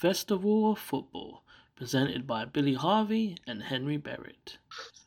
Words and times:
Festival 0.00 0.70
of 0.70 0.78
Football, 0.78 1.42
presented 1.74 2.24
by 2.24 2.44
Billy 2.44 2.74
Harvey 2.74 3.36
and 3.48 3.60
Henry 3.60 3.96
Barrett. 3.96 4.56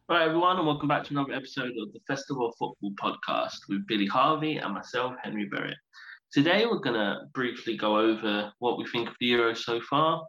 All 0.09 0.17
right, 0.17 0.27
everyone, 0.27 0.57
and 0.57 0.67
welcome 0.67 0.89
back 0.89 1.05
to 1.05 1.13
another 1.13 1.31
episode 1.31 1.71
of 1.81 1.93
the 1.93 2.01
Festival 2.05 2.49
of 2.49 2.55
Football 2.59 2.91
podcast 3.01 3.69
with 3.69 3.87
Billy 3.87 4.05
Harvey 4.05 4.57
and 4.57 4.73
myself, 4.73 5.13
Henry 5.23 5.45
Barrett. 5.45 5.77
Today, 6.33 6.65
we're 6.65 6.79
going 6.79 6.99
to 6.99 7.21
briefly 7.33 7.77
go 7.77 7.97
over 7.97 8.51
what 8.59 8.77
we 8.77 8.85
think 8.85 9.07
of 9.07 9.15
the 9.21 9.27
Euro 9.27 9.53
so 9.53 9.79
far, 9.79 10.25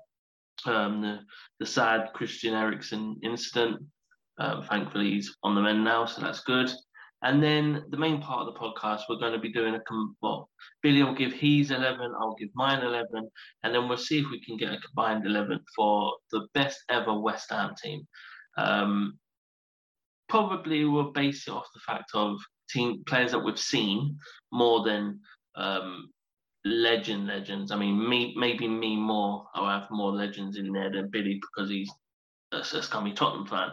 um, 0.65 1.03
the, 1.03 1.19
the 1.59 1.67
sad 1.67 2.11
Christian 2.15 2.55
Eriksen 2.55 3.19
incident. 3.25 3.83
Um, 4.39 4.63
thankfully, 4.63 5.11
he's 5.11 5.37
on 5.43 5.57
the 5.57 5.61
mend 5.61 5.83
now, 5.83 6.07
so 6.07 6.21
that's 6.21 6.45
good. 6.45 6.71
And 7.23 7.43
then 7.43 7.85
the 7.91 7.97
main 7.97 8.21
part 8.21 8.47
of 8.47 8.53
the 8.53 8.59
podcast, 8.59 9.03
we're 9.09 9.17
going 9.17 9.33
to 9.33 9.39
be 9.39 9.53
doing 9.53 9.75
a 9.75 9.81
well. 10.21 10.51
Billy 10.83 11.03
will 11.03 11.15
give 11.15 11.33
his 11.33 11.71
eleven, 11.71 12.13
I'll 12.19 12.35
give 12.35 12.49
mine 12.55 12.83
eleven, 12.83 13.31
and 13.63 13.75
then 13.75 13.89
we'll 13.89 13.97
see 13.97 14.19
if 14.19 14.31
we 14.31 14.45
can 14.45 14.57
get 14.57 14.73
a 14.73 14.81
combined 14.81 15.25
eleven 15.25 15.61
for 15.77 16.15
the 16.33 16.49
best 16.53 16.83
ever 16.89 17.17
West 17.19 17.51
Ham 17.51 17.75
team. 17.81 18.07
Um, 18.57 19.19
probably 20.29 20.85
we'll 20.85 21.13
base 21.13 21.47
it 21.47 21.53
off 21.53 21.69
the 21.73 21.81
fact 21.87 22.11
of 22.15 22.39
team 22.71 23.03
players 23.07 23.33
that 23.33 23.45
we've 23.45 23.59
seen 23.59 24.19
more 24.51 24.83
than 24.83 25.21
um, 25.55 26.11
legend 26.65 27.27
legends. 27.27 27.71
I 27.71 27.77
mean, 27.77 28.09
me 28.09 28.35
maybe 28.37 28.67
me 28.67 28.97
more. 28.97 29.47
I'll 29.55 29.81
have 29.81 29.91
more 29.91 30.13
legends 30.13 30.57
in 30.57 30.73
there 30.73 30.91
than 30.91 31.11
Billy 31.11 31.41
because 31.41 31.71
he's 31.71 31.91
a, 32.53 32.59
a 32.59 32.83
scummy 32.83 33.13
Tottenham 33.13 33.47
fan. 33.47 33.71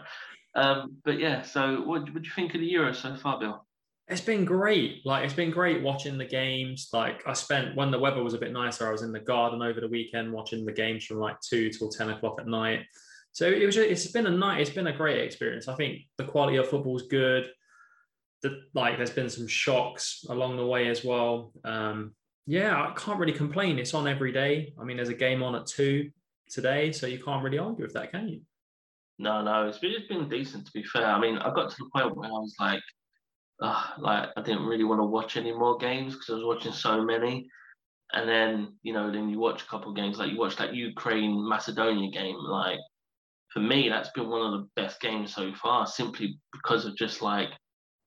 Um, 0.54 0.96
but 1.04 1.18
yeah, 1.18 1.42
so 1.42 1.82
what, 1.82 2.04
do 2.06 2.12
you 2.12 2.30
think 2.34 2.54
of 2.54 2.60
the 2.60 2.66
Euro 2.66 2.92
so 2.92 3.14
far, 3.16 3.38
Bill? 3.38 3.64
It's 4.08 4.20
been 4.20 4.44
great. 4.44 5.06
Like 5.06 5.24
it's 5.24 5.34
been 5.34 5.52
great 5.52 5.82
watching 5.82 6.18
the 6.18 6.24
games. 6.24 6.88
Like 6.92 7.22
I 7.28 7.32
spent 7.32 7.76
when 7.76 7.92
the 7.92 7.98
weather 7.98 8.24
was 8.24 8.34
a 8.34 8.38
bit 8.38 8.52
nicer, 8.52 8.88
I 8.88 8.92
was 8.92 9.02
in 9.02 9.12
the 9.12 9.20
garden 9.20 9.62
over 9.62 9.80
the 9.80 9.86
weekend 9.88 10.32
watching 10.32 10.64
the 10.64 10.72
games 10.72 11.04
from 11.04 11.18
like 11.18 11.40
two 11.40 11.70
till 11.70 11.88
ten 11.88 12.10
o'clock 12.10 12.40
at 12.40 12.48
night. 12.48 12.86
So 13.30 13.46
it 13.46 13.64
was. 13.64 13.76
It's 13.76 14.08
been 14.08 14.26
a 14.26 14.30
night. 14.30 14.60
It's 14.60 14.70
been 14.70 14.88
a 14.88 14.96
great 14.96 15.22
experience. 15.22 15.68
I 15.68 15.76
think 15.76 16.00
the 16.18 16.24
quality 16.24 16.56
of 16.56 16.68
football 16.68 16.96
is 16.96 17.02
good. 17.02 17.50
The, 18.42 18.62
like 18.74 18.96
there's 18.96 19.10
been 19.10 19.30
some 19.30 19.46
shocks 19.46 20.24
along 20.28 20.56
the 20.56 20.66
way 20.66 20.88
as 20.88 21.04
well. 21.04 21.52
Um, 21.64 22.16
yeah, 22.48 22.82
I 22.82 22.92
can't 22.96 23.20
really 23.20 23.32
complain. 23.32 23.78
It's 23.78 23.94
on 23.94 24.08
every 24.08 24.32
day. 24.32 24.74
I 24.80 24.82
mean, 24.82 24.96
there's 24.96 25.08
a 25.08 25.14
game 25.14 25.44
on 25.44 25.54
at 25.54 25.66
two 25.66 26.10
today, 26.48 26.90
so 26.90 27.06
you 27.06 27.22
can't 27.22 27.44
really 27.44 27.58
argue 27.58 27.84
with 27.84 27.94
that, 27.94 28.10
can 28.10 28.28
you? 28.28 28.40
No, 29.20 29.42
no, 29.42 29.68
it's 29.68 29.76
been, 29.76 29.92
it's 29.92 30.08
been 30.08 30.30
decent 30.30 30.64
to 30.64 30.72
be 30.72 30.82
fair. 30.82 31.04
I 31.04 31.20
mean, 31.20 31.36
I 31.36 31.52
got 31.52 31.68
to 31.68 31.76
the 31.78 31.90
point 31.94 32.16
where 32.16 32.28
I 32.28 32.32
was 32.32 32.54
like, 32.58 32.80
uh, 33.60 33.88
like 33.98 34.30
I 34.34 34.40
didn't 34.40 34.64
really 34.64 34.84
want 34.84 34.98
to 35.02 35.04
watch 35.04 35.36
any 35.36 35.52
more 35.52 35.76
games 35.76 36.14
because 36.14 36.30
I 36.30 36.34
was 36.36 36.44
watching 36.44 36.72
so 36.72 37.04
many. 37.04 37.46
And 38.14 38.26
then, 38.26 38.78
you 38.82 38.94
know, 38.94 39.12
then 39.12 39.28
you 39.28 39.38
watch 39.38 39.62
a 39.62 39.66
couple 39.66 39.92
games, 39.92 40.18
like 40.18 40.32
you 40.32 40.38
watch 40.38 40.56
that 40.56 40.74
Ukraine 40.74 41.46
Macedonia 41.46 42.10
game. 42.10 42.38
Like 42.38 42.78
for 43.52 43.60
me, 43.60 43.90
that's 43.90 44.08
been 44.12 44.30
one 44.30 44.40
of 44.40 44.58
the 44.58 44.68
best 44.74 45.02
games 45.02 45.34
so 45.34 45.52
far, 45.52 45.86
simply 45.86 46.38
because 46.54 46.86
of 46.86 46.96
just 46.96 47.20
like 47.20 47.50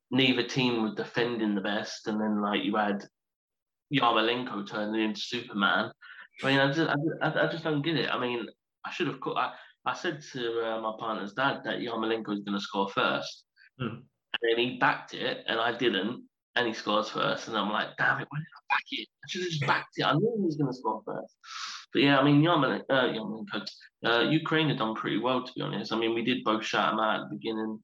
neither 0.10 0.42
team 0.42 0.82
were 0.82 0.96
defending 0.96 1.54
the 1.54 1.62
best, 1.62 2.08
and 2.08 2.20
then 2.20 2.42
like 2.42 2.64
you 2.64 2.76
had 2.76 3.06
Yarmolenko 3.94 4.68
turning 4.68 5.04
into 5.10 5.22
Superman. 5.22 5.92
I 6.44 6.48
mean, 6.48 6.60
I 6.60 6.72
just, 6.72 6.90
I, 7.22 7.46
I 7.46 7.52
just 7.52 7.64
don't 7.64 7.84
get 7.84 7.98
it. 7.98 8.10
I 8.10 8.20
mean, 8.20 8.48
I 8.84 8.92
should 8.92 9.06
have. 9.06 9.20
Caught. 9.20 9.54
I 9.86 9.94
said 9.94 10.22
to 10.34 10.62
uh, 10.66 10.82
my 10.82 10.94
partner's 10.98 11.34
dad 11.34 11.62
that 11.66 11.80
Yarmolenko 11.80 12.28
was 12.28 12.40
going 12.42 12.58
to 12.58 12.62
score 12.62 12.90
first. 12.90 13.46
Hmm. 13.80 13.86
And 13.86 14.42
then 14.42 14.58
he 14.58 14.78
backed 14.78 15.14
it, 15.14 15.44
and 15.48 15.60
I 15.60 15.78
didn't, 15.78 16.24
and 16.56 16.68
he 16.68 16.74
scores 16.74 17.10
first. 17.10 17.48
And 17.48 17.58
I'm 17.58 17.72
like, 17.72 17.90
damn 17.98 18.20
it, 18.20 18.28
why 18.30 18.40
didn't 18.40 18.48
I 18.58 18.74
back 18.74 18.86
it? 18.92 19.08
I 19.24 19.28
should 19.30 19.42
have 19.42 19.50
just 19.50 19.68
backed 19.68 19.98
it. 19.98 20.06
I 20.06 20.14
knew 20.14 20.34
he 20.38 20.46
was 20.46 20.56
going 20.56 20.72
to 20.72 20.78
score 20.78 21.02
first. 21.06 21.36
But 21.92 22.02
yeah, 22.02 22.18
I 22.18 22.24
mean, 22.24 22.42
Yarmolenko, 22.42 22.84
uh, 22.90 23.14
Yarmolenko 23.14 23.68
uh, 24.06 24.30
Ukraine 24.30 24.70
had 24.70 24.80
done 24.80 24.96
pretty 24.96 25.20
well, 25.20 25.44
to 25.44 25.54
be 25.54 25.62
honest. 25.62 25.94
I 25.94 25.98
mean, 25.98 26.16
we 26.16 26.24
did 26.24 26.44
both 26.44 26.66
shout 26.66 26.92
them 26.92 27.00
out 27.00 27.22
at 27.22 27.30
the 27.30 27.36
beginning. 27.36 27.80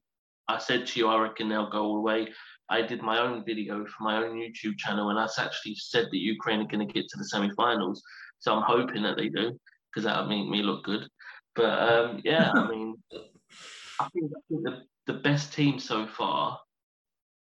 I 0.48 0.58
said 0.58 0.86
to 0.86 0.98
you, 0.98 1.06
I 1.06 1.20
reckon 1.20 1.48
they'll 1.48 1.70
go 1.70 1.84
all 1.84 1.94
the 1.94 2.00
way. 2.00 2.28
I 2.68 2.82
did 2.82 3.02
my 3.02 3.18
own 3.20 3.44
video 3.44 3.84
for 3.84 4.02
my 4.02 4.16
own 4.16 4.36
YouTube 4.36 4.76
channel, 4.78 5.10
and 5.10 5.18
I 5.18 5.28
actually 5.38 5.76
said 5.76 6.06
that 6.06 6.18
Ukraine 6.18 6.60
are 6.60 6.66
going 6.66 6.86
to 6.86 6.92
get 6.92 7.08
to 7.08 7.18
the 7.18 7.24
semi-finals. 7.24 8.02
So 8.40 8.54
I'm 8.54 8.62
hoping 8.62 9.02
that 9.02 9.16
they 9.16 9.28
do, 9.28 9.58
because 9.88 10.04
that'll 10.04 10.28
make 10.28 10.48
me 10.48 10.62
look 10.62 10.84
good. 10.84 11.06
But 11.54 11.92
um, 11.92 12.20
yeah, 12.24 12.52
I 12.54 12.68
mean, 12.70 12.96
I 14.00 14.08
think, 14.08 14.32
I 14.36 14.40
think 14.48 14.62
the, 14.62 14.82
the 15.06 15.18
best 15.20 15.52
team 15.52 15.78
so 15.78 16.06
far. 16.06 16.58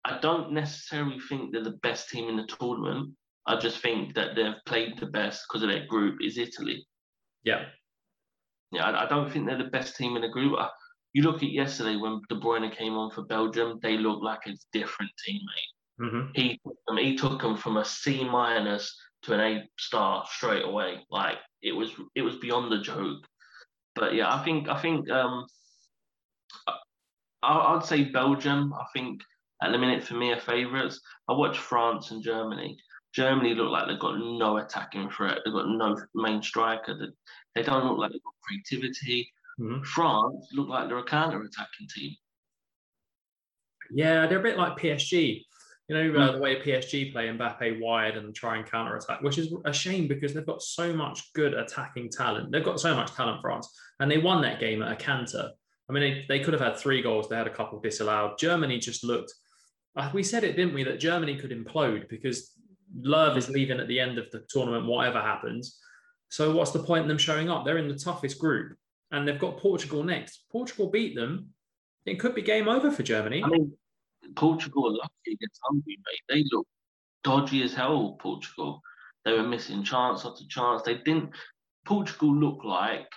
I 0.04 0.18
don't 0.18 0.52
necessarily 0.52 1.20
think 1.20 1.52
they're 1.52 1.62
the 1.62 1.78
best 1.82 2.08
team 2.08 2.28
in 2.28 2.36
the 2.36 2.46
tournament. 2.46 3.14
I 3.46 3.56
just 3.56 3.78
think 3.78 4.14
that 4.14 4.34
they've 4.34 4.54
played 4.66 4.98
the 4.98 5.06
best 5.06 5.44
because 5.48 5.62
of 5.62 5.68
their 5.68 5.86
group 5.86 6.18
is 6.20 6.38
Italy. 6.38 6.86
Yeah. 7.44 7.66
Yeah, 8.72 8.84
I, 8.84 9.04
I 9.04 9.08
don't 9.08 9.30
think 9.30 9.46
they're 9.46 9.58
the 9.58 9.64
best 9.64 9.96
team 9.96 10.16
in 10.16 10.22
the 10.22 10.28
group. 10.28 10.58
I, 10.58 10.68
you 11.12 11.22
look 11.22 11.42
at 11.42 11.50
yesterday 11.50 11.96
when 11.96 12.20
De 12.28 12.34
Bruyne 12.34 12.74
came 12.74 12.94
on 12.94 13.10
for 13.10 13.22
Belgium, 13.22 13.78
they 13.82 13.96
looked 13.96 14.24
like 14.24 14.46
a 14.46 14.56
different 14.72 15.10
teammate. 15.28 15.72
Mm-hmm. 16.00 16.30
He 16.34 16.60
he 16.98 17.16
took 17.16 17.40
them 17.40 17.56
from 17.56 17.76
a 17.76 17.84
C 17.84 18.24
minus 18.24 18.96
to 19.22 19.34
an 19.34 19.40
A 19.40 19.68
star 19.78 20.24
straight 20.28 20.64
away. 20.64 21.04
Like 21.10 21.36
it 21.60 21.72
was 21.72 21.90
it 22.14 22.22
was 22.22 22.36
beyond 22.36 22.72
the 22.72 22.80
joke 22.80 23.18
but 23.94 24.14
yeah, 24.14 24.32
I 24.32 24.42
think 24.44 24.68
I 24.68 24.80
think 24.80 25.10
um, 25.10 25.46
I, 27.42 27.74
would 27.74 27.84
say 27.84 28.04
Belgium. 28.04 28.72
I 28.72 28.84
think 28.92 29.20
at 29.62 29.72
the 29.72 29.78
minute 29.78 30.04
for 30.04 30.14
me 30.14 30.32
are 30.32 30.40
favourites. 30.40 31.00
I 31.28 31.32
watched 31.32 31.60
France 31.60 32.10
and 32.10 32.22
Germany. 32.22 32.76
Germany 33.14 33.54
look 33.54 33.70
like 33.70 33.88
they've 33.88 33.98
got 33.98 34.18
no 34.18 34.56
attacking 34.56 35.10
threat. 35.10 35.38
They've 35.44 35.52
got 35.52 35.68
no 35.68 35.96
main 36.14 36.42
striker. 36.42 36.96
They, 36.98 37.60
they 37.60 37.66
don't 37.66 37.84
look 37.84 37.98
like 37.98 38.12
they've 38.12 38.22
got 38.22 38.34
creativity. 38.42 39.30
Mm-hmm. 39.60 39.82
France 39.82 40.48
look 40.54 40.68
like 40.68 40.88
they're 40.88 40.98
a 40.98 41.04
counter-attacking 41.04 41.88
team. 41.94 42.16
Yeah, 43.90 44.26
they're 44.26 44.40
a 44.40 44.42
bit 44.42 44.56
like 44.56 44.78
PSG. 44.78 45.44
You 45.88 45.96
know, 45.96 46.20
uh, 46.20 46.26
hmm. 46.28 46.36
the 46.36 46.40
way 46.40 46.60
PSG 46.60 47.12
play 47.12 47.26
Mbappe 47.28 47.80
wide 47.80 48.16
and 48.16 48.34
try 48.34 48.56
and 48.56 48.70
counter 48.70 48.96
attack, 48.96 49.20
which 49.20 49.38
is 49.38 49.52
a 49.64 49.72
shame 49.72 50.06
because 50.06 50.32
they've 50.32 50.46
got 50.46 50.62
so 50.62 50.92
much 50.94 51.32
good 51.34 51.54
attacking 51.54 52.10
talent. 52.10 52.52
They've 52.52 52.64
got 52.64 52.80
so 52.80 52.94
much 52.94 53.12
talent, 53.12 53.40
France, 53.40 53.68
and 54.00 54.10
they 54.10 54.18
won 54.18 54.42
that 54.42 54.60
game 54.60 54.82
at 54.82 54.92
a 54.92 54.96
canter. 54.96 55.50
I 55.88 55.92
mean, 55.92 56.02
they, 56.02 56.38
they 56.38 56.44
could 56.44 56.54
have 56.54 56.62
had 56.62 56.78
three 56.78 57.02
goals. 57.02 57.28
They 57.28 57.36
had 57.36 57.46
a 57.46 57.54
couple 57.54 57.80
disallowed. 57.80 58.38
Germany 58.38 58.78
just 58.78 59.04
looked. 59.04 59.32
Uh, 59.96 60.10
we 60.14 60.22
said 60.22 60.44
it, 60.44 60.56
didn't 60.56 60.74
we, 60.74 60.84
that 60.84 61.00
Germany 61.00 61.36
could 61.36 61.50
implode 61.50 62.08
because 62.08 62.52
Löw 62.98 63.36
is 63.36 63.48
leaving 63.48 63.80
at 63.80 63.88
the 63.88 64.00
end 64.00 64.18
of 64.18 64.30
the 64.30 64.44
tournament, 64.48 64.86
whatever 64.86 65.20
happens. 65.20 65.78
So 66.28 66.54
what's 66.54 66.70
the 66.70 66.78
point 66.78 67.02
in 67.02 67.08
them 67.08 67.18
showing 67.18 67.50
up? 67.50 67.64
They're 67.64 67.78
in 67.78 67.88
the 67.88 67.98
toughest 67.98 68.38
group, 68.38 68.76
and 69.10 69.26
they've 69.26 69.38
got 69.38 69.58
Portugal 69.58 70.02
next. 70.02 70.44
Portugal 70.50 70.88
beat 70.88 71.14
them. 71.14 71.48
It 72.06 72.18
could 72.18 72.34
be 72.34 72.42
game 72.42 72.68
over 72.68 72.90
for 72.90 73.02
Germany. 73.02 73.42
I 73.44 73.48
mean, 73.48 73.72
Portugal 74.36 74.86
are 74.88 74.92
lucky 74.92 75.32
against 75.32 75.60
Hungary, 75.64 75.98
mate. 76.06 76.20
They 76.28 76.44
look 76.50 76.66
dodgy 77.24 77.62
as 77.62 77.74
hell, 77.74 78.16
Portugal. 78.20 78.80
They 79.24 79.32
were 79.32 79.42
missing 79.42 79.84
chance 79.84 80.24
after 80.24 80.44
chance. 80.48 80.82
They 80.82 80.98
didn't. 80.98 81.30
Portugal 81.84 82.34
look 82.34 82.64
like 82.64 83.08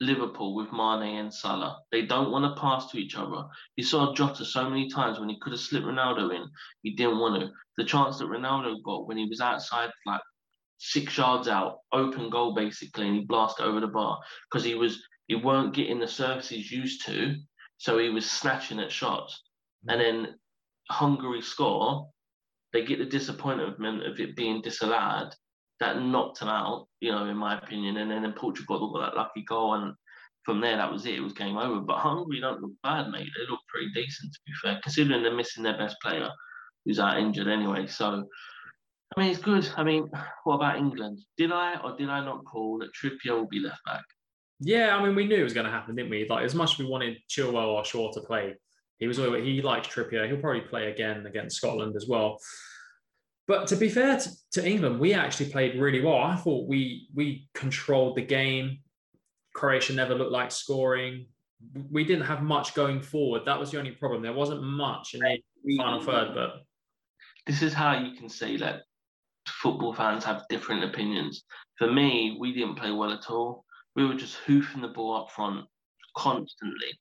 Liverpool 0.00 0.54
with 0.54 0.72
Mane 0.72 1.18
and 1.18 1.32
Salah. 1.34 1.80
They 1.90 2.02
don't 2.02 2.30
want 2.30 2.44
to 2.44 2.60
pass 2.60 2.90
to 2.90 2.98
each 2.98 3.16
other. 3.16 3.44
You 3.76 3.84
saw 3.84 4.14
Jota 4.14 4.44
so 4.44 4.68
many 4.68 4.88
times 4.88 5.18
when 5.18 5.28
he 5.28 5.38
could 5.40 5.52
have 5.52 5.60
slipped 5.60 5.86
Ronaldo 5.86 6.34
in, 6.34 6.48
he 6.82 6.94
didn't 6.94 7.18
want 7.18 7.40
to. 7.40 7.50
The 7.76 7.84
chance 7.84 8.18
that 8.18 8.28
Ronaldo 8.28 8.82
got 8.84 9.06
when 9.06 9.16
he 9.16 9.26
was 9.26 9.40
outside, 9.40 9.90
like 10.06 10.20
six 10.78 11.16
yards 11.16 11.48
out, 11.48 11.78
open 11.92 12.30
goal 12.30 12.54
basically, 12.54 13.06
and 13.06 13.16
he 13.16 13.24
blasted 13.24 13.64
over 13.66 13.80
the 13.80 13.86
bar 13.86 14.18
because 14.50 14.64
he 14.64 14.74
was 14.74 15.02
he 15.26 15.34
weren't 15.34 15.74
getting 15.74 15.98
the 15.98 16.06
service 16.06 16.48
he's 16.48 16.70
used 16.70 17.04
to, 17.06 17.34
so 17.78 17.98
he 17.98 18.10
was 18.10 18.30
snatching 18.30 18.78
at 18.78 18.92
shots 18.92 19.42
and 19.88 20.00
then 20.00 20.34
Hungary 20.90 21.42
score, 21.42 22.08
they 22.72 22.84
get 22.84 22.98
the 22.98 23.04
disappointment 23.04 24.06
of 24.06 24.20
it 24.20 24.36
being 24.36 24.60
disallowed. 24.62 25.34
That 25.80 26.00
knocked 26.00 26.40
them 26.40 26.48
out, 26.48 26.86
you 27.00 27.12
know, 27.12 27.26
in 27.26 27.36
my 27.36 27.58
opinion. 27.58 27.98
And 27.98 28.10
then 28.10 28.24
in 28.24 28.32
Portugal 28.32 28.92
got 28.92 29.10
that 29.10 29.16
lucky 29.16 29.44
goal, 29.46 29.74
and 29.74 29.94
from 30.44 30.60
there 30.60 30.76
that 30.76 30.90
was 30.90 31.04
it. 31.06 31.16
It 31.16 31.20
was 31.20 31.32
game 31.32 31.58
over. 31.58 31.80
But 31.80 31.98
Hungary 31.98 32.40
don't 32.40 32.62
look 32.62 32.72
bad, 32.82 33.08
mate. 33.10 33.28
They 33.36 33.50
look 33.50 33.60
pretty 33.68 33.90
decent, 33.94 34.32
to 34.32 34.40
be 34.46 34.52
fair, 34.62 34.80
considering 34.82 35.22
they're 35.22 35.34
missing 35.34 35.62
their 35.62 35.76
best 35.76 35.96
player, 36.02 36.30
who's 36.84 36.98
out 36.98 37.18
injured 37.18 37.48
anyway. 37.48 37.86
So, 37.86 38.26
I 39.16 39.20
mean, 39.20 39.30
it's 39.30 39.40
good. 39.40 39.68
I 39.76 39.84
mean, 39.84 40.10
what 40.44 40.54
about 40.54 40.78
England? 40.78 41.20
Did 41.36 41.52
I 41.52 41.78
or 41.80 41.96
did 41.96 42.08
I 42.08 42.24
not 42.24 42.44
call 42.44 42.78
that 42.78 42.94
Trippier 42.94 43.36
will 43.36 43.46
be 43.46 43.60
left 43.60 43.84
back? 43.84 44.04
Yeah, 44.60 44.96
I 44.96 45.04
mean, 45.04 45.14
we 45.14 45.26
knew 45.26 45.36
it 45.36 45.44
was 45.44 45.52
going 45.52 45.66
to 45.66 45.72
happen, 45.72 45.96
didn't 45.96 46.10
we? 46.10 46.26
Like, 46.28 46.44
as 46.44 46.54
much 46.54 46.72
as 46.72 46.78
we 46.78 46.86
wanted 46.86 47.18
Chilwell 47.28 47.68
or 47.68 47.84
Shaw 47.84 48.10
to 48.12 48.20
play, 48.22 48.54
he 48.98 49.06
was 49.06 49.18
he 49.18 49.62
likes 49.62 49.88
Trippier. 49.88 50.26
He'll 50.26 50.40
probably 50.40 50.62
play 50.62 50.90
again 50.90 51.26
against 51.26 51.56
Scotland 51.56 51.96
as 51.96 52.06
well. 52.08 52.38
But 53.46 53.68
to 53.68 53.76
be 53.76 53.88
fair 53.88 54.18
to, 54.18 54.30
to, 54.52 54.66
England, 54.66 54.98
we 54.98 55.14
actually 55.14 55.50
played 55.50 55.78
really 55.78 56.00
well. 56.00 56.18
I 56.18 56.34
thought 56.36 56.68
we 56.68 57.08
we 57.14 57.48
controlled 57.54 58.16
the 58.16 58.22
game. 58.22 58.78
Croatia 59.54 59.92
never 59.92 60.14
looked 60.14 60.32
like 60.32 60.50
scoring. 60.50 61.26
We 61.90 62.04
didn't 62.04 62.26
have 62.26 62.42
much 62.42 62.74
going 62.74 63.00
forward. 63.00 63.42
That 63.46 63.58
was 63.58 63.70
the 63.70 63.78
only 63.78 63.92
problem. 63.92 64.22
There 64.22 64.32
wasn't 64.32 64.62
much 64.62 65.14
in 65.14 65.20
the 65.20 65.76
final 65.76 66.00
third. 66.00 66.34
But 66.34 66.62
this 67.46 67.62
is 67.62 67.72
how 67.72 67.98
you 67.98 68.16
can 68.16 68.28
see 68.28 68.56
that 68.58 68.82
football 69.46 69.94
fans 69.94 70.24
have 70.24 70.48
different 70.48 70.84
opinions. 70.84 71.44
For 71.78 71.90
me, 71.90 72.36
we 72.38 72.52
didn't 72.52 72.76
play 72.76 72.90
well 72.90 73.12
at 73.12 73.30
all. 73.30 73.64
we 73.94 74.04
were 74.04 74.14
just 74.14 74.36
hoofing 74.46 74.82
the 74.82 74.88
ball 74.88 75.16
up 75.16 75.30
front 75.30 75.64
constantly. 76.16 76.98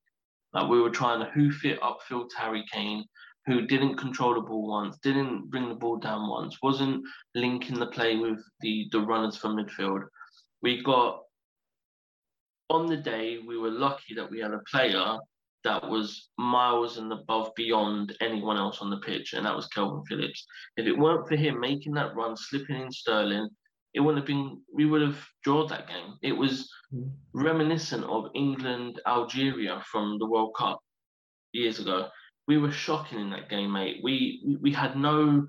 We 0.63 0.81
were 0.81 0.89
trying 0.89 1.19
to 1.19 1.31
hoof 1.31 1.65
it 1.65 1.79
upfield 1.81 2.29
to 2.29 2.37
Harry 2.37 2.63
Kane, 2.71 3.05
who 3.45 3.67
didn't 3.67 3.97
control 3.97 4.33
the 4.33 4.41
ball 4.41 4.67
once, 4.67 4.97
didn't 5.03 5.49
bring 5.49 5.69
the 5.69 5.75
ball 5.75 5.97
down 5.97 6.29
once, 6.29 6.57
wasn't 6.63 7.03
linking 7.35 7.77
the 7.77 7.87
play 7.87 8.15
with 8.15 8.43
the, 8.61 8.87
the 8.91 8.99
runners 8.99 9.37
from 9.37 9.57
midfield. 9.57 10.03
We 10.61 10.81
got 10.81 11.21
on 12.69 12.87
the 12.87 12.97
day, 12.97 13.39
we 13.45 13.57
were 13.57 13.69
lucky 13.69 14.15
that 14.15 14.29
we 14.31 14.39
had 14.39 14.51
a 14.51 14.61
player 14.71 15.17
that 15.63 15.87
was 15.87 16.29
miles 16.37 16.97
and 16.97 17.11
above 17.11 17.51
beyond 17.55 18.15
anyone 18.21 18.57
else 18.57 18.79
on 18.81 18.89
the 18.89 18.97
pitch, 18.97 19.33
and 19.33 19.45
that 19.45 19.55
was 19.55 19.67
Kalvin 19.67 20.03
Phillips. 20.07 20.45
If 20.77 20.87
it 20.87 20.97
weren't 20.97 21.27
for 21.27 21.35
him 21.35 21.59
making 21.59 21.93
that 21.93 22.15
run, 22.15 22.35
slipping 22.37 22.81
in 22.81 22.91
Sterling, 22.91 23.49
it 23.95 24.01
wouldn't 24.01 24.21
have 24.21 24.27
been. 24.27 24.61
We 24.71 24.85
would 24.85 25.01
have 25.01 25.17
drawn 25.43 25.67
that 25.69 25.87
game. 25.87 26.17
It 26.21 26.33
was 26.33 26.69
mm. 26.93 27.09
reminiscent 27.33 28.03
of 28.03 28.27
England 28.35 29.01
Algeria 29.07 29.81
from 29.89 30.17
the 30.19 30.27
World 30.27 30.53
Cup 30.57 30.79
years 31.53 31.79
ago. 31.79 32.09
We 32.47 32.57
were 32.57 32.71
shocking 32.71 33.19
in 33.19 33.29
that 33.31 33.49
game, 33.49 33.71
mate. 33.71 34.01
We 34.03 34.43
we, 34.45 34.55
we 34.57 34.73
had 34.73 34.97
no 34.97 35.47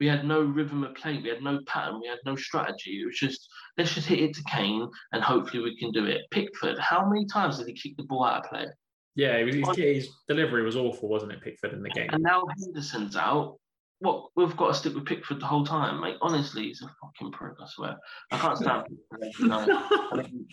we 0.00 0.08
had 0.08 0.24
no 0.24 0.42
rhythm 0.42 0.82
of 0.82 0.96
play. 0.96 1.20
We 1.22 1.28
had 1.28 1.42
no 1.42 1.60
pattern. 1.66 2.00
We 2.00 2.08
had 2.08 2.18
no 2.26 2.34
strategy. 2.34 3.00
It 3.00 3.06
was 3.06 3.16
just 3.16 3.48
let's 3.78 3.94
just 3.94 4.08
hit 4.08 4.18
it 4.18 4.34
to 4.34 4.42
Kane 4.50 4.88
and 5.12 5.22
hopefully 5.22 5.62
we 5.62 5.78
can 5.78 5.92
do 5.92 6.04
it. 6.04 6.22
Pickford, 6.32 6.78
how 6.80 7.08
many 7.08 7.26
times 7.26 7.58
did 7.58 7.68
he 7.68 7.74
kick 7.74 7.96
the 7.96 8.02
ball 8.02 8.24
out 8.24 8.44
of 8.44 8.50
play? 8.50 8.66
Yeah, 9.14 9.38
his, 9.44 9.76
his 9.76 10.08
delivery 10.28 10.62
was 10.62 10.76
awful, 10.76 11.08
wasn't 11.08 11.32
it, 11.32 11.42
Pickford 11.42 11.72
in 11.72 11.82
the 11.82 11.90
game? 11.90 12.08
And 12.12 12.22
now 12.22 12.44
Henderson's 12.60 13.16
out. 13.16 13.58
What 14.00 14.30
we've 14.36 14.56
got 14.56 14.68
to 14.68 14.74
stick 14.74 14.94
with 14.94 15.06
Pickford 15.06 15.40
the 15.40 15.46
whole 15.46 15.66
time, 15.66 16.00
mate. 16.00 16.16
Honestly, 16.22 16.64
he's 16.64 16.82
a 16.82 16.90
fucking 17.02 17.32
prick. 17.32 17.54
I 17.60 17.66
swear. 17.66 17.96
I 18.30 18.38
can't 18.38 18.56
stand. 18.56 18.84
Pickford, 19.20 19.50
I 19.50 20.16
mean, 20.16 20.46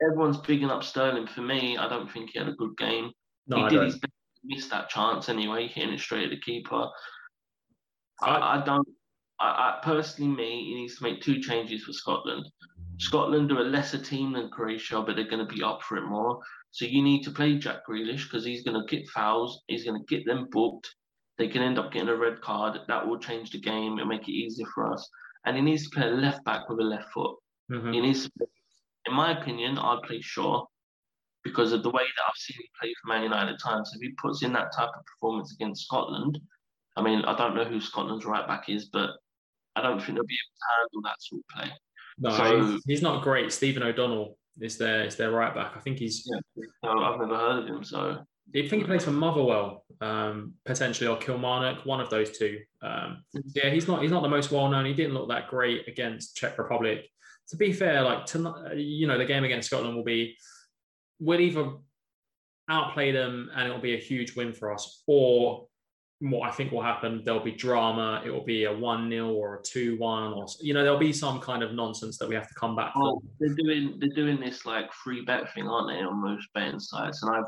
everyone's 0.00 0.38
bigging 0.38 0.70
up 0.70 0.84
Sterling. 0.84 1.26
For 1.26 1.40
me, 1.40 1.76
I 1.76 1.88
don't 1.88 2.10
think 2.10 2.30
he 2.32 2.38
had 2.38 2.48
a 2.48 2.54
good 2.54 2.76
game. 2.76 3.10
No, 3.48 3.56
he 3.56 3.62
I 3.64 3.68
did 3.68 3.76
don't. 3.76 3.84
his 3.86 3.98
best 3.98 4.12
miss 4.44 4.68
that 4.68 4.88
chance 4.88 5.28
anyway, 5.28 5.68
hitting 5.68 5.94
it 5.94 6.00
straight 6.00 6.24
at 6.24 6.30
the 6.30 6.40
keeper. 6.40 6.86
I, 8.20 8.58
I 8.58 8.62
don't. 8.64 8.86
I, 9.40 9.46
I, 9.46 9.80
personally, 9.82 10.30
me, 10.30 10.64
he 10.64 10.74
needs 10.74 10.96
to 10.98 11.02
make 11.02 11.20
two 11.20 11.40
changes 11.40 11.82
for 11.82 11.92
Scotland. 11.92 12.48
Scotland 12.98 13.50
are 13.50 13.60
a 13.60 13.64
lesser 13.64 13.98
team 13.98 14.32
than 14.32 14.50
Croatia, 14.50 15.02
but 15.02 15.16
they're 15.16 15.28
going 15.28 15.44
to 15.44 15.52
be 15.52 15.62
up 15.62 15.82
for 15.82 15.96
it 15.96 16.06
more. 16.06 16.38
So 16.70 16.84
you 16.84 17.02
need 17.02 17.22
to 17.24 17.30
play 17.30 17.56
Jack 17.58 17.86
Grealish 17.88 18.24
because 18.24 18.44
he's 18.44 18.62
going 18.62 18.80
to 18.80 18.96
get 18.96 19.08
fouls. 19.08 19.62
He's 19.66 19.84
going 19.84 20.00
to 20.00 20.14
get 20.14 20.24
them 20.24 20.46
booked. 20.50 20.88
They 21.42 21.48
can 21.48 21.62
end 21.62 21.76
up 21.76 21.90
getting 21.90 22.08
a 22.08 22.14
red 22.14 22.40
card. 22.40 22.78
That 22.86 23.04
will 23.04 23.18
change 23.18 23.50
the 23.50 23.58
game 23.58 23.98
and 23.98 24.08
make 24.08 24.28
it 24.28 24.30
easier 24.30 24.64
for 24.72 24.92
us. 24.92 25.10
And 25.44 25.56
he 25.56 25.62
needs 25.62 25.82
to 25.82 25.90
play 25.90 26.06
a 26.06 26.12
left 26.12 26.44
back 26.44 26.68
with 26.68 26.78
a 26.78 26.84
left 26.84 27.12
foot. 27.12 27.36
Mm-hmm. 27.68 27.92
He 27.92 28.00
needs 28.00 28.30
play, 28.38 28.46
in 29.08 29.12
my 29.12 29.36
opinion, 29.36 29.76
I'd 29.76 30.02
play 30.06 30.20
Shaw 30.20 30.64
because 31.42 31.72
of 31.72 31.82
the 31.82 31.90
way 31.90 32.04
that 32.04 32.22
I've 32.28 32.36
seen 32.36 32.58
him 32.58 32.68
play 32.80 32.94
for 33.02 33.08
Man 33.08 33.24
United 33.24 33.54
at 33.54 33.60
times. 33.60 33.90
If 33.92 34.00
he 34.02 34.14
puts 34.22 34.44
in 34.44 34.52
that 34.52 34.72
type 34.72 34.90
of 34.96 35.04
performance 35.04 35.52
against 35.52 35.84
Scotland, 35.84 36.38
I 36.96 37.02
mean, 37.02 37.24
I 37.24 37.36
don't 37.36 37.56
know 37.56 37.64
who 37.64 37.80
Scotland's 37.80 38.24
right 38.24 38.46
back 38.46 38.68
is, 38.68 38.84
but 38.84 39.10
I 39.74 39.82
don't 39.82 39.98
think 39.98 40.14
they'll 40.14 40.24
be 40.24 40.38
able 40.38 40.54
to 40.60 40.76
handle 40.78 41.02
that 41.02 41.16
sort 41.18 41.40
of 41.40 41.56
play. 41.56 41.72
No, 42.18 42.30
so, 42.36 42.78
he's 42.86 43.02
not 43.02 43.24
great. 43.24 43.52
Stephen 43.52 43.82
O'Donnell 43.82 44.38
is 44.60 44.78
their 44.78 45.02
is 45.02 45.16
their 45.16 45.32
right 45.32 45.52
back. 45.52 45.72
I 45.76 45.80
think 45.80 45.98
he's. 45.98 46.24
Yeah, 46.24 46.66
no, 46.84 47.02
I've 47.02 47.18
never 47.18 47.36
heard 47.36 47.64
of 47.64 47.66
him. 47.66 47.82
So 47.82 48.24
I 48.50 48.68
think 48.68 48.82
he 48.82 48.84
plays 48.84 49.04
for 49.04 49.12
Motherwell, 49.12 49.84
um, 50.00 50.54
potentially, 50.66 51.08
or 51.08 51.16
Kilmarnock, 51.16 51.86
one 51.86 52.00
of 52.00 52.10
those 52.10 52.36
two. 52.36 52.60
Um, 52.82 53.24
yeah, 53.54 53.70
he's 53.70 53.88
not 53.88 54.02
he's 54.02 54.10
not 54.10 54.22
the 54.22 54.28
most 54.28 54.50
well 54.50 54.68
known. 54.68 54.84
He 54.84 54.94
didn't 54.94 55.14
look 55.14 55.28
that 55.28 55.48
great 55.48 55.88
against 55.88 56.36
Czech 56.36 56.58
Republic. 56.58 57.08
To 57.48 57.56
be 57.56 57.72
fair, 57.72 58.02
like 58.02 58.26
tonight, 58.26 58.76
you 58.76 59.06
know, 59.06 59.18
the 59.18 59.24
game 59.24 59.44
against 59.44 59.68
Scotland 59.68 59.96
will 59.96 60.04
be 60.04 60.36
we'll 61.18 61.40
either 61.40 61.72
outplay 62.68 63.12
them 63.12 63.50
and 63.54 63.68
it'll 63.68 63.80
be 63.80 63.94
a 63.94 63.98
huge 63.98 64.36
win 64.36 64.52
for 64.52 64.72
us, 64.72 65.02
or 65.06 65.66
what 66.20 66.48
I 66.48 66.52
think 66.52 66.70
will 66.70 66.82
happen, 66.82 67.22
there'll 67.24 67.40
be 67.42 67.52
drama. 67.52 68.22
It 68.24 68.30
will 68.30 68.44
be 68.44 68.64
a 68.64 68.72
one 68.72 69.10
0 69.10 69.30
or 69.30 69.56
a 69.56 69.62
two 69.62 69.96
one, 69.98 70.32
or 70.32 70.46
you 70.60 70.72
know, 70.72 70.82
there'll 70.82 70.98
be 70.98 71.12
some 71.12 71.40
kind 71.40 71.62
of 71.62 71.74
nonsense 71.74 72.18
that 72.18 72.28
we 72.28 72.34
have 72.34 72.48
to 72.48 72.54
come 72.54 72.76
back. 72.76 72.92
Oh, 72.96 73.20
they're 73.40 73.54
doing 73.54 73.98
they're 73.98 74.08
doing 74.10 74.38
this 74.38 74.64
like 74.64 74.92
free 74.92 75.24
bet 75.24 75.52
thing, 75.54 75.68
aren't 75.68 75.88
they, 75.88 76.04
on 76.04 76.22
most 76.22 76.48
betting 76.54 76.78
sites? 76.78 77.22
And 77.22 77.34
I've 77.34 77.44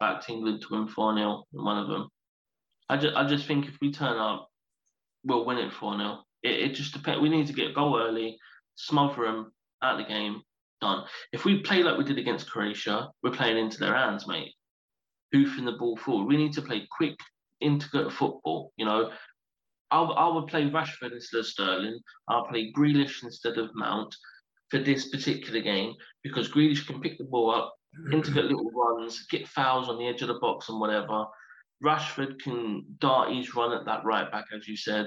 backed 0.00 0.28
England 0.28 0.62
to 0.62 0.68
win 0.70 0.88
four 0.88 1.14
0 1.14 1.44
in 1.52 1.64
one 1.64 1.78
of 1.78 1.88
them. 1.88 2.08
I 2.88 2.96
just 2.96 3.16
I 3.16 3.26
just 3.26 3.46
think 3.46 3.66
if 3.66 3.76
we 3.80 3.92
turn 3.92 4.18
up, 4.18 4.48
we'll 5.24 5.44
win 5.44 5.58
it 5.58 5.72
four 5.72 5.96
0 5.96 6.22
it, 6.42 6.70
it 6.70 6.74
just 6.74 6.92
depends. 6.92 7.20
We 7.20 7.28
need 7.28 7.46
to 7.48 7.52
get 7.52 7.70
a 7.70 7.74
goal 7.74 8.00
early, 8.00 8.38
smother 8.76 9.24
them 9.24 9.52
out 9.82 9.98
the 9.98 10.04
game, 10.04 10.42
done. 10.80 11.04
If 11.32 11.44
we 11.44 11.60
play 11.60 11.82
like 11.82 11.98
we 11.98 12.04
did 12.04 12.18
against 12.18 12.50
Croatia, 12.50 13.10
we're 13.22 13.30
playing 13.30 13.58
into 13.58 13.78
their 13.78 13.94
hands, 13.94 14.26
mate. 14.26 14.54
Hoofing 15.32 15.64
the 15.64 15.72
ball 15.72 15.96
forward. 15.96 16.26
We 16.26 16.36
need 16.36 16.52
to 16.54 16.62
play 16.62 16.86
quick, 16.90 17.16
integrate 17.60 18.12
football. 18.12 18.72
You 18.76 18.86
know, 18.86 19.10
I'll, 19.90 20.12
I 20.12 20.28
would 20.28 20.46
play 20.46 20.70
Rashford 20.70 21.12
instead 21.12 21.40
of 21.40 21.46
Sterling. 21.46 21.98
I'll 22.28 22.46
play 22.46 22.72
Grealish 22.72 23.22
instead 23.22 23.58
of 23.58 23.70
Mount 23.74 24.14
for 24.70 24.78
this 24.78 25.08
particular 25.08 25.60
game 25.60 25.94
because 26.22 26.50
Grealish 26.50 26.86
can 26.86 27.00
pick 27.00 27.18
the 27.18 27.24
ball 27.24 27.50
up, 27.50 27.75
integrate 28.12 28.46
little 28.46 28.70
runs, 28.70 29.26
get 29.26 29.48
fouls 29.48 29.88
on 29.88 29.98
the 29.98 30.06
edge 30.06 30.22
of 30.22 30.28
the 30.28 30.38
box 30.40 30.68
and 30.68 30.80
whatever. 30.80 31.24
Rashford 31.84 32.40
can 32.40 32.84
dart 32.98 33.32
his 33.32 33.54
run 33.54 33.72
at 33.72 33.84
that 33.84 34.04
right 34.04 34.30
back, 34.30 34.46
as 34.54 34.66
you 34.66 34.76
said, 34.76 35.06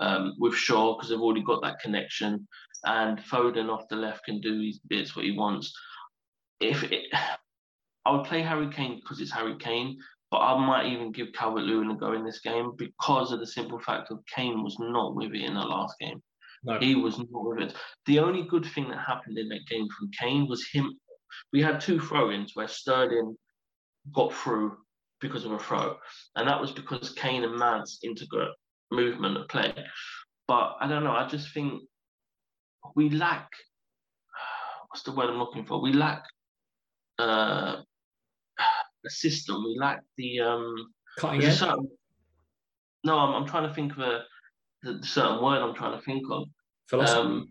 um, 0.00 0.34
with 0.38 0.54
Shaw 0.54 0.96
because 0.96 1.10
they've 1.10 1.20
already 1.20 1.42
got 1.42 1.62
that 1.62 1.80
connection. 1.80 2.46
And 2.84 3.18
Foden 3.18 3.70
off 3.70 3.88
the 3.88 3.96
left 3.96 4.24
can 4.24 4.40
do 4.40 4.60
his 4.60 4.78
bits 4.78 5.14
what 5.14 5.24
he 5.24 5.32
wants. 5.32 5.72
If 6.60 6.82
it, 6.84 7.06
I 8.06 8.12
would 8.12 8.24
play 8.24 8.42
Harry 8.42 8.68
Kane 8.70 8.96
because 8.96 9.20
it's 9.20 9.32
Harry 9.32 9.56
Kane, 9.58 9.98
but 10.30 10.38
I 10.38 10.56
might 10.64 10.86
even 10.86 11.12
give 11.12 11.32
Calvert 11.34 11.64
Lewin 11.64 11.90
a 11.90 11.96
go 11.96 12.12
in 12.12 12.24
this 12.24 12.40
game 12.40 12.72
because 12.76 13.32
of 13.32 13.40
the 13.40 13.46
simple 13.46 13.78
fact 13.80 14.10
of 14.10 14.20
Kane 14.34 14.62
was 14.62 14.76
not 14.78 15.14
with 15.14 15.34
it 15.34 15.44
in 15.44 15.54
the 15.54 15.60
last 15.60 15.96
game. 16.00 16.22
No. 16.62 16.78
He 16.78 16.94
was 16.94 17.18
not 17.18 17.28
with 17.32 17.58
it. 17.58 17.74
The 18.06 18.18
only 18.18 18.42
good 18.42 18.66
thing 18.66 18.88
that 18.88 18.98
happened 18.98 19.38
in 19.38 19.48
that 19.48 19.66
game 19.68 19.88
from 19.98 20.10
Kane 20.18 20.46
was 20.46 20.66
him. 20.72 20.98
We 21.52 21.62
had 21.62 21.80
two 21.80 22.00
throw-ins 22.00 22.52
where 22.54 22.68
Sterling 22.68 23.36
got 24.12 24.32
through 24.32 24.76
because 25.20 25.44
of 25.44 25.52
a 25.52 25.58
throw, 25.58 25.96
and 26.36 26.48
that 26.48 26.60
was 26.60 26.70
because 26.72 27.12
Kane 27.12 27.44
and 27.44 27.56
Mount's 27.56 28.00
integrate 28.02 28.52
movement 28.90 29.36
of 29.36 29.48
play. 29.48 29.72
But 30.48 30.76
I 30.80 30.88
don't 30.88 31.04
know. 31.04 31.12
I 31.12 31.28
just 31.28 31.52
think 31.52 31.82
we 32.96 33.10
lack. 33.10 33.50
What's 34.88 35.04
the 35.04 35.12
word 35.12 35.30
I'm 35.30 35.38
looking 35.38 35.64
for? 35.64 35.80
We 35.80 35.92
lack 35.92 36.24
uh, 37.18 37.76
a 39.06 39.10
system. 39.10 39.62
We 39.64 39.76
lack 39.78 40.00
the 40.16 40.40
um, 40.40 40.74
cutting 41.18 41.42
edge. 41.42 41.58
Certain, 41.58 41.88
no, 43.04 43.18
I'm, 43.18 43.34
I'm 43.34 43.48
trying 43.48 43.68
to 43.68 43.74
think 43.74 43.92
of 43.92 43.98
a 43.98 44.22
the 44.82 44.98
certain 45.02 45.42
word 45.42 45.60
I'm 45.60 45.74
trying 45.74 45.98
to 45.98 46.04
think 46.04 46.22
of. 46.30 46.44
Philosophy. 46.88 47.20
Um, 47.20 47.48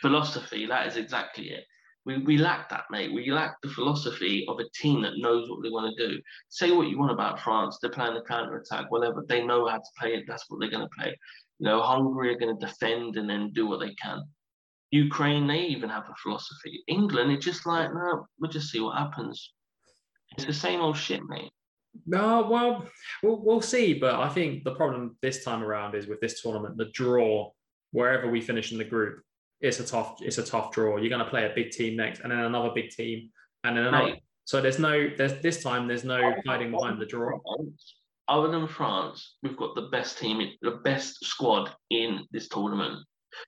philosophy. 0.00 0.66
That 0.66 0.86
is 0.86 0.96
exactly 0.96 1.50
it. 1.50 1.64
We, 2.04 2.18
we 2.18 2.36
lack 2.38 2.68
that, 2.70 2.84
mate. 2.90 3.12
We 3.12 3.30
lack 3.30 3.60
the 3.62 3.68
philosophy 3.68 4.44
of 4.48 4.58
a 4.58 4.68
team 4.74 5.02
that 5.02 5.18
knows 5.18 5.48
what 5.48 5.62
they 5.62 5.70
want 5.70 5.94
to 5.96 6.08
do. 6.08 6.20
Say 6.48 6.72
what 6.72 6.88
you 6.88 6.98
want 6.98 7.12
about 7.12 7.40
France. 7.40 7.78
They're 7.80 7.90
playing 7.90 8.14
the 8.14 8.22
counter 8.22 8.56
attack, 8.56 8.90
whatever. 8.90 9.24
They 9.28 9.44
know 9.44 9.68
how 9.68 9.76
to 9.76 9.90
play 9.98 10.14
it. 10.14 10.24
That's 10.26 10.44
what 10.48 10.58
they're 10.60 10.70
going 10.70 10.88
to 10.88 10.96
play. 10.98 11.16
You 11.58 11.66
know, 11.66 11.80
Hungary 11.80 12.34
are 12.34 12.38
going 12.38 12.58
to 12.58 12.66
defend 12.66 13.16
and 13.16 13.30
then 13.30 13.52
do 13.52 13.68
what 13.68 13.78
they 13.80 13.94
can. 13.94 14.22
Ukraine, 14.90 15.46
they 15.46 15.60
even 15.60 15.88
have 15.88 16.04
a 16.04 16.14
philosophy. 16.22 16.82
England, 16.88 17.30
it's 17.32 17.44
just 17.44 17.66
like, 17.66 17.92
no, 17.94 18.26
we'll 18.38 18.50
just 18.50 18.70
see 18.70 18.80
what 18.80 18.98
happens. 18.98 19.52
It's 20.36 20.44
the 20.44 20.52
same 20.52 20.80
old 20.80 20.96
shit, 20.96 21.22
mate. 21.28 21.50
No, 22.06 22.46
well, 22.50 22.86
well, 23.22 23.40
we'll 23.42 23.60
see. 23.60 23.94
But 23.94 24.16
I 24.16 24.28
think 24.28 24.64
the 24.64 24.74
problem 24.74 25.16
this 25.22 25.44
time 25.44 25.62
around 25.62 25.94
is 25.94 26.08
with 26.08 26.20
this 26.20 26.42
tournament, 26.42 26.76
the 26.76 26.90
draw, 26.92 27.50
wherever 27.92 28.30
we 28.30 28.40
finish 28.40 28.72
in 28.72 28.78
the 28.78 28.84
group, 28.84 29.22
it's 29.62 29.80
a 29.80 29.86
tough, 29.86 30.16
it's 30.20 30.38
a 30.38 30.44
tough 30.44 30.72
draw. 30.72 30.96
You're 30.96 31.08
going 31.08 31.24
to 31.24 31.30
play 31.30 31.46
a 31.46 31.54
big 31.54 31.70
team 31.70 31.96
next, 31.96 32.20
and 32.20 32.30
then 32.30 32.40
another 32.40 32.70
big 32.74 32.90
team, 32.90 33.30
and 33.64 33.76
then 33.76 33.86
another. 33.86 34.04
Right. 34.04 34.22
So 34.44 34.60
there's 34.60 34.78
no, 34.78 35.08
there's 35.16 35.40
this 35.40 35.62
time 35.62 35.86
there's 35.86 36.04
no 36.04 36.34
hiding 36.46 36.72
behind 36.72 37.00
the 37.00 37.06
draw. 37.06 37.38
Other 38.28 38.48
than 38.48 38.66
France, 38.66 39.36
we've 39.42 39.56
got 39.56 39.74
the 39.74 39.88
best 39.92 40.18
team, 40.18 40.40
the 40.62 40.80
best 40.84 41.24
squad 41.24 41.70
in 41.90 42.26
this 42.32 42.48
tournament. 42.48 42.98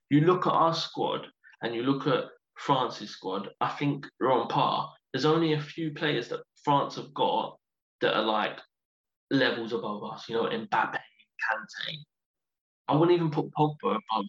You 0.09 0.21
look 0.21 0.47
at 0.47 0.53
our 0.53 0.73
squad 0.73 1.27
and 1.61 1.75
you 1.75 1.83
look 1.83 2.07
at 2.07 2.25
France's 2.55 3.09
squad. 3.09 3.49
I 3.59 3.69
think 3.69 4.07
they're 4.19 4.31
on 4.31 4.47
par. 4.47 4.93
There's 5.11 5.25
only 5.25 5.53
a 5.53 5.61
few 5.61 5.91
players 5.91 6.29
that 6.29 6.41
France 6.63 6.95
have 6.95 7.13
got 7.13 7.57
that 8.01 8.15
are 8.15 8.23
like 8.23 8.59
levels 9.31 9.73
above 9.73 10.03
us, 10.03 10.27
you 10.29 10.35
know, 10.35 10.43
Mbappe, 10.43 10.69
Kante. 10.93 11.97
I 12.87 12.95
wouldn't 12.95 13.15
even 13.15 13.31
put 13.31 13.51
Pogba 13.51 13.75
above 13.83 14.27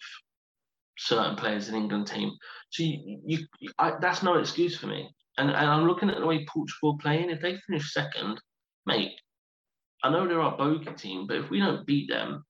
certain 0.99 1.37
players 1.37 1.69
in 1.69 1.75
England 1.75 2.07
team. 2.07 2.33
So 2.71 2.83
you, 2.83 3.21
you 3.25 3.71
I, 3.79 3.93
that's 4.00 4.23
no 4.23 4.38
excuse 4.38 4.76
for 4.76 4.87
me. 4.87 5.11
And, 5.38 5.50
and 5.50 5.71
I'm 5.71 5.87
looking 5.87 6.11
at 6.11 6.19
the 6.19 6.26
way 6.26 6.47
Portugal 6.47 6.99
playing. 6.99 7.31
If 7.31 7.41
they 7.41 7.57
finish 7.67 7.93
second, 7.93 8.41
mate, 8.87 9.12
I 10.03 10.11
know 10.11 10.26
they're 10.26 10.41
our 10.41 10.57
bogey 10.57 10.93
team, 10.95 11.26
but 11.26 11.37
if 11.37 11.50
we 11.50 11.61
don't 11.61 11.87
beat 11.87 12.09
them, 12.09 12.45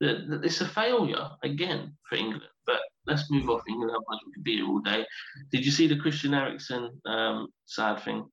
the, 0.00 0.24
the, 0.28 0.40
it's 0.42 0.60
a 0.60 0.68
failure 0.68 1.28
again 1.42 1.96
for 2.08 2.16
England. 2.16 2.42
But 2.66 2.80
let's 3.06 3.30
move 3.30 3.50
off 3.50 3.62
England. 3.68 3.90
Otherwise, 3.90 4.20
we 4.26 4.32
could 4.32 4.44
be 4.44 4.56
here 4.56 4.66
all 4.66 4.80
day. 4.80 5.04
Did 5.50 5.64
you 5.64 5.72
see 5.72 5.86
the 5.86 5.96
Christian 5.96 6.34
Eriksen 6.34 7.00
um, 7.06 7.48
sad 7.66 8.00
thing? 8.02 8.26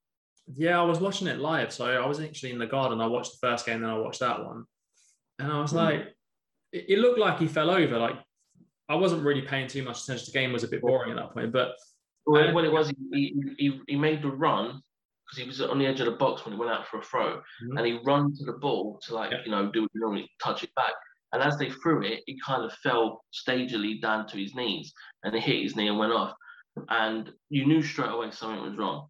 Yeah, 0.55 0.79
I 0.79 0.83
was 0.83 0.99
watching 0.99 1.27
it 1.27 1.39
live. 1.39 1.73
So 1.73 1.85
I 1.85 2.05
was 2.05 2.19
actually 2.19 2.51
in 2.51 2.59
the 2.59 2.67
garden. 2.67 3.01
I 3.01 3.07
watched 3.07 3.33
the 3.33 3.47
first 3.47 3.65
game, 3.65 3.81
then 3.81 3.89
I 3.89 3.97
watched 3.97 4.21
that 4.21 4.43
one, 4.43 4.65
and 5.39 5.51
I 5.51 5.59
was 5.59 5.73
mm. 5.73 5.77
like, 5.77 5.99
it, 6.71 6.85
it, 6.89 6.99
looked 6.99 7.19
like 7.19 7.39
he 7.39 7.47
fell 7.47 7.69
over. 7.69 7.97
Like 7.97 8.15
I 8.89 8.95
wasn't 8.95 9.23
really 9.23 9.41
paying 9.41 9.67
too 9.67 9.83
much 9.83 10.03
attention. 10.03 10.25
To 10.25 10.31
the 10.31 10.39
game 10.39 10.53
was 10.53 10.63
a 10.63 10.67
bit 10.67 10.81
boring 10.81 11.11
at 11.11 11.17
that 11.17 11.33
point, 11.33 11.51
but 11.51 11.71
well, 12.25 12.53
what 12.53 12.65
it 12.65 12.71
was, 12.71 12.91
he, 13.13 13.35
he, 13.57 13.81
he 13.87 13.95
made 13.95 14.21
the 14.21 14.29
run 14.29 14.81
because 15.25 15.41
he 15.41 15.47
was 15.47 15.61
on 15.61 15.79
the 15.79 15.85
edge 15.85 15.99
of 15.99 16.05
the 16.05 16.13
box 16.13 16.45
when 16.45 16.53
he 16.53 16.59
went 16.59 16.71
out 16.71 16.87
for 16.87 16.99
a 16.99 17.03
throw, 17.03 17.35
mm-hmm. 17.35 17.77
and 17.77 17.85
he 17.85 17.99
run 18.05 18.33
to 18.35 18.45
the 18.45 18.53
ball 18.53 18.99
to 19.03 19.13
like 19.13 19.31
yeah. 19.31 19.39
you 19.45 19.51
know 19.51 19.69
do 19.71 19.87
normally 19.93 20.29
touch 20.43 20.63
it 20.63 20.73
back. 20.75 20.93
And 21.33 21.43
as 21.43 21.57
they 21.57 21.69
threw 21.69 22.03
it, 22.03 22.23
he 22.25 22.39
kind 22.45 22.63
of 22.63 22.71
fell 22.83 23.21
stagely 23.31 23.99
down 23.99 24.27
to 24.27 24.37
his 24.37 24.55
knees, 24.55 24.93
and 25.23 25.35
it 25.35 25.43
hit 25.43 25.61
his 25.61 25.75
knee 25.75 25.89
and 25.89 25.97
went 25.97 26.13
off. 26.13 26.33
And 26.89 27.31
you 27.49 27.65
knew 27.65 27.81
straight 27.81 28.11
away 28.11 28.31
something 28.31 28.61
was 28.61 28.77
wrong. 28.77 29.07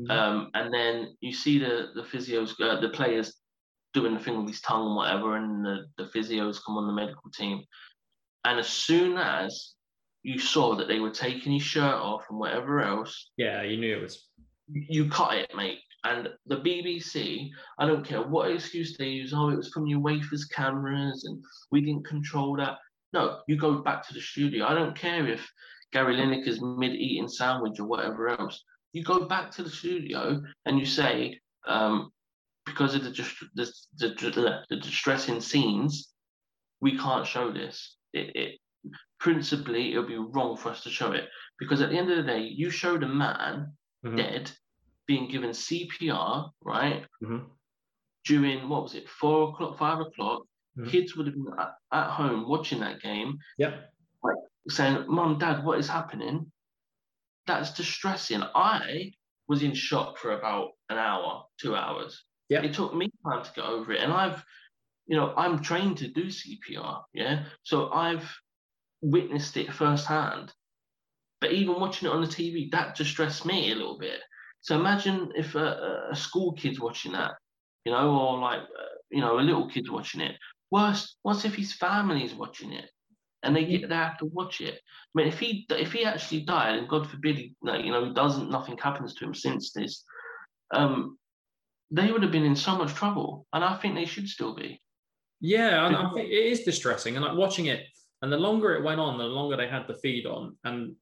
Mm-hmm. 0.00 0.10
Um, 0.10 0.50
and 0.54 0.72
then 0.74 1.16
you 1.20 1.32
see 1.32 1.58
the 1.58 1.90
the 1.94 2.02
physios, 2.02 2.60
uh, 2.60 2.80
the 2.80 2.88
players 2.88 3.34
doing 3.94 4.14
the 4.14 4.20
thing 4.20 4.38
with 4.38 4.48
his 4.48 4.60
tongue 4.62 4.86
and 4.86 4.96
whatever, 4.96 5.36
and 5.36 5.64
the, 5.64 5.84
the 5.98 6.04
physios 6.04 6.58
come 6.64 6.76
on 6.76 6.86
the 6.86 6.92
medical 6.92 7.30
team. 7.30 7.62
And 8.44 8.58
as 8.58 8.68
soon 8.68 9.18
as 9.18 9.74
you 10.22 10.38
saw 10.38 10.74
that 10.76 10.88
they 10.88 11.00
were 11.00 11.10
taking 11.10 11.52
his 11.52 11.62
shirt 11.62 11.94
off 11.94 12.24
and 12.30 12.38
whatever 12.38 12.80
else, 12.80 13.30
yeah, 13.36 13.62
you 13.62 13.76
knew 13.76 13.96
it 13.96 14.02
was. 14.02 14.28
You 14.68 15.08
cut 15.08 15.36
it, 15.36 15.50
mate. 15.56 15.80
And 16.04 16.28
the 16.46 16.56
BBC, 16.56 17.50
I 17.78 17.86
don't 17.86 18.04
care 18.04 18.22
what 18.22 18.50
excuse 18.50 18.96
they 18.96 19.08
use. 19.08 19.32
Oh, 19.34 19.50
it 19.50 19.56
was 19.56 19.68
from 19.68 19.86
UEFA's 19.86 20.46
cameras, 20.46 21.24
and 21.24 21.42
we 21.70 21.80
didn't 21.80 22.06
control 22.06 22.56
that. 22.56 22.78
No, 23.12 23.40
you 23.46 23.56
go 23.56 23.82
back 23.82 24.06
to 24.08 24.14
the 24.14 24.20
studio. 24.20 24.66
I 24.66 24.74
don't 24.74 24.96
care 24.96 25.26
if 25.28 25.48
Gary 25.92 26.16
Lineker's 26.16 26.60
mid-eating 26.60 27.28
sandwich 27.28 27.78
or 27.78 27.86
whatever 27.86 28.30
else. 28.30 28.64
You 28.92 29.04
go 29.04 29.26
back 29.26 29.50
to 29.52 29.62
the 29.62 29.70
studio 29.70 30.42
and 30.66 30.78
you 30.78 30.86
say, 30.86 31.38
um, 31.68 32.10
because 32.66 32.94
of 32.94 33.04
the, 33.04 33.10
the, 33.54 33.72
the, 33.98 34.60
the, 34.68 34.76
distressing 34.76 35.40
scenes, 35.40 36.12
we 36.80 36.96
can't 36.96 37.26
show 37.26 37.52
this. 37.52 37.96
It, 38.12 38.36
it 38.36 38.60
principally 39.18 39.92
it 39.92 39.98
would 39.98 40.08
be 40.08 40.16
wrong 40.16 40.56
for 40.56 40.70
us 40.70 40.82
to 40.82 40.90
show 40.90 41.12
it 41.12 41.28
because 41.58 41.80
at 41.80 41.90
the 41.90 41.96
end 41.96 42.10
of 42.10 42.16
the 42.16 42.24
day, 42.24 42.40
you 42.40 42.70
showed 42.70 43.02
a 43.02 43.08
man 43.08 43.72
mm-hmm. 44.04 44.16
dead 44.16 44.50
being 45.06 45.28
given 45.28 45.50
CPR, 45.50 46.50
right? 46.64 47.04
Mm-hmm. 47.22 47.44
During 48.24 48.68
what 48.68 48.82
was 48.82 48.94
it, 48.94 49.08
four 49.08 49.50
o'clock, 49.50 49.78
five 49.78 50.00
o'clock? 50.00 50.42
Mm-hmm. 50.78 50.90
Kids 50.90 51.16
would 51.16 51.26
have 51.26 51.34
been 51.34 51.52
at, 51.58 51.74
at, 51.92 52.10
home 52.10 52.48
watching 52.48 52.80
that 52.80 53.00
game. 53.00 53.38
Yep. 53.58 53.92
Like 54.22 54.36
saying, 54.68 55.04
Mom, 55.08 55.38
Dad, 55.38 55.64
what 55.64 55.78
is 55.78 55.88
happening? 55.88 56.50
That's 57.46 57.72
distressing. 57.72 58.42
I 58.54 59.12
was 59.48 59.62
in 59.62 59.74
shock 59.74 60.18
for 60.18 60.32
about 60.32 60.70
an 60.88 60.98
hour, 60.98 61.44
two 61.60 61.74
hours. 61.74 62.24
Yeah. 62.48 62.62
It 62.62 62.74
took 62.74 62.94
me 62.94 63.10
time 63.24 63.44
to 63.44 63.52
get 63.54 63.64
over 63.64 63.92
it. 63.92 64.00
And 64.00 64.12
I've, 64.12 64.42
you 65.06 65.16
know, 65.16 65.34
I'm 65.36 65.62
trained 65.62 65.98
to 65.98 66.08
do 66.08 66.26
CPR. 66.26 67.02
Yeah. 67.12 67.44
So 67.62 67.90
I've 67.90 68.30
witnessed 69.00 69.56
it 69.56 69.72
firsthand. 69.72 70.52
But 71.40 71.52
even 71.52 71.80
watching 71.80 72.08
it 72.08 72.12
on 72.12 72.20
the 72.20 72.28
TV, 72.28 72.70
that 72.70 72.94
distressed 72.94 73.44
me 73.44 73.72
a 73.72 73.74
little 73.74 73.98
bit. 73.98 74.20
So 74.60 74.78
imagine 74.78 75.32
if 75.34 75.56
a, 75.56 76.08
a 76.12 76.16
school 76.16 76.52
kid's 76.52 76.78
watching 76.78 77.12
that, 77.12 77.32
you 77.84 77.90
know, 77.90 78.16
or 78.16 78.38
like, 78.38 78.60
uh, 78.60 78.94
you 79.10 79.20
know, 79.20 79.38
a 79.38 79.42
little 79.42 79.68
kid's 79.68 79.90
watching 79.90 80.20
it. 80.20 80.36
Worse, 80.70 81.16
what 81.22 81.44
if 81.44 81.54
his 81.56 81.72
family's 81.72 82.34
watching 82.34 82.72
it 82.72 82.88
and 83.42 83.54
they 83.54 83.64
get 83.64 83.88
they 83.88 83.94
have 83.94 84.18
to 84.18 84.26
watch 84.26 84.60
it? 84.60 84.74
I 84.74 85.10
mean, 85.14 85.26
if 85.26 85.40
he 85.40 85.66
if 85.68 85.92
he 85.92 86.04
actually 86.04 86.42
died, 86.42 86.76
and 86.78 86.88
God 86.88 87.10
forbid, 87.10 87.36
he, 87.36 87.54
you 87.62 87.90
know, 87.90 88.06
he 88.06 88.14
doesn't 88.14 88.50
nothing 88.50 88.78
happens 88.78 89.14
to 89.14 89.24
him 89.24 89.34
since 89.34 89.72
this, 89.72 90.04
um, 90.72 91.18
they 91.90 92.10
would 92.10 92.22
have 92.22 92.32
been 92.32 92.44
in 92.44 92.56
so 92.56 92.78
much 92.78 92.94
trouble, 92.94 93.46
and 93.52 93.62
I 93.62 93.76
think 93.76 93.96
they 93.96 94.06
should 94.06 94.28
still 94.28 94.54
be. 94.54 94.80
Yeah, 95.42 95.84
I, 95.84 95.88
I 95.88 96.14
think 96.14 96.28
it 96.28 96.32
is 96.32 96.60
distressing, 96.60 97.16
and 97.16 97.24
like 97.24 97.36
watching 97.36 97.66
it, 97.66 97.84
and 98.22 98.32
the 98.32 98.36
longer 98.36 98.74
it 98.74 98.84
went 98.84 99.00
on, 99.00 99.18
the 99.18 99.24
longer 99.24 99.56
they 99.56 99.66
had 99.66 99.88
the 99.88 99.94
feed 99.94 100.24
on, 100.24 100.56
and 100.62 100.94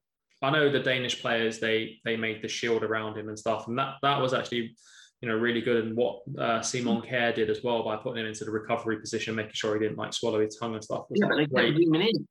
I 0.42 0.50
know 0.50 0.70
the 0.70 0.80
Danish 0.80 1.20
players 1.20 1.61
they 1.61 2.00
they 2.04 2.16
made 2.16 2.42
the 2.42 2.49
shield 2.49 2.82
around 2.82 3.18
him 3.18 3.28
and 3.28 3.38
stuff, 3.38 3.68
and 3.68 3.78
that 3.78 3.97
that 4.02 4.18
was 4.18 4.32
actually 4.32 4.75
you 5.20 5.28
know 5.28 5.37
really 5.37 5.61
good. 5.61 5.85
And 5.85 5.94
what 5.94 6.20
uh, 6.38 6.62
Simon 6.62 7.02
Kjær 7.02 7.35
did 7.35 7.50
as 7.50 7.62
well 7.62 7.85
by 7.85 7.97
putting 7.97 8.23
him 8.23 8.28
into 8.28 8.47
the 8.47 8.50
recovery 8.50 8.99
position, 8.99 9.35
making 9.35 9.52
sure 9.52 9.75
he 9.75 9.80
didn't 9.80 9.99
like 9.99 10.14
swallow 10.14 10.40
his 10.40 10.56
tongue 10.56 10.75
and 10.75 10.82
stuff. 10.82 11.04
Yeah, 11.11 11.28
but 11.28 11.37
they 11.37 11.47
kept 11.47 11.78
zooming 11.78 12.00
in. 12.00 12.26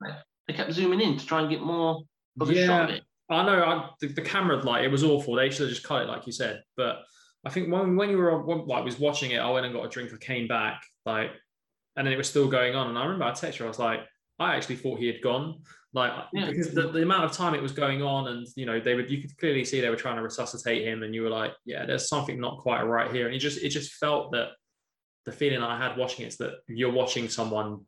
They 0.48 0.54
kept 0.56 0.74
zooming 0.74 1.02
in 1.02 1.18
to 1.18 1.26
try 1.26 1.42
and 1.42 1.50
get 1.50 1.62
more 1.62 2.02
of 2.42 2.50
a 2.50 2.54
yeah, 2.54 2.66
shot 2.66 2.90
of 2.90 2.96
it. 2.96 3.04
I 3.30 3.46
know. 3.46 3.64
I, 3.64 3.90
the, 4.02 4.08
the 4.08 4.22
camera 4.24 4.58
like 4.58 4.84
it 4.84 4.92
was 4.92 5.04
awful. 5.04 5.36
They 5.36 5.52
should 5.52 5.68
have 5.68 5.70
just 5.70 5.84
cut 5.84 6.02
it 6.02 6.08
like 6.08 6.26
you 6.26 6.32
said. 6.32 6.64
But 6.76 7.04
I 7.46 7.52
think 7.52 7.72
when 7.72 7.96
when 7.96 8.10
you 8.10 8.18
were 8.18 8.44
when, 8.44 8.66
like 8.66 8.84
was 8.84 9.00
watching 9.00 9.32
it, 9.32 9.38
I 9.38 9.50
went 9.52 9.68
and 9.68 9.76
got 9.76 9.86
a 9.86 9.90
drink. 9.90 10.12
I 10.12 10.18
came 10.18 10.48
back 10.48 10.82
like, 11.06 11.30
and 12.00 12.08
then 12.08 12.14
it 12.14 12.18
was 12.18 12.30
still 12.30 12.48
going 12.48 12.76
on. 12.76 12.88
And 12.88 12.98
I 12.98 13.04
remember 13.04 13.26
I 13.26 13.32
texted 13.32 13.58
her. 13.58 13.66
I 13.66 13.68
was 13.68 13.78
like, 13.78 14.00
I 14.40 14.56
actually 14.56 14.78
thought 14.78 15.00
he 15.00 15.08
had 15.08 15.22
gone 15.22 15.62
like 15.94 16.14
yeah. 16.34 16.46
because 16.46 16.72
the, 16.72 16.92
the 16.92 17.02
amount 17.02 17.26
of 17.26 17.32
time 17.32 17.54
it 17.54 17.62
was 17.62 17.72
going 17.72 18.02
on 18.02 18.28
and 18.28 18.48
you 18.56 18.66
know 18.66 18.80
they 18.80 18.94
would 18.94 19.10
you 19.10 19.22
could 19.22 19.36
clearly 19.38 19.66
see 19.66 19.82
they 19.82 19.90
were 19.90 19.96
trying 19.96 20.16
to 20.16 20.22
resuscitate 20.22 20.88
him 20.88 21.04
and 21.04 21.16
you 21.16 21.24
were 21.24 21.30
like 21.30 21.52
yeah 21.66 21.86
there's 21.86 22.08
something 22.08 22.40
not 22.40 22.60
quite 22.60 22.84
right 22.84 23.12
here 23.12 23.26
and 23.26 23.36
it 23.36 23.40
just 23.40 23.58
it 23.64 23.70
just 23.70 23.94
felt 23.94 24.32
that 24.32 24.50
the 25.26 25.32
feeling 25.32 25.64
i 25.64 25.76
had 25.78 25.98
watching 25.98 26.26
it 26.26 26.30
is 26.30 26.38
that 26.38 26.60
you're 26.68 26.92
watching 26.92 27.28
someone 27.28 27.80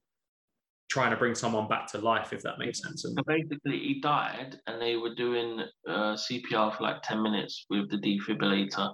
trying 0.90 1.12
to 1.12 1.16
bring 1.16 1.36
someone 1.36 1.68
back 1.68 1.88
to 1.88 2.00
life 2.00 2.34
if 2.34 2.42
that 2.42 2.58
makes 2.58 2.82
sense 2.82 3.06
and 3.06 3.16
so 3.16 3.24
basically 3.28 3.78
he 3.78 4.02
died 4.02 4.58
and 4.66 4.82
they 4.82 4.96
were 4.96 5.14
doing 5.14 5.62
uh, 5.88 6.16
cpr 6.16 6.76
for 6.76 6.84
like 6.84 7.02
10 7.04 7.22
minutes 7.22 7.68
with 7.70 7.90
the 7.92 7.98
defibrillator 7.98 8.92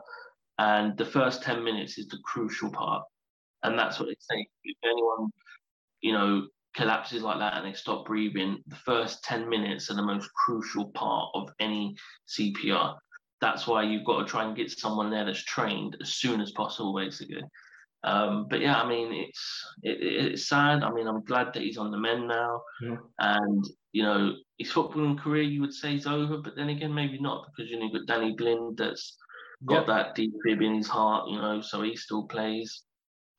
and 0.59 0.97
the 0.97 1.05
first 1.05 1.41
10 1.43 1.63
minutes 1.63 1.97
is 1.97 2.07
the 2.09 2.19
crucial 2.25 2.69
part 2.69 3.03
and 3.63 3.77
that's 3.77 3.99
what 3.99 4.07
they 4.07 4.15
say 4.19 4.47
if 4.63 4.77
anyone 4.83 5.29
you 6.01 6.13
know 6.13 6.47
collapses 6.77 7.23
like 7.23 7.39
that 7.39 7.57
and 7.57 7.65
they 7.65 7.73
stop 7.73 8.05
breathing, 8.05 8.59
the 8.67 8.75
first 8.75 9.23
10 9.23 9.49
minutes 9.49 9.89
are 9.89 9.95
the 9.95 10.03
most 10.03 10.29
crucial 10.33 10.85
part 10.91 11.31
of 11.33 11.49
any 11.59 11.95
CPR. 12.29 12.95
That's 13.41 13.65
why 13.65 13.83
you've 13.83 14.05
got 14.05 14.19
to 14.19 14.25
try 14.25 14.45
and 14.45 14.55
get 14.55 14.71
someone 14.71 15.09
there 15.09 15.25
that's 15.25 15.43
trained 15.43 15.97
as 16.01 16.15
soon 16.15 16.39
as 16.39 16.51
possible, 16.51 16.95
basically. 16.95 17.41
Um, 18.03 18.45
but 18.47 18.61
yeah, 18.61 18.79
I 18.79 18.87
mean, 18.87 19.11
it's 19.11 19.65
it, 19.81 19.97
it's 20.01 20.47
sad. 20.47 20.83
I 20.83 20.91
mean, 20.91 21.07
I'm 21.07 21.23
glad 21.25 21.47
that 21.53 21.63
he's 21.63 21.77
on 21.77 21.91
the 21.91 21.97
men 21.97 22.27
now, 22.27 22.61
yeah. 22.81 22.95
and 23.19 23.65
you 23.91 24.03
know, 24.03 24.33
his 24.59 24.71
footballing 24.71 25.19
career 25.19 25.41
you 25.41 25.61
would 25.61 25.73
say 25.73 25.95
is 25.95 26.05
over, 26.05 26.37
but 26.37 26.55
then 26.55 26.69
again, 26.69 26.93
maybe 26.93 27.19
not 27.19 27.47
because 27.47 27.71
you 27.71 27.79
know, 27.79 27.85
you've 27.85 28.05
got 28.05 28.15
Danny 28.15 28.33
Blind 28.33 28.77
that's 28.77 29.17
got 29.65 29.87
that 29.87 30.13
deep 30.13 30.31
fib 30.45 30.61
in 30.61 30.75
his 30.75 30.87
heart, 30.87 31.27
you 31.27 31.37
know, 31.37 31.59
so 31.59 31.81
he 31.81 31.95
still 31.95 32.23
plays. 32.27 32.83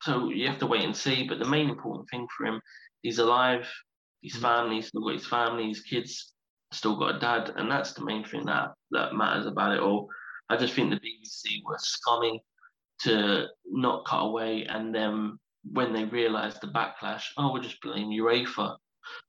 So 0.03 0.31
you 0.31 0.47
have 0.49 0.59
to 0.59 0.67
wait 0.67 0.85
and 0.85 0.97
see. 0.97 1.27
But 1.29 1.39
the 1.39 1.49
main 1.49 1.69
important 1.69 2.09
thing 2.11 2.27
for 2.37 2.47
him 2.47 2.61
he's 3.03 3.19
alive, 3.19 3.69
his 4.23 4.35
mm. 4.35 4.43
family, 4.43 4.83
still 4.83 5.03
got 5.03 5.15
his 5.15 5.27
family, 5.27 5.69
his 5.69 5.81
kids 5.81 6.35
still 6.73 6.97
got 6.97 7.17
a 7.17 7.19
dad, 7.19 7.53
and 7.57 7.71
that's 7.71 7.93
the 7.93 8.05
main 8.05 8.25
thing 8.25 8.45
that 8.47 8.73
that 8.91 9.15
matters 9.15 9.47
about 9.47 9.75
it 9.75 9.81
all. 9.81 10.09
I 10.51 10.57
just 10.57 10.75
think 10.75 10.91
the 10.91 10.97
BBC 10.97 11.63
were 11.65 11.79
scummy 11.79 12.43
to 13.03 13.47
not 13.67 14.07
cut 14.07 14.21
away, 14.21 14.67
and 14.69 14.95
then 14.95 15.39
when 15.73 15.93
they 15.93 16.05
realised 16.05 16.61
the 16.61 16.69
backlash, 16.69 17.25
oh, 17.37 17.53
we'll 17.53 17.63
just 17.63 17.81
blame 17.81 18.09
UEFA. 18.09 18.77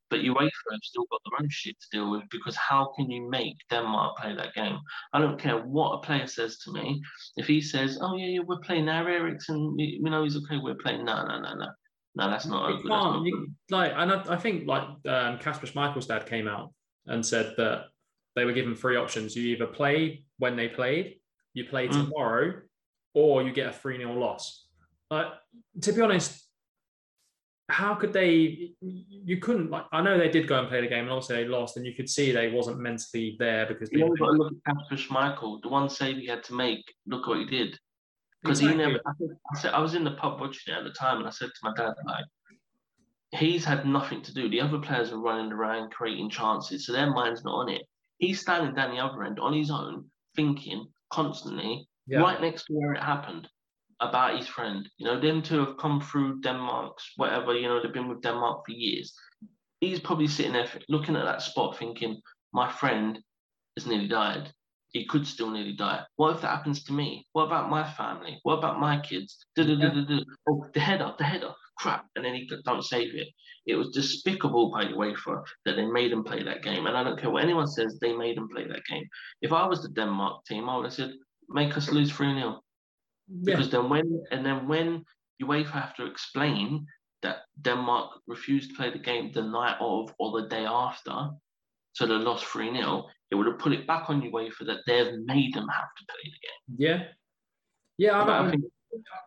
But 0.09 0.21
UEFA 0.21 0.49
have 0.71 0.79
still 0.83 1.05
got 1.11 1.21
their 1.23 1.43
own 1.43 1.49
shit 1.49 1.75
to 1.79 1.87
deal 1.91 2.11
with 2.11 2.23
because 2.31 2.55
how 2.55 2.91
can 2.95 3.11
you 3.11 3.29
make 3.29 3.55
Denmark 3.69 4.17
play 4.17 4.35
that 4.35 4.55
game? 4.55 4.79
I 5.13 5.19
don't 5.19 5.39
care 5.39 5.57
what 5.57 5.93
a 5.93 5.99
player 5.99 6.25
says 6.25 6.57
to 6.59 6.71
me. 6.71 7.01
If 7.37 7.45
he 7.47 7.61
says, 7.61 7.99
"Oh 8.01 8.15
yeah, 8.17 8.27
yeah, 8.27 8.39
we're 8.45 8.59
playing 8.59 8.85
now, 8.85 9.05
Eriksen," 9.05 9.77
you 9.77 10.09
know 10.09 10.23
he's 10.23 10.37
okay. 10.37 10.57
We're 10.57 10.75
playing. 10.75 11.05
No, 11.05 11.25
no, 11.25 11.39
no, 11.39 11.53
no. 11.55 11.67
No, 12.15 12.29
that's 12.29 12.45
not. 12.45 12.69
You 12.69 12.89
can't. 12.89 13.25
You, 13.25 13.47
like, 13.69 13.93
and 13.95 14.11
I, 14.11 14.33
I, 14.33 14.35
think 14.35 14.67
like 14.67 14.83
um, 15.07 15.37
Kasper 15.39 15.67
Schmeichel's 15.67 16.07
dad 16.07 16.25
came 16.25 16.47
out 16.47 16.73
and 17.05 17.25
said 17.25 17.53
that 17.57 17.85
they 18.35 18.45
were 18.45 18.51
given 18.53 18.75
three 18.75 18.95
options: 18.95 19.35
you 19.35 19.43
either 19.55 19.67
play 19.67 20.23
when 20.39 20.55
they 20.55 20.67
played, 20.67 21.17
you 21.53 21.65
play 21.65 21.87
mm. 21.87 21.91
tomorrow, 21.91 22.61
or 23.13 23.43
you 23.43 23.51
get 23.53 23.67
a 23.67 23.71
three 23.71 23.97
0 23.97 24.13
loss. 24.13 24.65
Like, 25.11 25.27
to 25.81 25.91
be 25.91 26.01
honest, 26.01 26.48
how 27.69 27.95
could 27.95 28.13
they? 28.13 28.71
You 28.81 29.37
couldn't. 29.37 29.69
Like, 29.69 29.85
I 29.91 30.01
know 30.01 30.17
they 30.17 30.29
did 30.29 30.47
go 30.47 30.59
and 30.59 30.67
play 30.67 30.81
the 30.81 30.87
game, 30.87 31.03
and 31.03 31.11
also 31.11 31.35
they 31.35 31.45
lost, 31.45 31.77
and 31.77 31.85
you 31.85 31.93
could 31.93 32.09
see 32.09 32.31
they 32.31 32.51
wasn't 32.51 32.79
mentally 32.79 33.35
there 33.39 33.65
because. 33.65 33.89
You 33.91 33.99
got 33.99 34.25
to 34.25 34.31
look 34.31 34.53
at 34.67 34.75
Schmeichel, 34.91 35.61
the 35.61 35.69
one 35.69 35.89
save 35.89 36.17
he 36.17 36.27
had 36.27 36.43
to 36.45 36.53
make. 36.53 36.83
Look 37.05 37.27
what 37.27 37.39
he 37.39 37.45
did. 37.45 37.77
Because 38.41 38.59
exactly. 38.61 38.85
he 38.85 38.91
never, 38.91 39.01
I, 39.05 39.59
said, 39.59 39.73
I 39.73 39.79
was 39.79 39.95
in 39.95 40.05
the 40.05 40.11
pub 40.11 40.39
watching 40.39 40.73
it 40.73 40.77
at 40.77 40.83
the 40.85 40.91
time, 40.91 41.17
and 41.17 41.27
I 41.27 41.29
said 41.29 41.49
to 41.49 41.59
my 41.61 41.73
dad, 41.75 41.93
like, 42.05 42.23
he's 43.31 43.65
had 43.65 43.85
nothing 43.85 44.21
to 44.23 44.33
do. 44.33 44.49
The 44.49 44.61
other 44.61 44.79
players 44.79 45.11
are 45.11 45.19
running 45.19 45.51
around 45.51 45.91
creating 45.91 46.29
chances, 46.29 46.85
so 46.85 46.93
their 46.93 47.11
mind's 47.11 47.43
not 47.43 47.55
on 47.55 47.69
it. 47.69 47.83
He's 48.17 48.39
standing 48.39 48.73
down 48.73 48.95
the 48.95 49.03
other 49.03 49.23
end 49.23 49.39
on 49.39 49.53
his 49.53 49.69
own, 49.69 50.05
thinking 50.35 50.87
constantly, 51.11 51.87
yeah. 52.07 52.19
right 52.19 52.39
next 52.39 52.65
to 52.65 52.73
where 52.73 52.93
it 52.93 53.03
happened, 53.03 53.49
about 54.01 54.37
his 54.37 54.47
friend. 54.47 54.89
You 54.97 55.05
know, 55.07 55.19
them 55.19 55.41
two 55.41 55.59
have 55.65 55.77
come 55.77 56.01
through 56.01 56.41
Denmark's 56.41 57.11
whatever. 57.17 57.53
You 57.55 57.67
know, 57.67 57.81
they've 57.81 57.93
been 57.93 58.09
with 58.09 58.21
Denmark 58.21 58.65
for 58.65 58.71
years. 58.73 59.13
he's 59.81 59.99
probably 59.99 60.27
sitting 60.27 60.53
there 60.53 60.69
looking 60.89 61.15
at 61.15 61.25
that 61.25 61.41
spot, 61.41 61.77
thinking, 61.77 62.21
"My 62.53 62.71
friend 62.71 63.19
has 63.77 63.85
nearly 63.87 64.07
died. 64.07 64.53
He 64.91 65.05
could 65.05 65.25
still 65.27 65.51
nearly 65.51 65.73
die. 65.73 66.03
What 66.15 66.35
if 66.35 66.41
that 66.41 66.55
happens 66.55 66.83
to 66.85 66.93
me? 66.93 67.27
What 67.33 67.45
about 67.45 67.69
my 67.69 67.83
family? 67.83 68.39
What 68.43 68.57
about 68.57 68.79
my 68.79 68.99
kids? 68.99 69.37
Yeah. 69.55 69.91
Oh, 70.49 70.65
the 70.73 70.79
header, 70.79 71.13
the 71.17 71.23
header, 71.23 71.53
crap!" 71.77 72.05
And 72.15 72.25
then 72.25 72.35
he 72.35 72.49
don't 72.65 72.83
save 72.83 73.15
it. 73.15 73.27
It 73.65 73.75
was 73.75 73.89
despicable 73.91 74.71
by 74.71 74.85
UEFA 74.85 75.43
that 75.65 75.75
they 75.75 75.85
made 75.85 76.11
him 76.11 76.23
play 76.23 76.43
that 76.43 76.63
game. 76.63 76.87
And 76.87 76.97
I 76.97 77.03
don't 77.03 77.19
care 77.19 77.29
what 77.31 77.43
anyone 77.43 77.67
says, 77.67 77.99
they 77.99 78.13
made 78.13 78.37
him 78.37 78.49
play 78.49 78.67
that 78.67 78.85
game. 78.85 79.07
If 79.41 79.53
I 79.53 79.65
was 79.67 79.81
the 79.81 79.89
Denmark 79.89 80.45
team, 80.45 80.69
I 80.69 80.75
would 80.75 80.85
have 80.85 80.93
said, 80.93 81.13
"Make 81.49 81.77
us 81.77 81.91
lose 81.91 82.11
three 82.11 82.33
0 82.33 82.61
because 83.43 83.67
yeah. 83.67 83.79
then 83.79 83.89
when 83.89 84.23
and 84.31 84.45
then 84.45 84.67
when 84.67 85.03
UEFA 85.41 85.71
have 85.71 85.95
to 85.95 86.05
explain 86.05 86.85
that 87.21 87.37
Denmark 87.61 88.11
refused 88.27 88.71
to 88.71 88.75
play 88.75 88.91
the 88.91 88.99
game 88.99 89.31
the 89.31 89.41
night 89.41 89.77
of 89.79 90.13
or 90.19 90.41
the 90.41 90.47
day 90.47 90.65
after, 90.65 91.29
so 91.93 92.05
they 92.05 92.13
lost 92.13 92.45
3 92.45 92.73
0, 92.73 93.05
it 93.31 93.35
would 93.35 93.47
have 93.47 93.59
put 93.59 93.73
it 93.73 93.87
back 93.87 94.09
on 94.09 94.21
UEFA 94.21 94.65
that 94.65 94.79
they've 94.87 95.19
made 95.25 95.53
them 95.53 95.67
have 95.67 95.89
to 95.97 96.05
play 96.07 96.23
the 96.23 96.75
game. 96.77 96.77
Yeah. 96.77 97.03
Yeah, 97.97 98.21
I, 98.21 98.47
I 98.47 98.49
think 98.49 98.63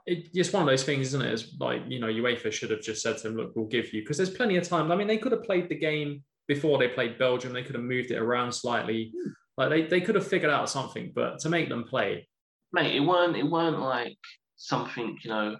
it's 0.06 0.52
one 0.52 0.62
of 0.62 0.68
those 0.68 0.84
things, 0.84 1.08
isn't 1.08 1.22
it? 1.22 1.32
It's 1.32 1.54
like, 1.60 1.82
you 1.86 2.00
know, 2.00 2.06
UEFA 2.06 2.50
should 2.50 2.70
have 2.70 2.80
just 2.80 3.02
said 3.02 3.18
to 3.18 3.24
them, 3.24 3.36
look, 3.36 3.52
we'll 3.54 3.66
give 3.66 3.92
you, 3.92 4.00
because 4.00 4.16
there's 4.16 4.30
plenty 4.30 4.56
of 4.56 4.66
time. 4.66 4.90
I 4.90 4.96
mean, 4.96 5.06
they 5.06 5.18
could 5.18 5.32
have 5.32 5.44
played 5.44 5.68
the 5.68 5.74
game 5.74 6.24
before 6.48 6.78
they 6.78 6.88
played 6.88 7.18
Belgium, 7.18 7.52
they 7.52 7.62
could 7.62 7.74
have 7.74 7.84
moved 7.84 8.10
it 8.10 8.18
around 8.18 8.52
slightly. 8.52 9.12
Hmm. 9.14 9.30
Like 9.56 9.70
they, 9.70 9.82
they 9.86 10.00
could 10.00 10.14
have 10.14 10.26
figured 10.26 10.50
out 10.50 10.70
something, 10.70 11.12
but 11.14 11.38
to 11.40 11.48
make 11.48 11.68
them 11.68 11.84
play. 11.84 12.28
Mate, 12.72 12.96
it 12.96 13.00
weren't 13.00 13.36
it 13.36 13.48
weren't 13.48 13.80
like 13.80 14.18
something, 14.56 15.18
you 15.22 15.30
know, 15.30 15.56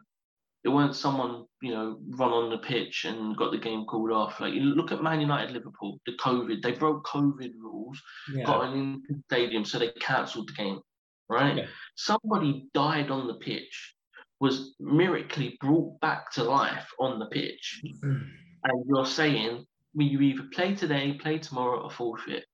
it 0.65 0.69
weren't 0.69 0.95
someone 0.95 1.45
you 1.61 1.73
know 1.73 1.99
run 2.11 2.31
on 2.31 2.51
the 2.51 2.59
pitch 2.59 3.05
and 3.05 3.37
got 3.37 3.53
the 3.53 3.59
game 3.59 3.85
called 3.85 4.13
off. 4.13 4.41
Like 4.41 4.55
you 4.55 4.61
look 4.61 4.93
at 4.93 5.03
Man 5.03 5.21
United, 5.21 5.53
Liverpool, 5.53 6.01
the 6.07 6.13
COVID, 6.13 6.63
they 6.63 6.73
broke 6.73 7.07
COVID 7.07 7.53
rules, 7.59 8.01
yeah. 8.33 8.45
got 8.45 8.65
an 8.65 8.79
in 8.79 9.03
the 9.09 9.23
stadium, 9.27 9.65
so 9.65 9.79
they 9.79 9.91
cancelled 10.01 10.49
the 10.49 10.55
game. 10.55 10.81
Right? 11.29 11.57
Yeah. 11.57 11.67
Somebody 11.97 12.67
died 12.75 13.11
on 13.11 13.27
the 13.27 13.35
pitch, 13.35 13.95
was 14.41 14.75
miraculously 14.81 15.57
brought 15.61 15.99
back 16.01 16.31
to 16.33 16.45
life 16.45 16.89
on 16.99 17.19
the 17.19 17.27
pitch, 17.27 17.81
and 18.03 18.85
you're 18.87 19.07
saying 19.07 19.67
well, 19.95 20.07
you 20.07 20.21
either 20.21 20.45
play 20.53 20.75
today, 20.75 21.15
play 21.15 21.39
tomorrow, 21.39 21.83
or 21.83 21.91
forfeit. 21.91 22.45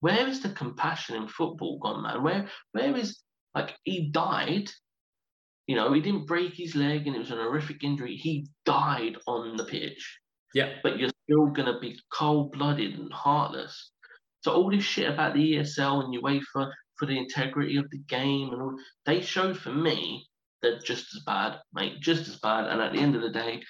Where 0.00 0.26
is 0.26 0.40
the 0.40 0.50
compassion 0.50 1.16
in 1.16 1.28
football 1.28 1.78
gone, 1.78 2.02
man? 2.02 2.22
Where 2.22 2.48
where 2.72 2.94
is 2.96 3.23
like 3.54 3.74
he 3.84 4.10
died 4.10 4.70
you 5.66 5.76
know, 5.76 5.92
he 5.92 6.00
didn't 6.00 6.26
break 6.26 6.54
his 6.54 6.74
leg 6.74 7.06
and 7.06 7.16
it 7.16 7.20
was 7.20 7.30
an 7.30 7.38
horrific 7.38 7.84
injury. 7.84 8.16
He 8.16 8.46
died 8.66 9.16
on 9.26 9.56
the 9.56 9.64
pitch. 9.64 10.18
Yeah. 10.54 10.74
But 10.82 10.98
you're 10.98 11.10
still 11.24 11.46
going 11.46 11.72
to 11.72 11.80
be 11.80 11.98
cold 12.12 12.52
blooded 12.52 12.98
and 12.98 13.12
heartless. 13.12 13.92
So, 14.42 14.52
all 14.52 14.70
this 14.70 14.84
shit 14.84 15.10
about 15.10 15.34
the 15.34 15.54
ESL 15.54 16.04
and 16.04 16.22
UEFA 16.22 16.70
for 16.96 17.06
the 17.06 17.18
integrity 17.18 17.78
of 17.78 17.88
the 17.90 17.98
game 17.98 18.52
and 18.52 18.60
all, 18.60 18.76
they 19.06 19.22
show 19.22 19.54
for 19.54 19.72
me 19.72 20.26
they're 20.60 20.78
just 20.78 21.14
as 21.14 21.22
bad, 21.24 21.58
mate, 21.72 22.00
just 22.00 22.28
as 22.28 22.36
bad. 22.36 22.66
And 22.66 22.80
at 22.80 22.92
the 22.92 23.00
end 23.00 23.16
of 23.16 23.22
the 23.22 23.30
day, 23.30 23.62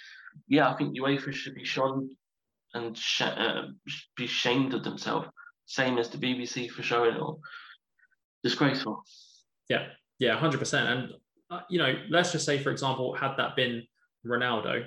yeah, 0.48 0.68
I 0.68 0.76
think 0.76 0.98
UEFA 0.98 1.32
should 1.32 1.54
be 1.54 1.64
shown 1.64 2.10
and 2.74 2.98
sh- 2.98 3.22
uh, 3.22 3.68
be 4.16 4.26
shamed 4.26 4.74
of 4.74 4.82
themselves, 4.82 5.28
same 5.66 5.96
as 5.96 6.08
the 6.08 6.18
BBC 6.18 6.68
for 6.68 6.82
showing 6.82 7.14
it 7.14 7.20
all. 7.20 7.40
Disgraceful. 8.42 9.04
Yeah, 9.68 9.86
yeah, 10.18 10.38
100%. 10.38 10.74
And 10.74 11.12
uh, 11.50 11.60
you 11.68 11.78
know, 11.78 11.94
let's 12.10 12.32
just 12.32 12.46
say, 12.46 12.58
for 12.58 12.70
example, 12.70 13.14
had 13.14 13.36
that 13.36 13.56
been 13.56 13.82
Ronaldo, 14.26 14.86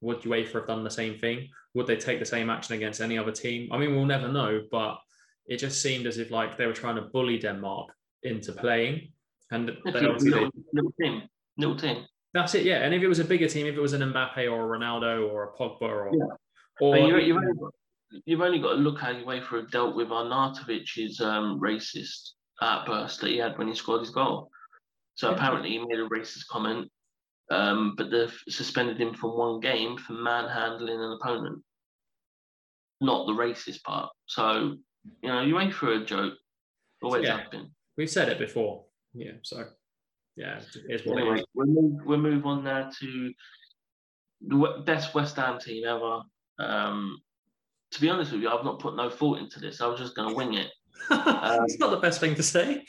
would 0.00 0.20
UEFA 0.22 0.52
have 0.52 0.66
done 0.66 0.84
the 0.84 0.90
same 0.90 1.18
thing? 1.18 1.48
Would 1.74 1.86
they 1.86 1.96
take 1.96 2.18
the 2.18 2.26
same 2.26 2.50
action 2.50 2.74
against 2.74 3.00
any 3.00 3.18
other 3.18 3.32
team? 3.32 3.70
I 3.72 3.78
mean, 3.78 3.94
we'll 3.94 4.04
never 4.04 4.28
know, 4.28 4.62
but 4.70 4.98
it 5.46 5.58
just 5.58 5.82
seemed 5.82 6.06
as 6.06 6.18
if 6.18 6.30
like 6.30 6.56
they 6.56 6.66
were 6.66 6.72
trying 6.72 6.96
to 6.96 7.02
bully 7.02 7.38
Denmark 7.38 7.88
into 8.22 8.52
playing. 8.52 9.12
And 9.50 9.66
little, 9.84 10.14
little, 10.14 10.50
little 10.72 10.92
team, 11.00 11.22
little 11.58 11.76
team. 11.76 12.06
That's 12.32 12.54
it, 12.54 12.64
yeah. 12.64 12.78
And 12.78 12.94
if 12.94 13.02
it 13.02 13.08
was 13.08 13.20
a 13.20 13.24
bigger 13.24 13.48
team, 13.48 13.66
if 13.66 13.76
it 13.76 13.80
was 13.80 13.92
an 13.92 14.00
Mbappe 14.00 14.50
or 14.50 14.74
a 14.74 14.78
Ronaldo 14.78 15.30
or 15.30 15.44
a 15.44 15.52
Pogba 15.56 15.82
or, 15.82 16.10
yeah. 16.12 16.24
or 16.80 16.96
you, 16.96 17.18
you've, 17.18 17.36
only 17.36 17.54
got, 17.60 17.72
you've 18.24 18.40
only 18.40 18.58
got 18.58 18.70
to 18.70 18.74
look 18.76 19.00
how 19.00 19.12
UEFA 19.12 19.60
have 19.60 19.70
dealt 19.70 19.94
with 19.94 20.08
Arnautovic's 20.08 21.20
um, 21.20 21.60
racist 21.60 22.30
outburst 22.60 23.20
that 23.20 23.30
he 23.30 23.38
had 23.38 23.58
when 23.58 23.68
he 23.68 23.74
scored 23.74 24.00
his 24.00 24.10
goal. 24.10 24.50
So 25.14 25.32
apparently 25.32 25.70
he 25.70 25.78
made 25.78 25.98
a 25.98 26.08
racist 26.08 26.46
comment, 26.50 26.90
um, 27.50 27.94
but 27.96 28.10
they've 28.10 28.36
suspended 28.48 29.00
him 29.00 29.14
from 29.14 29.38
one 29.38 29.60
game 29.60 29.96
for 29.96 30.12
manhandling 30.12 31.00
an 31.00 31.18
opponent, 31.20 31.62
not 33.00 33.26
the 33.26 33.32
racist 33.32 33.82
part. 33.82 34.10
So 34.26 34.76
you 35.22 35.28
know, 35.28 35.42
you 35.42 35.58
ain't 35.60 35.74
for 35.74 35.92
a 35.92 36.04
joke. 36.04 36.34
Always 37.02 37.24
yeah. 37.24 37.36
happened. 37.36 37.68
We've 37.96 38.10
said 38.10 38.28
it 38.28 38.38
before. 38.38 38.84
Yeah. 39.12 39.32
So 39.42 39.64
yeah, 40.36 40.60
here's 40.88 41.04
what 41.04 41.18
anyway, 41.18 41.44
We'll 41.54 41.66
move, 41.66 42.00
we'll 42.04 42.18
move 42.18 42.46
on 42.46 42.64
now 42.64 42.90
to 43.00 43.32
the 44.46 44.82
best 44.84 45.14
West 45.14 45.36
Ham 45.36 45.58
team 45.60 45.84
ever. 45.84 46.22
Um, 46.58 47.20
to 47.92 48.00
be 48.00 48.10
honest 48.10 48.32
with 48.32 48.42
you, 48.42 48.48
I've 48.48 48.64
not 48.64 48.80
put 48.80 48.96
no 48.96 49.10
thought 49.10 49.38
into 49.38 49.60
this. 49.60 49.80
I 49.80 49.86
was 49.86 50.00
just 50.00 50.16
going 50.16 50.30
to 50.30 50.34
wing 50.34 50.54
it 50.54 50.70
it's 51.10 51.78
not 51.78 51.90
the 51.90 51.98
best 52.00 52.20
thing 52.20 52.34
to 52.34 52.42
say. 52.42 52.84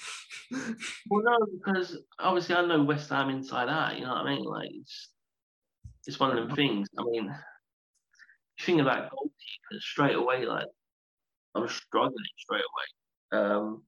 well, 1.10 1.24
no, 1.24 1.38
because 1.58 1.98
obviously 2.20 2.56
I 2.56 2.66
know 2.66 2.84
West 2.84 3.10
Ham 3.10 3.30
inside 3.30 3.70
out. 3.70 3.98
You 3.98 4.06
know 4.06 4.14
what 4.14 4.26
I 4.26 4.36
mean? 4.36 4.44
Like 4.44 4.70
it's 4.72 5.10
it's 6.06 6.20
one 6.20 6.38
of 6.38 6.48
them 6.48 6.56
things. 6.56 6.88
I 6.98 7.04
mean, 7.04 7.26
you 7.26 8.66
think 8.66 8.82
about 8.82 9.12
goalkeepers 9.12 9.82
straight 9.82 10.16
away. 10.16 10.46
Like 10.46 10.68
I'm 11.56 11.68
struggling 11.68 12.16
straight 12.38 12.64
away. 13.32 13.42
Um, 13.42 13.84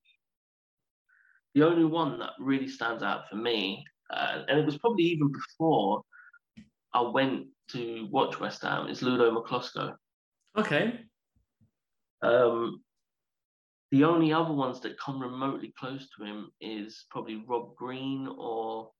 the 1.54 1.64
only 1.64 1.86
one 1.86 2.20
that 2.20 2.32
really 2.40 2.68
stands 2.68 3.04
out 3.04 3.30
for 3.30 3.36
me, 3.36 3.84
uh, 4.14 4.44
and 4.48 4.60
it 4.60 4.66
was 4.66 4.78
probably 4.78 5.06
even 5.06 5.32
before 5.32 6.02
I 6.94 7.02
went 7.02 7.48
to 7.70 8.08
watch 8.12 8.40
West 8.40 8.64
Ham, 8.64 8.88
is 8.88 9.02
Ludo 9.02 9.32
Miklosko. 9.32 9.94
Okay. 10.58 11.00
Um, 12.22 12.82
the 13.92 14.04
only 14.04 14.34
other 14.34 14.54
ones 14.54 14.82
that 14.82 15.00
come 15.00 15.22
remotely 15.22 15.74
close 15.80 16.08
to 16.18 16.26
him 16.26 16.52
is 16.60 17.06
probably 17.10 17.44
Rob 17.48 17.76
Green 17.76 18.28
or 18.38 18.92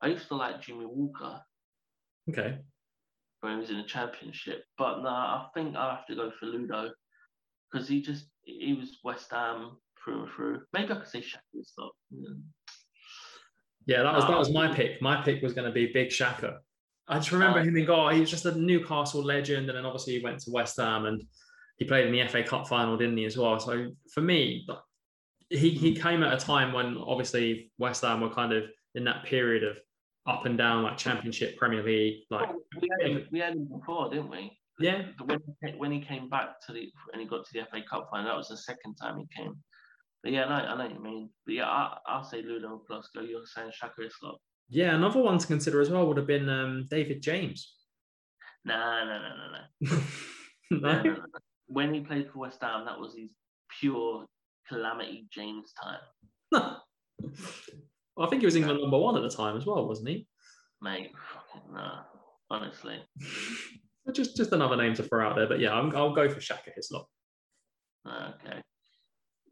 I 0.00 0.08
used 0.08 0.28
to 0.28 0.36
like 0.36 0.62
Jimmy 0.62 0.86
Walker. 0.86 1.40
Okay. 2.28 2.58
When 3.40 3.54
he 3.54 3.58
was 3.58 3.70
in 3.70 3.78
the 3.78 3.84
championship. 3.84 4.64
But 4.78 5.02
no, 5.02 5.08
I 5.08 5.46
think 5.54 5.76
I 5.76 5.90
have 5.94 6.06
to 6.06 6.14
go 6.14 6.30
for 6.38 6.46
Ludo. 6.46 6.90
Because 7.70 7.88
he 7.88 8.00
just 8.00 8.26
he 8.42 8.74
was 8.74 8.98
West 9.02 9.30
Ham 9.32 9.76
through 10.02 10.22
and 10.22 10.30
through. 10.30 10.60
Maybe 10.72 10.92
I 10.92 10.96
could 10.96 11.08
say 11.08 11.20
Shaka 11.20 11.42
stuff. 11.62 11.90
Yeah. 12.10 12.28
yeah, 13.86 14.02
that 14.04 14.14
was 14.14 14.24
that 14.24 14.38
was 14.38 14.52
my 14.52 14.72
pick. 14.72 15.02
My 15.02 15.22
pick 15.22 15.42
was 15.42 15.52
going 15.52 15.66
to 15.66 15.72
be 15.72 15.92
Big 15.92 16.12
Shaka. 16.12 16.60
I 17.08 17.16
just 17.16 17.32
remember 17.32 17.58
uh, 17.58 17.64
him 17.64 17.76
in 17.76 17.84
goal. 17.84 18.08
He 18.10 18.20
was 18.20 18.30
just 18.30 18.46
a 18.46 18.56
Newcastle 18.56 19.22
legend, 19.22 19.68
and 19.68 19.76
then 19.76 19.84
obviously 19.84 20.16
he 20.16 20.24
went 20.24 20.40
to 20.40 20.50
West 20.52 20.76
Ham 20.78 21.06
and 21.06 21.22
he 21.76 21.84
played 21.84 22.06
in 22.06 22.12
the 22.12 22.26
FA 22.28 22.42
Cup 22.42 22.66
final, 22.66 22.96
didn't 22.96 23.16
he, 23.16 23.24
as 23.24 23.36
well? 23.36 23.58
So 23.60 23.90
for 24.12 24.22
me, 24.22 24.66
he, 25.50 25.70
he 25.70 25.94
hmm. 25.94 26.02
came 26.02 26.22
at 26.22 26.32
a 26.32 26.44
time 26.44 26.72
when 26.72 26.96
obviously 26.96 27.70
West 27.78 28.02
Ham 28.02 28.20
were 28.20 28.30
kind 28.30 28.52
of 28.52 28.64
in 28.94 29.04
that 29.04 29.24
period 29.24 29.62
of 29.62 29.76
up 30.26 30.46
and 30.46 30.58
down, 30.58 30.82
like 30.82 30.96
Championship, 30.96 31.56
Premier 31.56 31.82
League. 31.82 32.24
Like 32.30 32.48
we 32.80 32.88
had 33.00 33.10
him, 33.10 33.26
we 33.30 33.38
had 33.38 33.52
him 33.54 33.66
before, 33.66 34.10
didn't 34.10 34.30
we? 34.30 34.58
Yeah. 34.80 35.02
When 35.24 35.40
when 35.78 35.92
he 35.92 36.00
came 36.00 36.28
back 36.28 36.60
to 36.66 36.72
the 36.72 36.90
and 37.12 37.20
he 37.20 37.28
got 37.28 37.46
to 37.46 37.52
the 37.52 37.66
FA 37.70 37.82
Cup 37.88 38.08
final, 38.10 38.26
that 38.26 38.36
was 38.36 38.48
the 38.48 38.56
second 38.56 38.96
time 38.96 39.18
he 39.18 39.26
came. 39.36 39.54
But 40.22 40.32
yeah, 40.32 40.46
I 40.46 40.48
know, 40.48 40.66
I 40.66 40.76
know 40.76 40.84
what 40.84 40.94
you 40.94 41.02
mean. 41.02 41.30
But 41.44 41.54
yeah, 41.54 41.66
I, 41.66 41.98
I'll 42.06 42.24
say 42.24 42.42
Ludo 42.42 42.82
plus 42.86 43.08
go. 43.14 43.20
You're 43.20 43.46
saying 43.46 43.70
Shaka 43.72 44.02
Hislop. 44.02 44.38
Yeah, 44.68 44.94
another 44.96 45.20
one 45.20 45.38
to 45.38 45.46
consider 45.46 45.80
as 45.80 45.90
well 45.90 46.06
would 46.08 46.16
have 46.16 46.26
been 46.26 46.48
um, 46.48 46.86
David 46.90 47.22
James. 47.22 47.74
Nah, 48.64 49.04
no, 49.04 49.18
no, 49.18 49.28
no, 49.28 49.46
no. 49.52 50.00
no? 50.70 50.92
no, 50.92 51.02
no, 51.02 51.12
no 51.12 51.22
when 51.66 51.92
he 51.92 52.00
played 52.00 52.30
for 52.30 52.40
West 52.40 52.62
Ham, 52.62 52.84
that 52.86 52.98
was 52.98 53.14
his 53.16 53.30
pure 53.80 54.26
calamity 54.68 55.26
James 55.32 55.72
time. 55.82 56.00
well, 56.52 58.26
I 58.26 58.26
think 58.26 58.42
he 58.42 58.46
was 58.46 58.56
England 58.56 58.80
number 58.80 58.98
one 58.98 59.16
at 59.16 59.22
the 59.22 59.34
time 59.34 59.56
as 59.56 59.66
well, 59.66 59.86
wasn't 59.86 60.08
he? 60.08 60.26
Mate, 60.80 61.12
no. 61.72 62.00
Honestly. 62.50 62.98
just 64.12 64.36
just 64.36 64.52
another 64.52 64.76
name 64.76 64.94
to 64.94 65.02
throw 65.02 65.26
out 65.26 65.36
there, 65.36 65.48
but 65.48 65.58
yeah, 65.58 65.72
i 65.72 65.80
will 65.80 66.14
go 66.14 66.28
for 66.28 66.40
Shaka 66.40 66.70
Hislop. 66.74 67.06
Okay. 68.06 68.62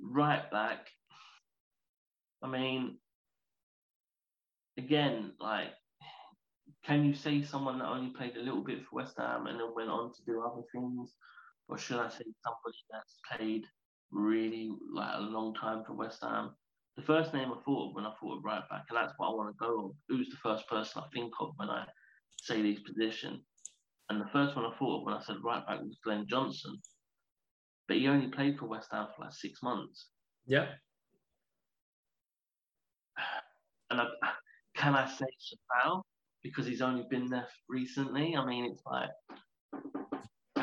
Right 0.01 0.49
back. 0.51 0.87
I 2.43 2.49
mean, 2.49 2.99
again, 4.79 5.33
like, 5.41 5.73
can 6.85 7.05
you 7.05 7.15
say 7.15 7.43
someone 7.43 7.79
that 7.79 7.89
only 7.89 8.11
played 8.11 8.37
a 8.37 8.43
little 8.43 8.63
bit 8.63 8.85
for 8.85 8.97
West 8.97 9.17
Ham 9.19 9.47
and 9.47 9.59
then 9.59 9.69
went 9.75 9.89
on 9.89 10.13
to 10.13 10.25
do 10.25 10.43
other 10.43 10.63
things? 10.73 11.15
Or 11.69 11.79
should 11.79 11.99
I 11.99 12.09
say 12.09 12.25
somebody 12.45 12.79
that's 12.91 13.19
played 13.33 13.65
really 14.11 14.71
like 14.93 15.15
a 15.17 15.21
long 15.21 15.55
time 15.55 15.85
for 15.85 15.95
West 15.95 16.23
Ham? 16.23 16.55
The 16.97 17.03
first 17.03 17.35
name 17.35 17.51
I 17.51 17.61
thought 17.65 17.91
of 17.91 17.95
when 17.95 18.07
I 18.07 18.13
thought 18.21 18.39
of 18.39 18.45
right 18.45 18.63
back, 18.71 18.85
and 18.89 18.97
that's 18.97 19.15
what 19.17 19.29
I 19.29 19.35
want 19.35 19.55
to 19.55 19.65
go 19.65 19.79
on. 19.79 19.95
Who's 20.09 20.29
the 20.29 20.37
first 20.37 20.69
person 20.69 21.03
I 21.03 21.09
think 21.13 21.33
of 21.41 21.53
when 21.57 21.71
I 21.71 21.85
say 22.43 22.63
these 22.63 22.81
positions? 22.81 23.43
and 24.11 24.21
the 24.21 24.29
first 24.33 24.55
one 24.55 24.65
I 24.65 24.77
thought 24.79 25.01
of 25.01 25.05
when 25.05 25.15
I 25.15 25.23
said 25.23 25.37
right 25.43 25.67
back 25.67 25.81
was 25.81 25.99
Glenn 26.05 26.27
Johnson, 26.29 26.79
but 27.89 27.97
he 27.97 28.09
only 28.09 28.29
played 28.29 28.59
for 28.59 28.67
West 28.67 28.89
Ham 28.93 29.09
for 29.15 29.25
like 29.25 29.33
six 29.33 29.63
months. 29.63 30.09
Yeah. 30.47 30.67
And 33.91 34.01
I, 34.01 34.07
can 34.77 34.95
I 34.95 35.07
say 35.07 35.27
Coufal 35.85 36.03
because 36.43 36.67
he's 36.67 36.83
only 36.83 37.05
been 37.11 37.29
there 37.29 37.47
recently? 37.69 38.35
I 38.35 38.45
mean, 38.45 38.65
it's 38.65 38.83
like 38.87 39.11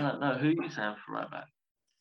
I 0.06 0.10
don't 0.12 0.20
know 0.20 0.34
who 0.36 0.50
you 0.50 0.70
saying 0.70 0.96
for 1.06 1.14
right 1.14 1.30
back. 1.30 1.46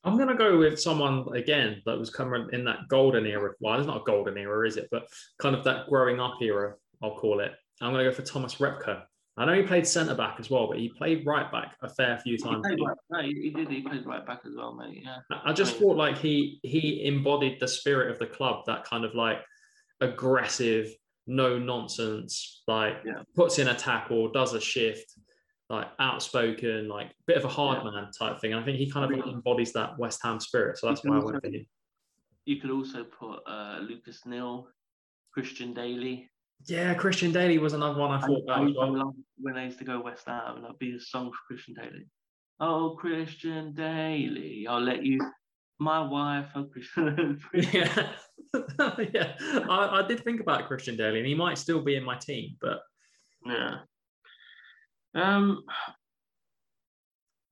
I'm 0.04 0.16
going 0.16 0.28
to 0.28 0.34
go 0.34 0.56
with 0.58 0.80
someone 0.80 1.26
again 1.36 1.82
that 1.84 1.98
was 1.98 2.08
coming 2.10 2.48
in 2.52 2.64
that 2.64 2.88
golden 2.88 3.26
era. 3.26 3.52
Well, 3.60 3.78
it's 3.78 3.86
not 3.86 4.00
a 4.00 4.04
golden 4.04 4.38
era, 4.38 4.66
is 4.66 4.76
it? 4.78 4.88
But 4.90 5.06
kind 5.38 5.54
of 5.54 5.62
that 5.64 5.88
growing 5.88 6.20
up 6.20 6.34
era, 6.40 6.74
I'll 7.02 7.16
call 7.16 7.40
it. 7.40 7.52
I'm 7.82 7.92
going 7.92 8.04
to 8.04 8.10
go 8.10 8.14
for 8.16 8.22
Thomas 8.22 8.54
Repka. 8.56 9.02
I 9.36 9.44
know 9.44 9.54
he 9.54 9.62
played 9.62 9.86
centre 9.86 10.14
back 10.14 10.36
as 10.38 10.50
well, 10.50 10.66
but 10.68 10.78
he 10.78 10.88
played 10.90 11.24
right 11.26 11.50
back 11.52 11.76
a 11.82 11.88
fair 11.88 12.18
few 12.18 12.36
times. 12.36 12.66
He, 12.66 12.84
right, 12.84 12.96
no, 13.10 13.20
he 13.22 13.50
did. 13.50 13.68
He 13.70 13.80
played 13.80 14.04
right 14.04 14.26
back 14.26 14.40
as 14.46 14.52
well, 14.56 14.74
mate. 14.74 15.02
Yeah. 15.02 15.18
I 15.44 15.52
just 15.52 15.76
thought 15.76 15.96
like 15.96 16.18
he 16.18 16.60
he 16.62 17.06
embodied 17.06 17.58
the 17.60 17.68
spirit 17.68 18.10
of 18.10 18.18
the 18.18 18.26
club, 18.26 18.64
that 18.66 18.84
kind 18.84 19.04
of 19.04 19.14
like 19.14 19.38
aggressive, 20.00 20.88
no 21.26 21.58
nonsense, 21.58 22.62
like 22.66 22.96
Yeah. 23.04 23.22
puts 23.34 23.58
in 23.58 23.68
a 23.68 23.74
tackle, 23.74 24.30
does 24.30 24.54
a 24.54 24.60
shift, 24.60 25.14
like 25.70 25.88
outspoken, 26.00 26.88
like 26.88 27.12
bit 27.26 27.36
of 27.36 27.44
a 27.44 27.48
hard 27.48 27.78
Yeah. 27.84 27.90
man 27.92 28.10
type 28.10 28.40
thing. 28.40 28.52
And 28.52 28.60
I 28.60 28.64
think 28.64 28.76
he 28.78 28.90
kind 28.90 29.10
of 29.10 29.26
embodies 29.26 29.72
that 29.74 29.96
West 29.98 30.20
Ham 30.24 30.40
spirit. 30.40 30.76
So 30.78 30.88
that's 30.88 31.04
why 31.04 31.16
I 31.16 31.20
went 31.20 31.40
for 31.40 31.46
him. 31.48 31.64
You 32.44 32.56
could 32.60 32.70
also 32.70 33.04
put 33.04 33.40
uh, 33.46 33.78
Lucas 33.80 34.26
Neill, 34.26 34.68
Christian 35.32 35.72
Dailly. 35.72 36.28
Yeah, 36.66 36.92
Christian 36.94 37.32
Dailly 37.32 37.58
was 37.58 37.72
another 37.72 37.98
one 37.98 38.10
I 38.10 38.20
thought 38.20 38.42
I, 38.50 38.62
about 38.62 38.76
I 38.76 38.90
well. 38.90 39.14
when 39.38 39.56
I 39.56 39.66
used 39.66 39.78
to 39.78 39.84
go 39.84 40.00
West 40.00 40.26
Ham 40.26 40.56
and 40.56 40.66
I'd 40.66 40.78
be 40.78 40.96
a 40.96 41.00
song 41.00 41.30
for 41.30 41.38
Christian 41.46 41.74
Dailly. 41.74 42.06
Oh, 42.58 42.96
Christian 42.98 43.72
Dailly, 43.72 44.66
I'll 44.68 44.82
let 44.82 45.04
you. 45.04 45.18
My 45.78 46.00
wife, 46.00 46.48
oh 46.56 46.64
Christian. 46.64 47.40
Yeah, 47.54 48.12
yeah. 49.14 49.32
I, 49.70 50.02
I 50.02 50.06
did 50.06 50.22
think 50.24 50.40
about 50.40 50.66
Christian 50.66 50.96
Dailly, 50.96 51.18
and 51.20 51.26
he 51.26 51.34
might 51.34 51.56
still 51.56 51.80
be 51.80 51.94
in 51.96 52.04
my 52.04 52.16
team, 52.18 52.56
but 52.60 52.80
Yeah. 53.46 53.76
Um, 55.14 55.64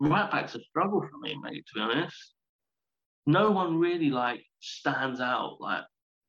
right 0.00 0.30
back's 0.30 0.54
a 0.54 0.60
struggle 0.60 1.00
for 1.00 1.18
me, 1.18 1.36
mate. 1.42 1.64
To 1.66 1.74
be 1.74 1.80
honest, 1.80 2.34
no 3.26 3.50
one 3.50 3.78
really 3.78 4.10
like 4.10 4.44
stands 4.60 5.20
out. 5.20 5.56
Like 5.60 5.82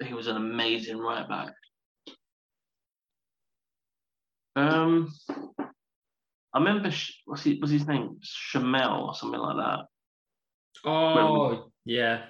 he 0.04 0.14
was 0.14 0.28
an 0.28 0.38
amazing 0.38 0.98
right 0.98 1.28
back. 1.28 1.54
Um, 4.56 5.12
I 5.60 6.58
remember 6.58 6.92
what's 7.26 7.44
he, 7.44 7.60
was 7.62 7.70
his 7.72 7.88
name 7.88 8.18
Schemmel 8.24 9.08
or 9.08 9.16
something 9.16 9.40
like 9.40 9.56
that. 9.58 9.80
oh 10.86 11.70
yeah, 11.86 12.24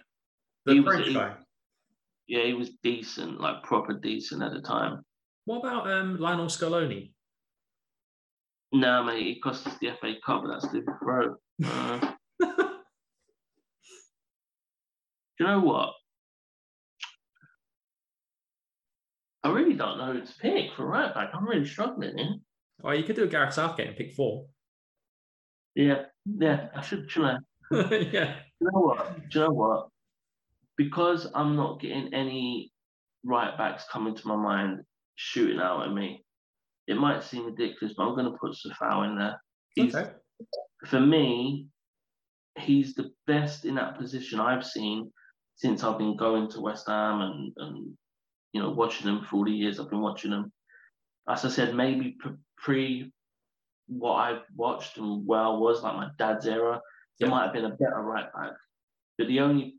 He 0.65 0.75
the 0.75 0.79
was- 0.81 0.93
French 0.93 1.07
he- 1.07 1.13
guy. 1.13 1.35
Yeah, 2.27 2.43
he 2.43 2.53
was 2.53 2.69
decent, 2.83 3.41
like 3.41 3.63
proper 3.63 3.93
decent 3.93 4.43
at 4.43 4.53
the 4.53 4.61
time. 4.61 5.01
What 5.45 5.59
about 5.65 5.89
um, 5.89 6.19
Lionel 6.19 6.45
Scaloni? 6.45 7.11
No, 8.71 9.03
mate, 9.03 9.23
he 9.23 9.39
cost 9.39 9.65
us 9.65 9.75
the 9.81 9.91
FA 9.99 10.13
Cup, 10.23 10.43
but 10.43 10.51
that's 10.51 10.71
different 10.71 10.99
throw. 11.01 11.35
Uh, 11.65 11.99
Do 12.39 12.47
you 15.39 15.45
know 15.47 15.59
what? 15.61 15.93
I 19.43 19.49
really 19.51 19.73
don't 19.73 19.97
know 19.97 20.13
who 20.13 20.21
to 20.21 20.33
pick 20.39 20.73
for 20.75 20.85
right 20.85 21.13
back. 21.13 21.29
I'm 21.33 21.47
really 21.47 21.65
struggling 21.65 22.17
here. 22.17 22.35
Oh, 22.83 22.91
you 22.91 23.03
could 23.03 23.15
do 23.15 23.23
a 23.23 23.27
Gareth 23.27 23.53
Southgate 23.53 23.87
and 23.87 23.97
pick 23.97 24.13
four. 24.13 24.45
Yeah, 25.75 26.03
yeah, 26.25 26.67
I 26.75 26.81
should, 26.81 27.09
I? 27.17 27.37
yeah. 27.71 28.35
Do 28.35 28.65
you 28.65 28.69
know 28.71 28.79
what? 28.81 29.29
Do 29.29 29.39
you 29.39 29.45
know 29.45 29.51
what? 29.51 29.87
Because 30.77 31.27
I'm 31.33 31.55
not 31.55 31.79
getting 31.79 32.13
any 32.13 32.71
right 33.23 33.57
backs 33.57 33.85
coming 33.91 34.15
to 34.15 34.27
my 34.27 34.35
mind 34.35 34.81
shooting 35.15 35.59
out 35.59 35.87
at 35.87 35.93
me, 35.93 36.23
it 36.89 36.97
might 36.97 37.23
seem 37.23 37.45
ridiculous, 37.45 37.93
but 37.95 38.03
I'm 38.03 38.15
going 38.15 38.31
to 38.31 38.37
put 38.37 38.53
Safau 38.55 39.07
in 39.07 39.15
there. 39.17 39.41
He's, 39.75 39.95
Okay. 39.95 40.11
For 40.87 40.99
me, 40.99 41.67
he's 42.57 42.95
the 42.95 43.11
best 43.27 43.65
in 43.65 43.75
that 43.75 43.97
position 43.97 44.39
I've 44.39 44.65
seen 44.65 45.11
since 45.55 45.83
I've 45.83 45.97
been 45.97 46.15
going 46.17 46.49
to 46.51 46.61
West 46.61 46.87
Ham 46.87 47.21
and, 47.21 47.53
and 47.57 47.97
you 48.53 48.61
know, 48.61 48.71
watching 48.71 49.05
them 49.05 49.23
for 49.25 49.35
all 49.37 49.45
the 49.45 49.51
years 49.51 49.79
I've 49.79 49.89
been 49.89 50.01
watching 50.01 50.31
them. 50.31 50.51
As 51.27 51.45
I 51.45 51.49
said, 51.49 51.75
maybe 51.75 52.17
pre- 52.57 53.11
what 53.87 54.13
I've 54.15 54.43
watched 54.55 54.97
and 54.97 55.27
where 55.27 55.41
I 55.41 55.49
was, 55.49 55.83
like 55.83 55.95
my 55.95 56.09
dad's 56.17 56.47
era, 56.47 56.81
Yeah. 57.19 57.27
it 57.27 57.29
might 57.29 57.43
have 57.43 57.53
been 57.53 57.65
a 57.65 57.75
better 57.75 58.01
right 58.01 58.31
back. 58.33 58.53
But 59.17 59.27
the 59.27 59.41
only 59.41 59.75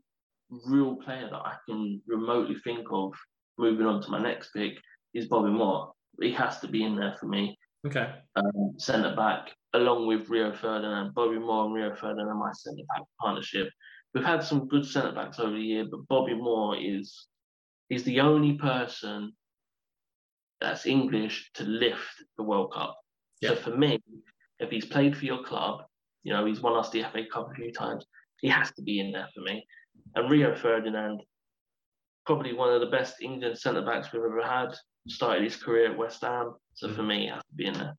real 0.67 0.95
player 0.97 1.27
that 1.31 1.35
I 1.35 1.55
can 1.67 2.01
remotely 2.07 2.55
think 2.63 2.85
of 2.91 3.13
moving 3.57 3.87
on 3.87 4.01
to 4.03 4.11
my 4.11 4.19
next 4.21 4.51
pick 4.53 4.73
is 5.13 5.27
Bobby 5.27 5.49
Moore. 5.49 5.91
He 6.19 6.31
has 6.33 6.59
to 6.59 6.67
be 6.67 6.83
in 6.83 6.95
there 6.95 7.15
for 7.19 7.27
me, 7.27 7.57
Okay. 7.85 8.13
um, 8.35 8.73
centre 8.77 9.15
back, 9.15 9.55
along 9.73 10.07
with 10.07 10.29
Rio 10.29 10.51
Ferdinand. 10.53 11.13
Bobby 11.13 11.39
Moore 11.39 11.65
and 11.65 11.73
Rio 11.73 11.95
Ferdinand 11.95 12.37
my 12.37 12.51
centre 12.53 12.83
back 12.89 13.03
partnership. 13.19 13.69
We've 14.13 14.23
had 14.25 14.43
some 14.43 14.67
good 14.67 14.85
centre 14.85 15.13
backs 15.13 15.39
over 15.39 15.55
the 15.55 15.61
year, 15.61 15.85
but 15.89 16.07
Bobby 16.07 16.33
Moore 16.35 16.75
is 16.77 17.27
is 17.89 18.03
the 18.03 18.21
only 18.21 18.53
person 18.53 19.33
that's 20.61 20.85
English 20.85 21.51
to 21.55 21.63
lift 21.65 22.23
the 22.37 22.43
World 22.43 22.71
Cup. 22.73 22.97
So 23.43 23.55
for 23.55 23.75
me, 23.75 23.99
if 24.59 24.69
he's 24.69 24.85
played 24.85 25.17
for 25.17 25.25
your 25.25 25.43
club, 25.43 25.83
you 26.23 26.31
know, 26.31 26.45
he's 26.45 26.61
won 26.61 26.77
us 26.77 26.89
the 26.91 27.03
FA 27.03 27.23
Cup 27.25 27.51
a 27.51 27.55
few 27.55 27.71
times, 27.73 28.05
he 28.39 28.47
has 28.47 28.71
to 28.73 28.81
be 28.83 28.99
in 28.99 29.11
there 29.11 29.27
for 29.33 29.41
me. 29.41 29.65
And 30.15 30.29
Rio 30.29 30.55
Ferdinand, 30.55 31.21
probably 32.25 32.53
one 32.53 32.71
of 32.71 32.79
the 32.79 32.87
best 32.87 33.21
England 33.21 33.57
centre 33.57 33.81
backs 33.81 34.13
we've 34.13 34.21
ever 34.21 34.41
had, 34.43 34.73
started 35.07 35.43
his 35.43 35.55
career 35.55 35.91
at 35.91 35.97
West 35.97 36.21
Ham. 36.21 36.53
So 36.73 36.89
for 36.89 37.03
me, 37.03 37.21
he 37.21 37.27
has 37.27 37.43
to 37.43 37.55
be 37.55 37.65
in 37.65 37.73
there. 37.73 37.95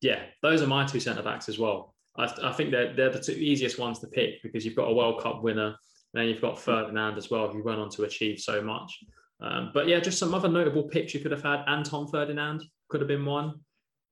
Yeah, 0.00 0.22
those 0.42 0.62
are 0.62 0.66
my 0.66 0.84
two 0.84 1.00
centre 1.00 1.22
backs 1.22 1.48
as 1.48 1.58
well. 1.58 1.94
I, 2.18 2.32
I 2.42 2.52
think 2.52 2.70
they're, 2.70 2.94
they're 2.94 3.10
the 3.10 3.20
two 3.20 3.32
easiest 3.32 3.78
ones 3.78 3.98
to 4.00 4.06
pick 4.06 4.42
because 4.42 4.64
you've 4.64 4.76
got 4.76 4.90
a 4.90 4.94
World 4.94 5.22
Cup 5.22 5.42
winner, 5.42 5.66
and 5.66 5.74
then 6.14 6.28
you've 6.28 6.42
got 6.42 6.58
Ferdinand 6.58 7.16
as 7.16 7.30
well, 7.30 7.48
who 7.48 7.62
went 7.62 7.80
on 7.80 7.90
to 7.90 8.04
achieve 8.04 8.38
so 8.38 8.62
much. 8.62 8.92
Um, 9.40 9.70
but 9.74 9.88
yeah, 9.88 10.00
just 10.00 10.18
some 10.18 10.34
other 10.34 10.48
notable 10.48 10.84
picks 10.84 11.14
you 11.14 11.20
could 11.20 11.32
have 11.32 11.42
had. 11.42 11.64
Anton 11.66 12.06
Ferdinand 12.08 12.62
could 12.88 13.00
have 13.00 13.08
been 13.08 13.24
one. 13.24 13.54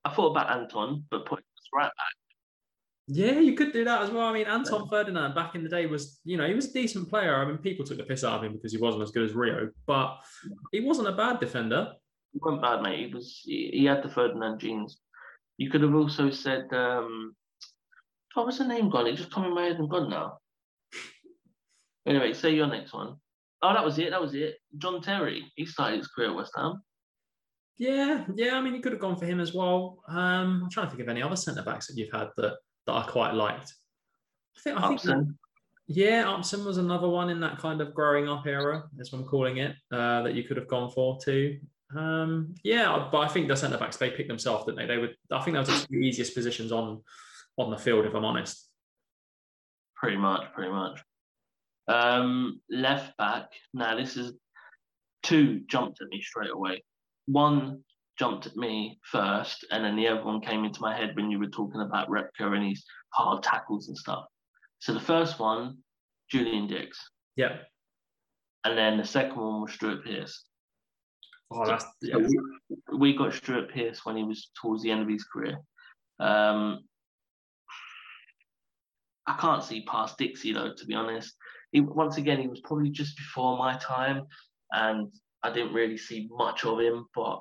I 0.04 0.10
thought 0.10 0.30
about 0.30 0.50
Anton, 0.50 1.04
but 1.10 1.26
put 1.26 1.38
him 1.38 1.44
right 1.74 1.84
back. 1.84 2.12
Yeah, 3.08 3.40
you 3.40 3.54
could 3.54 3.72
do 3.72 3.84
that 3.84 4.02
as 4.02 4.10
well. 4.10 4.26
I 4.26 4.32
mean, 4.32 4.46
Anton 4.46 4.88
Ferdinand 4.88 5.34
back 5.34 5.54
in 5.54 5.62
the 5.62 5.68
day 5.68 5.86
was, 5.86 6.20
you 6.24 6.36
know, 6.36 6.46
he 6.46 6.54
was 6.54 6.70
a 6.70 6.72
decent 6.72 7.08
player. 7.08 7.36
I 7.36 7.44
mean, 7.44 7.58
people 7.58 7.84
took 7.84 7.98
the 7.98 8.04
piss 8.04 8.24
out 8.24 8.38
of 8.38 8.44
him 8.44 8.54
because 8.54 8.72
he 8.72 8.78
wasn't 8.78 9.02
as 9.02 9.10
good 9.10 9.24
as 9.24 9.34
Rio, 9.34 9.70
but 9.86 10.18
he 10.70 10.80
wasn't 10.80 11.08
a 11.08 11.12
bad 11.12 11.40
defender. 11.40 11.92
He 12.32 12.38
wasn't 12.42 12.62
bad, 12.62 12.82
mate. 12.82 13.08
He 13.08 13.14
was 13.14 13.40
he, 13.44 13.70
he 13.72 13.84
had 13.84 14.02
the 14.02 14.08
Ferdinand 14.08 14.58
genes. 14.60 14.98
You 15.58 15.70
could 15.70 15.82
have 15.82 15.94
also 15.94 16.30
said 16.30 16.66
um 16.72 17.34
what 18.34 18.46
was 18.46 18.58
the 18.58 18.66
name 18.66 18.88
gone? 18.88 19.06
It 19.06 19.16
just 19.16 19.32
come 19.32 19.44
in 19.44 19.54
my 19.54 19.64
head 19.64 19.76
and 19.76 19.90
gone 19.90 20.08
now. 20.08 20.38
Anyway, 22.06 22.32
say 22.32 22.54
your 22.54 22.66
next 22.66 22.92
one. 22.92 23.16
Oh, 23.62 23.74
that 23.74 23.84
was 23.84 23.98
it. 23.98 24.10
That 24.10 24.20
was 24.20 24.34
it. 24.34 24.56
John 24.78 25.00
Terry. 25.00 25.44
He 25.54 25.66
started 25.66 25.98
his 25.98 26.08
career 26.08 26.30
at 26.30 26.36
West 26.36 26.52
Ham. 26.56 26.82
Yeah, 27.78 28.24
yeah. 28.34 28.56
I 28.56 28.60
mean, 28.60 28.74
you 28.74 28.80
could 28.80 28.92
have 28.92 29.00
gone 29.00 29.16
for 29.16 29.26
him 29.26 29.38
as 29.38 29.54
well. 29.54 30.02
Um, 30.08 30.62
I'm 30.64 30.70
trying 30.70 30.86
to 30.86 30.90
think 30.90 31.02
of 31.02 31.08
any 31.08 31.22
other 31.22 31.36
centre 31.36 31.62
backs 31.62 31.86
that 31.86 31.96
you've 31.96 32.12
had 32.12 32.28
that 32.36 32.56
that 32.86 32.92
I 32.92 33.02
quite 33.02 33.34
liked. 33.34 33.72
I 34.56 34.60
think, 34.60 34.78
I 34.78 34.88
think 34.88 35.00
Upson. 35.00 35.38
Yeah, 35.86 36.28
Upson 36.28 36.64
was 36.64 36.78
another 36.78 37.08
one 37.08 37.30
in 37.30 37.40
that 37.40 37.58
kind 37.58 37.80
of 37.80 37.94
growing 37.94 38.28
up 38.28 38.46
era, 38.46 38.84
as 39.00 39.12
I'm 39.12 39.24
calling 39.24 39.58
it, 39.58 39.76
uh, 39.92 40.22
that 40.22 40.34
you 40.34 40.44
could 40.44 40.56
have 40.56 40.68
gone 40.68 40.90
for 40.90 41.18
too. 41.22 41.58
Um, 41.96 42.55
yeah, 42.64 43.09
but 43.12 43.18
I 43.18 43.28
think 43.28 43.48
the 43.48 43.57
centre 43.57 43.78
backs 43.78 43.96
they 43.96 44.11
picked 44.11 44.28
themselves, 44.28 44.64
didn't 44.64 44.78
they? 44.78 44.87
They 44.87 44.98
would. 44.98 45.14
I 45.31 45.40
think 45.42 45.55
that 45.57 45.66
was 45.66 45.87
the 45.87 45.96
easiest 45.96 46.35
positions 46.35 46.72
on 46.72 47.02
on 47.59 47.70
the 47.70 47.78
field, 47.78 48.07
if 48.07 48.14
I'm 48.14 48.24
honest. 48.24 48.68
Pretty 49.96 50.16
much, 50.16 50.52
pretty 50.55 50.70
much. 50.72 51.00
Um, 51.88 52.61
left 52.70 53.16
back. 53.16 53.50
Now 53.74 53.96
this 53.96 54.16
is 54.16 54.33
two 55.22 55.61
jumped 55.68 56.00
at 56.00 56.09
me 56.09 56.20
straight 56.22 56.50
away. 56.50 56.83
One 57.26 57.85
jumped 58.18 58.46
at 58.46 58.57
me 58.57 58.98
first, 59.05 59.64
and 59.70 59.85
then 59.85 59.96
the 59.96 60.09
other 60.09 60.24
one 60.24 60.40
came 60.40 60.64
into 60.64 60.81
my 60.81 60.96
head 60.96 61.14
when 61.16 61.31
you 61.31 61.38
were 61.38 61.46
talking 61.48 61.81
about 61.81 62.09
Repka 62.09 62.55
and 62.55 62.64
his 62.68 62.85
hard 63.12 63.42
tackles 63.42 63.88
and 63.88 63.96
stuff. 63.98 64.24
So 64.81 64.92
the 64.94 65.00
first 65.00 65.38
one, 65.38 65.78
Julian 66.31 66.66
Dicks, 66.66 66.98
Yeah. 67.37 67.59
and 68.64 68.76
then 68.76 68.96
the 68.96 69.05
second 69.05 69.37
one 69.37 69.62
was 69.62 69.72
Stuart 69.72 70.05
Pearce. 70.05 70.44
Oh, 71.54 71.66
that's 71.66 71.84
So 72.02 72.18
we, 72.18 72.98
we 72.98 73.16
got 73.16 73.34
Stuart 73.34 73.72
Pearce 73.72 74.04
when 74.04 74.16
he 74.16 74.24
was 74.24 74.50
towards 74.60 74.82
the 74.82 74.90
end 74.90 75.02
of 75.02 75.08
his 75.08 75.24
career. 75.24 75.58
Um, 76.18 76.80
I 79.26 79.36
can't 79.38 79.62
see 79.62 79.84
past 79.84 80.18
Dixie 80.18 80.52
though, 80.52 80.72
to 80.76 80.86
be 80.86 80.94
honest. 80.94 81.34
He, 81.72 81.80
once 81.80 82.16
again, 82.16 82.40
he 82.40 82.48
was 82.48 82.60
probably 82.60 82.90
just 82.90 83.16
before 83.16 83.56
my 83.56 83.76
time, 83.76 84.26
and 84.72 85.12
I 85.42 85.52
didn't 85.52 85.72
really 85.72 85.96
see 85.96 86.28
much 86.30 86.64
of 86.64 86.80
him. 86.80 87.06
But 87.14 87.40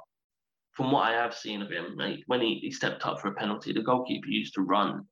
from 0.73 0.91
what 0.91 1.07
I 1.07 1.11
have 1.11 1.33
seen 1.33 1.61
of 1.61 1.69
him, 1.69 1.97
mate, 1.97 2.23
when 2.27 2.41
he, 2.41 2.59
he 2.61 2.71
stepped 2.71 3.05
up 3.05 3.19
for 3.19 3.29
a 3.29 3.33
penalty, 3.33 3.73
the 3.73 3.81
goalkeeper 3.81 4.27
used 4.27 4.53
to 4.55 4.61
run, 4.61 5.05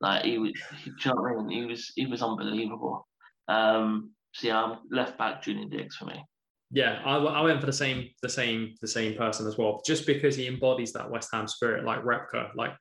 Like 0.00 0.24
he 0.24 0.38
was, 0.38 0.52
he, 0.84 0.90
do 0.90 0.96
you 1.04 1.14
know 1.14 1.26
I 1.26 1.42
mean? 1.44 1.50
He 1.50 1.66
was 1.66 1.92
he 1.96 2.06
was 2.06 2.22
unbelievable. 2.22 3.06
Um, 3.48 4.10
so 4.32 4.48
yeah, 4.48 4.62
I'm 4.62 4.78
left 4.90 5.18
back 5.18 5.42
Julian 5.42 5.70
Dicks 5.70 5.96
for 5.96 6.04
me. 6.04 6.22
Yeah, 6.70 7.00
I, 7.04 7.16
I 7.16 7.40
went 7.42 7.60
for 7.60 7.66
the 7.66 7.72
same 7.72 8.10
the 8.22 8.28
same 8.28 8.74
the 8.80 8.88
same 8.88 9.16
person 9.16 9.46
as 9.46 9.56
well, 9.56 9.80
just 9.86 10.06
because 10.06 10.36
he 10.36 10.46
embodies 10.46 10.92
that 10.92 11.10
West 11.10 11.30
Ham 11.32 11.48
spirit, 11.48 11.84
like 11.84 12.02
Repka, 12.02 12.54
like 12.54 12.72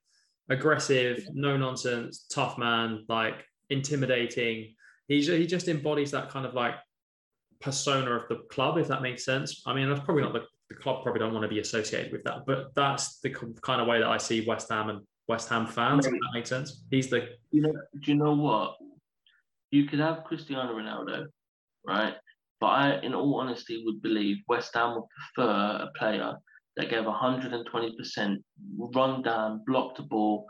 aggressive, 0.50 1.26
no 1.34 1.56
nonsense, 1.56 2.26
tough 2.30 2.58
man, 2.58 3.06
like 3.08 3.46
intimidating. 3.70 4.76
He 5.08 5.22
he 5.22 5.48
just 5.48 5.70
embodies 5.70 6.12
that 6.12 6.30
kind 6.30 6.46
of 6.46 6.54
like 6.54 6.76
persona 7.62 8.12
of 8.12 8.28
the 8.28 8.40
club, 8.50 8.78
if 8.78 8.90
that 8.90 9.02
makes 9.02 9.24
sense. 9.24 9.64
I 9.66 9.74
mean, 9.74 9.90
that's 9.90 10.04
probably 10.04 10.24
not 10.24 10.34
the, 10.34 10.44
the 10.70 10.76
club 10.76 11.04
probably 11.04 11.20
don't 11.20 11.34
want 11.34 11.44
to 11.44 11.50
be 11.50 11.60
associated 11.60 12.12
with 12.12 12.24
that, 12.26 12.46
but 12.46 12.76
that's 12.76 13.20
the 13.20 13.30
kind 13.62 13.82
of 13.82 13.88
way 13.88 14.00
that 14.00 14.10
I 14.10 14.18
see 14.18 14.46
West 14.46 14.70
Ham 14.70 14.90
and 14.90 15.00
West 15.30 15.48
Ham 15.50 15.66
fans. 15.66 16.06
If 16.06 16.12
that 16.12 16.32
makes 16.34 16.50
sense. 16.50 16.84
He's 16.92 17.10
the. 17.10 17.30
You 17.52 17.62
know, 17.62 17.74
do 18.02 18.12
you 18.12 18.18
know 18.18 18.34
what? 18.34 18.76
You 19.72 19.86
could 19.86 20.00
have 20.00 20.24
Cristiano 20.24 20.74
Ronaldo, 20.74 21.28
right? 21.86 22.16
But 22.60 22.68
I, 22.68 23.00
in 23.02 23.14
all 23.14 23.40
honesty, 23.40 23.84
would 23.86 24.02
believe 24.02 24.38
West 24.48 24.74
Ham 24.74 24.96
would 24.96 25.04
prefer 25.36 25.52
a 25.52 25.92
player 25.98 26.34
that 26.76 26.90
gave 26.90 27.04
120%, 27.04 28.38
run 28.96 29.22
down, 29.22 29.64
block 29.66 29.96
the 29.96 30.04
ball, 30.04 30.46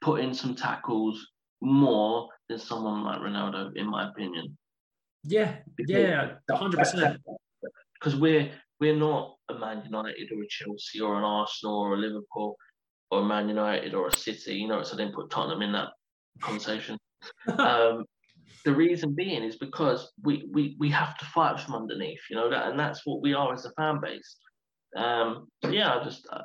put 0.00 0.20
in 0.20 0.34
some 0.34 0.54
tackles 0.54 1.26
more 1.62 2.28
than 2.48 2.58
someone 2.58 3.04
like 3.04 3.20
Ronaldo, 3.20 3.70
in 3.76 3.86
my 3.86 4.08
opinion. 4.08 4.56
Yeah, 5.24 5.56
because 5.76 5.90
yeah, 5.90 6.34
100%. 6.50 7.18
Because 7.94 8.16
we're 8.16 8.50
we're 8.78 8.96
not 8.96 9.36
a 9.48 9.54
Man 9.54 9.82
United 9.84 10.30
or 10.32 10.42
a 10.42 10.48
Chelsea 10.48 11.00
or 11.00 11.16
an 11.16 11.24
Arsenal 11.24 11.78
or 11.78 11.94
a 11.94 11.96
Liverpool 11.96 12.56
or 13.10 13.20
a 13.20 13.24
Man 13.24 13.48
United 13.48 13.94
or 13.94 14.08
a 14.08 14.16
City. 14.16 14.54
You 14.54 14.68
know, 14.68 14.82
so 14.82 14.94
I 14.94 14.98
didn't 14.98 15.14
put 15.14 15.30
Tottenham 15.30 15.62
in 15.62 15.72
that 15.72 15.88
conversation. 16.40 16.98
um, 17.58 18.04
the 18.64 18.74
reason 18.74 19.14
being 19.14 19.42
is 19.42 19.56
because 19.56 20.12
we, 20.22 20.48
we 20.52 20.76
we 20.78 20.90
have 20.90 21.16
to 21.18 21.24
fight 21.26 21.60
from 21.60 21.74
underneath, 21.74 22.20
you 22.30 22.36
know, 22.36 22.50
that 22.50 22.68
and 22.68 22.78
that's 22.78 23.02
what 23.04 23.22
we 23.22 23.34
are 23.34 23.52
as 23.52 23.64
a 23.64 23.70
fan 23.72 24.00
base. 24.00 24.36
Um, 24.96 25.48
yeah, 25.68 25.94
I 25.94 26.04
just 26.04 26.26
uh, 26.32 26.42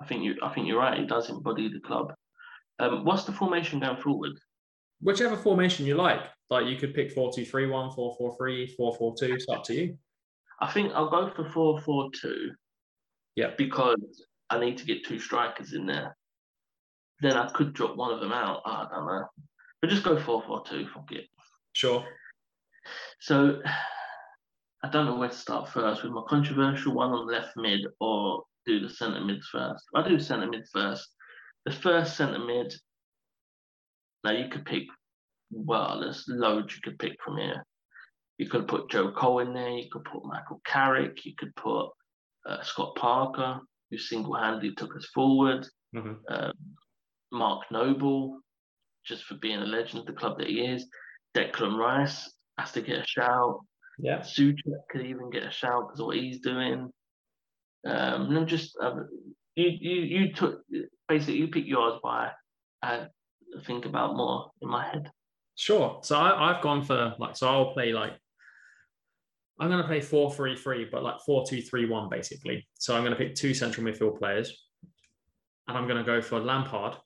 I 0.00 0.06
think 0.06 0.22
you 0.22 0.36
I 0.42 0.52
think 0.54 0.66
you're 0.66 0.78
right. 0.78 0.98
It 0.98 1.08
does 1.08 1.30
embody 1.30 1.68
the 1.68 1.80
club. 1.80 2.12
Um, 2.78 3.04
what's 3.04 3.24
the 3.24 3.32
formation 3.32 3.80
going 3.80 4.00
forward? 4.00 4.32
Whichever 5.00 5.36
formation 5.36 5.86
you 5.86 5.94
like. 5.94 6.22
Like 6.50 6.66
you 6.66 6.76
could 6.76 6.94
pick 6.94 7.12
4 7.12 7.32
2 7.32 7.44
3 7.44 7.66
1, 7.66 7.92
4 7.92 8.16
4 8.18 8.36
3, 8.36 8.66
4 8.76 8.96
4 8.96 9.14
2. 9.18 9.34
It's 9.34 9.46
up 9.48 9.64
to 9.64 9.74
you. 9.74 9.98
I 10.60 10.70
think 10.70 10.92
I'll 10.94 11.10
go 11.10 11.30
for 11.30 11.44
4 11.44 11.80
4 11.80 12.10
2. 12.20 12.50
Yeah. 13.36 13.50
Because 13.56 14.24
I 14.50 14.58
need 14.58 14.76
to 14.78 14.84
get 14.84 15.04
two 15.04 15.18
strikers 15.18 15.74
in 15.74 15.86
there. 15.86 16.16
Then 17.20 17.34
I 17.34 17.48
could 17.50 17.72
drop 17.72 17.96
one 17.96 18.12
of 18.12 18.20
them 18.20 18.32
out. 18.32 18.62
I 18.64 18.86
don't 18.90 19.06
know. 19.06 19.26
But 19.80 19.90
just 19.90 20.04
go 20.04 20.18
4 20.18 20.42
4 20.46 20.64
2. 20.68 20.86
Fuck 20.94 21.12
it. 21.12 21.26
Sure. 21.72 22.04
So 23.20 23.60
I 24.82 24.88
don't 24.88 25.06
know 25.06 25.16
where 25.16 25.28
to 25.28 25.34
start 25.34 25.68
first 25.68 26.02
with 26.02 26.12
my 26.12 26.22
controversial 26.28 26.94
one 26.94 27.10
on 27.10 27.26
left 27.26 27.56
mid 27.56 27.80
or 28.00 28.44
do 28.66 28.80
the 28.80 28.88
centre 28.88 29.20
mids 29.20 29.46
first. 29.50 29.84
I 29.94 30.06
do 30.06 30.18
centre 30.18 30.46
mid 30.46 30.66
first. 30.72 31.08
The 31.66 31.72
first 31.72 32.16
centre 32.16 32.38
mid, 32.38 32.72
now 34.24 34.32
you 34.32 34.48
could 34.48 34.64
pick, 34.64 34.84
well, 35.50 36.00
there's 36.00 36.24
loads 36.28 36.74
you 36.74 36.80
could 36.82 36.98
pick 36.98 37.16
from 37.22 37.36
here. 37.36 37.64
You 38.38 38.48
could 38.48 38.68
put 38.68 38.90
Joe 38.90 39.12
Cole 39.12 39.40
in 39.40 39.52
there, 39.52 39.70
you 39.70 39.88
could 39.92 40.04
put 40.04 40.24
Michael 40.24 40.62
Carrick, 40.64 41.26
you 41.26 41.34
could 41.36 41.54
put 41.56 41.90
uh, 42.46 42.62
Scott 42.62 42.94
Parker, 42.96 43.60
who 43.90 43.98
single 43.98 44.34
handedly 44.34 44.74
took 44.74 44.96
us 44.96 45.06
forward, 45.12 45.66
mm-hmm. 45.94 46.14
um, 46.32 46.52
Mark 47.32 47.64
Noble, 47.70 48.40
just 49.04 49.24
for 49.24 49.34
being 49.36 49.58
a 49.58 49.66
legend 49.66 50.00
of 50.00 50.06
the 50.06 50.12
club 50.12 50.38
that 50.38 50.48
he 50.48 50.60
is. 50.60 50.86
Declan 51.36 51.78
Rice 51.78 52.30
has 52.58 52.72
to 52.72 52.80
get 52.80 53.00
a 53.00 53.06
shout. 53.06 53.60
Yeah. 53.98 54.20
Souček 54.20 54.88
could 54.90 55.06
even 55.06 55.30
get 55.30 55.44
a 55.44 55.50
shout 55.50 55.88
because 55.88 56.00
of 56.00 56.06
what 56.06 56.16
he's 56.16 56.40
doing. 56.40 56.90
Um, 57.86 58.36
and 58.36 58.46
just 58.46 58.76
um, 58.80 59.08
you 59.54 59.68
you 59.68 60.02
you 60.02 60.32
took 60.32 60.62
basically 61.08 61.36
you 61.36 61.48
pick 61.48 61.66
yours 61.66 61.98
by 62.02 62.30
I 62.82 63.06
think 63.66 63.86
about 63.86 64.16
more 64.16 64.50
in 64.60 64.68
my 64.68 64.86
head. 64.86 65.10
Sure. 65.56 66.00
So 66.02 66.16
I, 66.16 66.50
I've 66.50 66.62
gone 66.62 66.82
for 66.82 67.14
like 67.18 67.36
so 67.36 67.48
I'll 67.48 67.72
play 67.72 67.92
like 67.92 68.12
I'm 69.58 69.68
going 69.68 69.82
to 69.82 69.86
play 69.86 70.00
four 70.00 70.32
three 70.32 70.56
three, 70.56 70.86
but 70.90 71.02
like 71.02 71.20
four 71.20 71.44
two 71.46 71.60
three 71.60 71.86
one 71.86 72.08
basically. 72.08 72.66
So 72.78 72.96
I'm 72.96 73.02
going 73.02 73.12
to 73.12 73.18
pick 73.18 73.34
two 73.34 73.52
central 73.52 73.86
midfield 73.86 74.18
players, 74.18 74.66
and 75.68 75.76
I'm 75.76 75.86
going 75.86 75.98
to 75.98 76.04
go 76.04 76.22
for 76.22 76.40
Lampard 76.40 76.96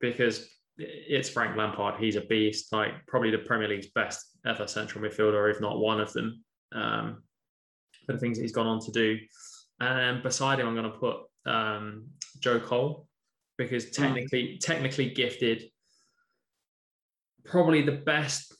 because 0.00 0.48
it's 0.78 1.28
Frank 1.28 1.56
Lampard. 1.56 2.00
He's 2.00 2.16
a 2.16 2.20
beast, 2.22 2.72
like 2.72 2.92
probably 3.06 3.30
the 3.30 3.38
Premier 3.38 3.68
League's 3.68 3.90
best 3.94 4.38
ever 4.46 4.66
central 4.66 5.04
midfielder, 5.04 5.50
if 5.50 5.60
not 5.60 5.78
one 5.78 6.00
of 6.00 6.12
them, 6.12 6.44
um, 6.72 7.22
for 8.06 8.12
the 8.12 8.18
things 8.18 8.38
that 8.38 8.42
he's 8.42 8.52
gone 8.52 8.66
on 8.66 8.80
to 8.80 8.92
do. 8.92 9.18
And 9.80 10.22
beside 10.22 10.60
him, 10.60 10.68
I'm 10.68 10.74
going 10.74 10.90
to 10.90 10.98
put 10.98 11.16
um, 11.46 12.06
Joe 12.40 12.60
Cole 12.60 13.08
because 13.56 13.84
hmm. 13.86 14.02
technically, 14.02 14.58
technically 14.62 15.10
gifted, 15.10 15.64
probably 17.44 17.82
the 17.82 17.92
best 17.92 18.54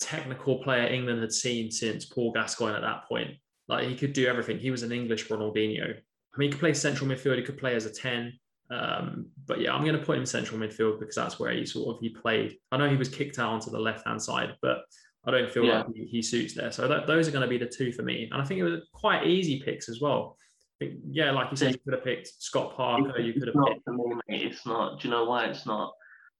technical 0.00 0.58
player 0.58 0.86
England 0.86 1.20
had 1.20 1.32
seen 1.32 1.70
since 1.70 2.06
Paul 2.06 2.32
Gascoigne 2.32 2.76
at 2.76 2.82
that 2.82 3.08
point. 3.08 3.30
Like 3.68 3.86
he 3.86 3.94
could 3.94 4.12
do 4.12 4.26
everything. 4.26 4.58
He 4.58 4.70
was 4.70 4.82
an 4.82 4.92
English 4.92 5.28
Ronaldinho. 5.28 5.94
I 5.94 6.38
mean, 6.38 6.48
he 6.48 6.50
could 6.50 6.60
play 6.60 6.74
central 6.74 7.08
midfield. 7.08 7.36
He 7.36 7.42
could 7.42 7.58
play 7.58 7.74
as 7.74 7.86
a 7.86 7.92
ten. 7.92 8.32
Um, 8.70 9.26
but 9.46 9.60
yeah, 9.60 9.74
I'm 9.74 9.84
going 9.84 9.98
to 9.98 10.04
put 10.04 10.16
him 10.16 10.26
central 10.26 10.60
midfield 10.60 11.00
because 11.00 11.16
that's 11.16 11.38
where 11.40 11.52
he 11.52 11.66
sort 11.66 11.96
of 11.96 12.00
he 12.00 12.10
played. 12.10 12.56
I 12.70 12.76
know 12.76 12.88
he 12.88 12.96
was 12.96 13.08
kicked 13.08 13.38
out 13.38 13.52
onto 13.52 13.70
the 13.70 13.80
left 13.80 14.06
hand 14.06 14.22
side, 14.22 14.54
but 14.62 14.82
I 15.26 15.30
don't 15.32 15.50
feel 15.50 15.64
yeah. 15.64 15.78
like 15.78 15.86
he, 15.94 16.04
he, 16.04 16.22
suits 16.22 16.54
there. 16.54 16.72
So 16.72 16.88
that, 16.88 17.06
those 17.06 17.28
are 17.28 17.30
going 17.32 17.42
to 17.42 17.48
be 17.48 17.58
the 17.58 17.66
two 17.66 17.92
for 17.92 18.02
me. 18.02 18.28
And 18.30 18.40
I 18.40 18.44
think 18.44 18.60
it 18.60 18.64
was 18.64 18.80
quite 18.94 19.26
easy 19.26 19.60
picks 19.60 19.88
as 19.88 20.00
well. 20.00 20.36
Think, 20.78 20.94
yeah, 21.10 21.30
like 21.32 21.50
you 21.50 21.56
said, 21.56 21.72
you 21.72 21.80
could 21.84 21.92
have 21.92 22.04
picked 22.04 22.30
Scott 22.42 22.74
Parker. 22.74 23.16
It's, 23.16 23.26
you 23.26 23.32
could 23.34 23.48
have 23.48 23.56
not 23.56 23.68
picked. 23.72 23.84
For 23.84 23.92
me, 23.92 24.14
mate, 24.28 24.42
it's 24.42 24.64
not. 24.64 25.00
Do 25.00 25.08
you 25.08 25.14
know 25.14 25.24
why 25.24 25.46
it's 25.46 25.66
not? 25.66 25.92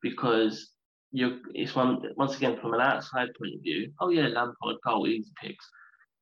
Because 0.03 0.71
you 1.13 1.41
it's 1.55 1.75
one 1.75 2.01
once 2.17 2.37
again 2.37 2.57
from 2.59 2.73
an 2.73 2.81
outside 2.81 3.29
point 3.39 3.55
of 3.55 3.63
view. 3.63 3.93
Oh 4.01 4.09
yeah, 4.11 4.29
Lampard, 4.29 4.77
Cole, 4.87 5.09
easy 5.09 5.31
picks. 5.43 5.69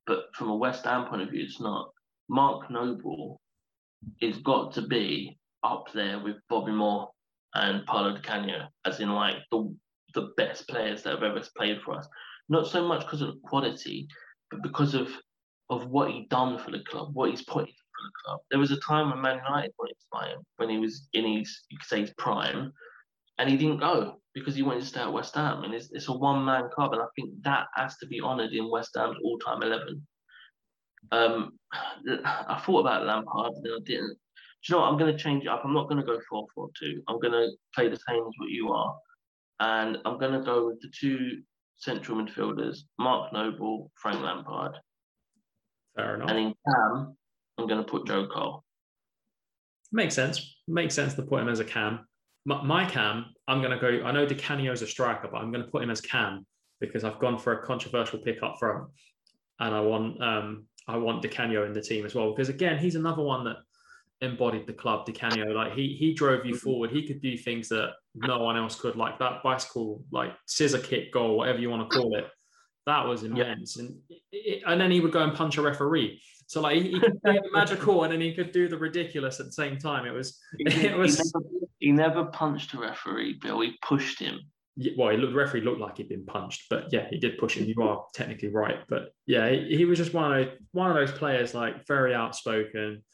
But 0.07 0.25
from 0.35 0.49
a 0.49 0.57
West 0.57 0.85
Ham 0.85 1.07
point 1.07 1.23
of 1.23 1.31
view, 1.31 1.45
it's 1.45 1.61
not. 1.61 1.91
Mark 2.29 2.71
Noble 2.71 3.41
is 4.21 4.39
got 4.39 4.73
to 4.75 4.83
be 4.83 5.39
up 5.63 5.87
there 5.93 6.19
with 6.19 6.37
Bobby 6.49 6.73
Moore 6.73 7.11
and 7.55 7.85
Paolo 7.87 8.15
Di 8.15 8.21
Canio, 8.21 8.69
as 8.85 9.01
in 9.01 9.11
like 9.11 9.37
the 9.51 9.75
the 10.15 10.31
best 10.37 10.67
players 10.69 11.03
that 11.03 11.15
have 11.15 11.23
ever 11.23 11.43
played 11.57 11.81
for 11.83 11.95
us. 11.95 12.09
Not 12.49 12.67
so 12.67 12.87
much 12.87 13.01
because 13.01 13.21
of 13.21 13.41
quality, 13.43 14.09
but 14.51 14.63
because 14.63 14.95
of 14.95 15.09
of 15.71 15.87
what 15.89 16.11
he 16.11 16.27
done 16.31 16.59
for 16.59 16.71
the 16.71 16.81
club, 16.81 17.11
what 17.13 17.31
he's 17.31 17.45
put 17.45 17.67
in 17.69 17.73
for 17.73 18.03
the 18.03 18.13
club. 18.25 18.41
There 18.51 18.61
was 18.61 18.71
a 18.71 18.81
time 18.81 19.11
when 19.11 19.21
Man 19.21 19.41
United 19.47 19.73
wanted 19.79 19.95
to 19.95 20.07
buy 20.11 20.29
him 20.29 20.41
when 20.57 20.71
he 20.71 20.79
was 20.79 21.09
in 21.13 21.27
his 21.27 21.65
you 21.69 21.79
could 21.79 21.89
say 21.89 22.01
his 22.01 22.15
prime, 22.17 22.73
and 23.39 23.51
he 23.51 23.57
didn't 23.57 23.81
go 23.81 24.21
because 24.35 24.55
he 24.55 24.63
wanted 24.63 24.81
to 24.81 24.87
stay 24.87 25.01
at 25.01 25.13
West 25.13 25.35
Ham, 25.35 25.65
and 25.65 25.75
it's, 25.75 25.91
it's 25.93 26.09
a 26.09 26.13
one 26.13 26.45
man 26.45 26.69
club, 26.75 26.93
and 26.93 27.03
I 27.03 27.07
think 27.17 27.31
that 27.43 27.67
has 27.75 27.97
to 27.99 28.07
be 28.07 28.21
honoured 28.21 28.53
in 28.53 28.71
West 28.71 28.91
Ham's 28.97 29.17
all 29.23 29.39
time 29.39 29.63
eleven. 29.63 30.07
Um, 31.13 31.59
I 32.25 32.61
thought 32.65 32.81
about 32.81 33.05
Lampard, 33.05 33.53
and 33.55 33.75
I 33.75 33.85
didn't 33.85 34.17
you 34.67 34.75
know 34.75 34.81
what? 34.81 34.89
I'm 34.89 34.99
going 34.99 35.15
to 35.15 35.23
change 35.23 35.45
it 35.45 35.49
up. 35.49 35.63
I'm 35.65 35.75
not 35.75 35.89
going 35.89 36.01
to 36.01 36.07
go 36.07 36.19
4 36.29 36.47
4 36.55 36.69
2. 36.79 37.03
I'm 37.09 37.21
going 37.21 37.33
to 37.33 37.51
play 37.75 37.89
the 37.89 37.97
same 37.97 38.19
as 38.19 38.33
what 38.39 38.51
you 38.51 38.73
are. 38.73 38.97
And 39.61 39.99
I'm 40.05 40.19
going 40.19 40.33
to 40.33 40.45
go 40.45 40.67
with 40.67 40.81
the 40.81 40.91
two 40.99 41.43
central 41.77 42.19
midfielders, 42.19 42.81
Mark 42.99 43.33
Noble, 43.33 43.91
Frank 43.95 44.21
Lampard. 44.21 44.77
Fair 45.97 46.17
enough. 46.17 46.31
And 46.31 46.39
in 46.39 46.55
Cam, 46.67 47.17
I'm 47.59 47.67
going 47.67 47.85
to 47.85 47.89
put 47.89 48.07
Joe 48.07 48.27
Cole. 48.27 48.65
Makes 49.93 50.15
sense. 50.15 50.57
Makes 50.67 50.95
sense 50.95 51.15
to 51.15 51.23
put 51.23 51.41
him 51.41 51.49
as 51.49 51.61
a 51.61 51.65
Cam. 51.65 52.07
My, 52.45 52.63
my 52.63 52.85
Cam, 52.85 53.27
I'm 53.47 53.61
going 53.61 53.73
to 53.73 53.79
go. 53.79 54.05
I 54.05 54.13
know 54.13 54.27
Di 54.27 54.35
Canio's 54.35 54.83
a 54.83 54.87
striker, 54.87 55.29
but 55.31 55.39
I'm 55.39 55.51
going 55.51 55.65
to 55.65 55.71
put 55.71 55.83
him 55.83 55.91
as 55.91 56.01
Cam 56.01 56.47
because 56.81 57.05
I've 57.05 57.19
gone 57.19 57.39
for 57.39 57.53
a 57.53 57.67
controversial 57.67 58.21
pick 58.21 58.43
up 58.43 58.57
front, 58.59 58.85
and 59.61 59.75
I 59.75 59.81
want 59.81 60.23
um, 60.23 60.67
I 60.87 60.97
want 60.97 61.23
Di 61.23 61.29
Canio 61.29 61.65
in 61.65 61.73
the 61.73 61.81
team 61.81 62.07
as 62.07 62.15
well 62.15 62.31
because 62.31 62.49
again, 62.49 62.79
he's 62.79 62.95
another 62.95 63.23
one 63.23 63.45
that 63.45 63.57
embodied 64.21 64.67
the 64.67 64.73
club, 64.73 65.07
Di 65.07 65.13
Canio. 65.13 65.53
Like 65.53 65.75
he 65.75 65.97
he 65.99 66.15
drove 66.15 66.45
you 66.45 66.55
mm-hmm. 66.55 66.65
forward. 66.65 66.91
He 66.91 67.07
could 67.07 67.21
do 67.21 67.37
things 67.37 67.69
that 67.69 67.93
no 68.15 68.39
one 68.39 68.57
else 68.57 68.75
could, 68.75 68.97
like 68.97 69.19
that 69.19 69.43
bicycle, 69.43 70.03
like 70.11 70.33
scissor 70.47 70.79
kick 70.79 71.13
goal, 71.13 71.37
whatever 71.37 71.59
you 71.59 71.71
want 71.71 71.89
to 71.89 71.97
call 71.97 72.17
it. 72.17 72.27
That 72.87 73.07
was 73.07 73.23
immense. 73.23 73.77
Yeah. 73.77 73.85
And 73.85 73.97
it, 74.33 74.63
and 74.67 74.81
then 74.81 74.91
he 74.91 75.01
would 75.01 75.13
go 75.13 75.23
and 75.23 75.35
punch 75.35 75.59
a 75.59 75.63
referee. 75.63 76.21
So 76.47 76.63
like 76.63 76.77
he, 76.77 76.93
he 76.93 77.01
could 77.01 77.21
do 77.23 77.33
the 77.33 77.51
magical 77.53 78.05
and 78.05 78.13
then 78.13 78.23
he 78.23 78.35
could 78.35 78.53
do 78.53 78.69
the 78.69 78.79
ridiculous 78.79 79.39
at 79.39 79.47
the 79.47 79.53
same 79.53 79.77
time. 79.77 80.07
It 80.07 80.13
was 80.13 80.39
it 80.59 80.97
was 80.97 81.19
he 81.19 81.23
never, 81.35 81.49
he 81.79 81.93
never 81.93 82.25
punched 82.27 82.75
a 82.75 82.79
referee, 82.79 83.39
Bill. 83.43 83.61
He 83.61 83.75
pushed 83.83 84.19
him. 84.19 84.41
well, 84.97 85.15
looked, 85.15 85.33
the 85.33 85.39
referee 85.39 85.61
looked 85.61 85.81
like 85.81 85.99
he'd 85.99 86.09
been 86.09 86.25
punched, 86.25 86.65
but 86.71 86.87
yeah, 86.91 87.07
he 87.11 87.19
did 87.19 87.37
push 87.37 87.57
him. 87.57 87.67
You 87.67 87.83
are 87.83 88.05
technically 88.15 88.49
right, 88.49 88.79
but 88.89 89.11
yeah, 89.27 89.51
he, 89.51 89.77
he 89.77 89.85
was 89.85 89.99
just 89.99 90.15
one 90.15 90.33
of 90.33 90.47
those, 90.47 90.59
one 90.73 90.91
of 90.91 90.97
those 90.97 91.13
players, 91.13 91.53
like 91.53 91.87
very 91.87 92.15
outspoken, 92.15 93.05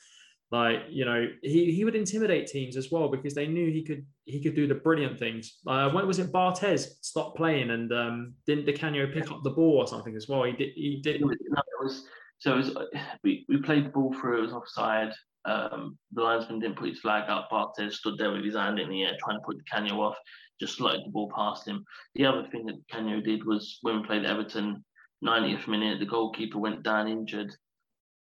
Like 0.51 0.83
you 0.89 1.05
know, 1.05 1.27
he 1.43 1.73
he 1.73 1.85
would 1.85 1.97
intimidate 1.97 2.47
teams 2.47 2.77
as 2.77 2.91
well 2.91 3.09
because 3.09 3.35
they 3.35 3.47
knew 3.47 3.71
he 3.71 3.83
could 3.83 4.07
he 4.25 4.43
could 4.43 4.55
do 4.55 4.67
the 4.67 4.75
brilliant 4.75 5.19
things. 5.19 5.59
Uh, 5.67 5.91
when 5.91 6.07
was 6.07 6.19
it 6.19 6.33
Barthez 6.33 6.95
stopped 7.01 7.37
playing 7.37 7.71
and 7.71 7.93
um, 7.93 8.35
didn't 8.47 8.67
Di 8.67 8.73
Canio 8.73 9.13
pick 9.13 9.31
up 9.31 9.43
the 9.43 9.51
ball 9.51 9.79
or 9.79 9.87
something 9.87 10.15
as 10.15 10.29
well? 10.29 10.45
He 10.45 10.53
did. 10.53 10.73
He 10.75 11.01
did. 11.03 11.21
No, 11.21 11.31
it 11.31 11.83
was 11.83 12.07
so. 12.39 12.55
It 12.55 12.57
was, 12.57 12.77
we 13.23 13.45
we 13.49 13.57
played 13.59 13.87
the 13.87 13.91
ball 13.91 14.13
through. 14.13 14.39
It 14.39 14.43
was 14.43 14.53
offside. 14.53 15.13
Um, 15.47 15.99
the 16.13 16.23
linesman 16.23 16.61
didn't 16.61 16.79
put 16.79 16.89
his 16.89 17.01
flag 17.01 17.29
up. 17.29 17.51
Barthez 17.51 17.95
stood 17.95 18.17
there 18.17 18.33
with 18.33 18.45
his 18.45 18.55
hand 18.55 18.79
in 18.79 18.89
the 18.89 19.05
air 19.05 19.17
trying 19.23 19.39
to 19.39 19.45
put 19.45 19.69
Canio 19.69 20.01
off. 20.01 20.17
Just 20.61 20.77
slotted 20.77 21.03
the 21.05 21.11
ball 21.11 21.31
past 21.35 21.67
him. 21.67 21.85
The 22.15 22.27
other 22.27 22.47
thing 22.51 22.65
that 22.67 22.81
Canio 22.91 23.21
did 23.21 23.45
was 23.45 23.79
when 23.83 24.01
we 24.01 24.07
played 24.07 24.25
Everton, 24.25 24.85
90th 25.25 25.69
minute, 25.69 25.99
the 25.99 26.07
goalkeeper 26.07 26.59
went 26.59 26.83
down 26.83 27.09
injured 27.09 27.55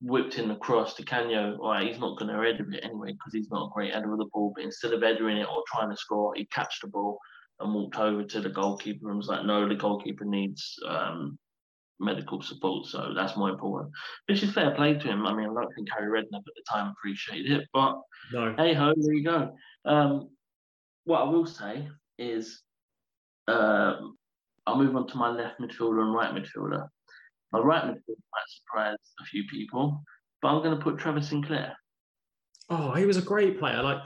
whipped 0.01 0.37
in 0.37 0.47
the 0.47 0.55
cross 0.55 0.93
to 0.95 1.03
Canio. 1.03 1.57
All 1.57 1.71
right, 1.71 1.87
he's 1.87 1.99
not 1.99 2.17
going 2.17 2.33
to 2.33 2.41
header 2.41 2.71
it 2.71 2.83
anyway 2.83 3.11
because 3.11 3.33
he's 3.33 3.49
not 3.49 3.67
a 3.67 3.73
great 3.73 3.93
header 3.93 4.11
of 4.11 4.19
the 4.19 4.29
ball. 4.31 4.53
But 4.55 4.63
instead 4.63 4.93
of 4.93 5.01
headering 5.01 5.37
it 5.37 5.47
or 5.47 5.63
trying 5.67 5.89
to 5.89 5.97
score, 5.97 6.33
he 6.35 6.45
catched 6.45 6.81
the 6.81 6.87
ball 6.87 7.19
and 7.59 7.73
walked 7.73 7.97
over 7.97 8.23
to 8.23 8.41
the 8.41 8.49
goalkeeper 8.49 9.09
and 9.09 9.17
was 9.17 9.27
like, 9.27 9.45
"No, 9.45 9.67
the 9.67 9.75
goalkeeper 9.75 10.25
needs 10.25 10.79
um, 10.87 11.37
medical 11.99 12.41
support, 12.41 12.85
so 12.87 13.13
that's 13.13 13.35
more 13.35 13.49
important." 13.49 13.91
Which 14.27 14.43
is 14.43 14.53
fair 14.53 14.71
play 14.75 14.93
to 14.93 15.07
him. 15.07 15.25
I 15.25 15.33
mean, 15.33 15.49
I 15.49 15.53
don't 15.53 15.73
think 15.75 15.89
Harry 15.91 16.07
Redknapp 16.09 16.39
at 16.39 16.55
the 16.55 16.63
time 16.69 16.91
appreciated 16.91 17.51
it, 17.51 17.67
but 17.73 17.99
No. 18.31 18.55
hey 18.57 18.73
ho, 18.73 18.93
there 18.95 19.13
you 19.13 19.23
go. 19.23 19.55
Um, 19.85 20.29
what 21.03 21.21
I 21.21 21.23
will 21.29 21.45
say 21.45 21.89
is, 22.17 22.61
um, 23.47 24.15
I'll 24.65 24.77
move 24.77 24.95
on 24.95 25.07
to 25.07 25.17
my 25.17 25.29
left 25.29 25.59
midfielder 25.59 26.01
and 26.01 26.13
right 26.13 26.33
midfielder. 26.33 26.87
My 27.51 27.59
right 27.59 27.83
midfielder 27.83 27.93
might 28.31 28.47
surprise 28.47 28.97
a 29.19 29.25
few 29.25 29.43
people, 29.49 30.03
but 30.41 30.49
I'm 30.49 30.63
going 30.63 30.77
to 30.77 30.83
put 30.83 30.97
Trevor 30.97 31.21
Sinclair. 31.21 31.75
Oh, 32.69 32.91
he 32.93 33.05
was 33.05 33.17
a 33.17 33.21
great 33.21 33.59
player. 33.59 33.81
Like 33.81 33.99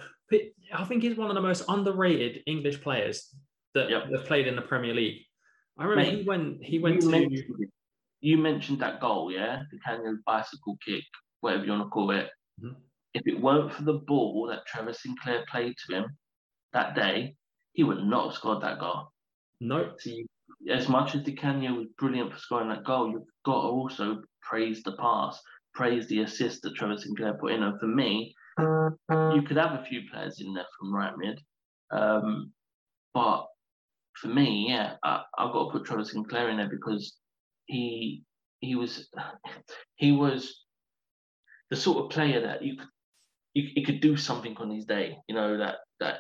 I 0.74 0.84
think 0.86 1.04
he's 1.04 1.18
one 1.18 1.30
of 1.30 1.36
the 1.36 1.42
most 1.42 1.66
underrated 1.68 2.42
English 2.48 2.82
players 2.82 3.36
that 3.76 3.90
Yep. 3.90 4.12
have 4.16 4.26
played 4.26 4.48
in 4.48 4.56
the 4.56 4.62
Premier 4.62 4.94
League. 4.94 5.22
I 5.78 5.86
remember 5.86 6.12
Mate, 6.12 6.20
he 6.22 6.28
went 6.28 6.64
he 6.64 6.80
went 6.80 6.96
you, 6.96 7.02
to 7.02 7.08
mentioned, 7.10 7.72
you 8.22 8.38
mentioned 8.38 8.80
that 8.80 9.00
goal, 9.02 9.32
yeah, 9.32 9.64
Di 9.72 9.78
Canio 9.86 10.18
bicycle 10.26 10.78
kick, 10.86 11.04
whatever 11.42 11.66
you 11.66 11.72
want 11.72 11.84
to 11.84 11.90
call 11.90 12.12
it. 12.12 12.30
Mhm. 12.62 12.76
If 13.14 13.24
it 13.28 13.40
weren't 13.40 13.72
for 13.74 13.84
the 13.84 13.94
ball 13.96 14.48
that 14.48 14.66
Trevor 14.66 14.94
Sinclair 14.94 15.46
played 15.50 15.76
to 15.86 15.96
him 15.96 16.18
that 16.72 16.96
day, 16.96 17.36
he 17.74 17.84
would 17.84 18.04
not 18.04 18.26
have 18.28 18.34
scored 18.36 18.62
that 18.64 18.80
goal. 18.80 19.12
no 19.60 19.96
So 19.98 20.10
you, 20.10 20.26
as 20.70 20.88
much 20.90 21.16
as 21.16 21.24
Di 21.24 21.34
Canio 21.34 21.74
was 21.74 21.88
brilliant 21.98 22.32
for 22.32 22.40
scoring 22.40 22.70
that 22.70 22.86
goal, 22.86 23.10
you've 23.10 23.24
got 23.46 23.62
to 23.62 23.68
also 23.68 24.22
praise 24.42 24.84
the 24.84 24.94
pass, 24.94 25.40
praise 25.74 26.08
the 26.08 26.22
assist 26.22 26.62
that 26.62 26.76
Trevor 26.76 26.98
Sinclair 26.98 27.34
put 27.34 27.54
in. 27.54 27.64
And 27.64 27.80
for 27.80 27.88
me, 27.88 28.34
you 28.60 29.42
could 29.48 29.58
have 29.58 29.80
a 29.80 29.86
few 29.88 30.02
players 30.12 30.40
in 30.40 30.54
there 30.54 30.66
from 30.80 30.94
right 30.94 31.14
mid, 31.18 31.40
um, 31.92 32.52
but 33.14 33.48
for 34.16 34.28
me, 34.28 34.68
yeah, 34.70 34.96
I, 35.04 35.24
I've 35.38 35.52
got 35.52 35.66
to 35.66 35.72
put 35.72 35.86
Trevor 35.86 36.06
Sinclair 36.06 36.50
in 36.50 36.58
there 36.58 36.70
because 36.70 37.18
he 37.66 38.24
he 38.60 38.76
was 38.76 39.10
he 39.96 40.12
was 40.12 40.64
the 41.70 41.76
sort 41.76 42.06
of 42.06 42.12
player 42.12 42.42
that 42.42 42.64
you 42.64 42.78
could 42.78 42.88
you, 43.56 43.86
could 43.86 44.02
do 44.02 44.18
something 44.18 44.56
on 44.58 44.72
his 44.72 44.86
day, 44.86 45.18
you 45.28 45.36
know 45.36 45.58
that 45.58 45.76
that 46.00 46.20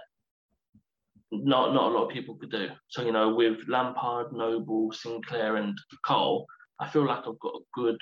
not 1.44 1.74
not 1.74 1.92
a 1.92 1.96
lot 1.96 2.06
of 2.06 2.14
people 2.14 2.36
could 2.36 2.52
do. 2.52 2.70
So 2.88 3.04
you 3.04 3.12
know, 3.12 3.34
with 3.34 3.60
Lampard, 3.68 4.34
Noble, 4.34 4.92
Sinclair, 4.92 5.58
and 5.58 5.78
Cole, 6.06 6.46
I 6.80 6.88
feel 6.88 7.06
like 7.06 7.20
I've 7.28 7.40
got 7.40 7.56
a 7.56 7.64
good, 7.74 7.98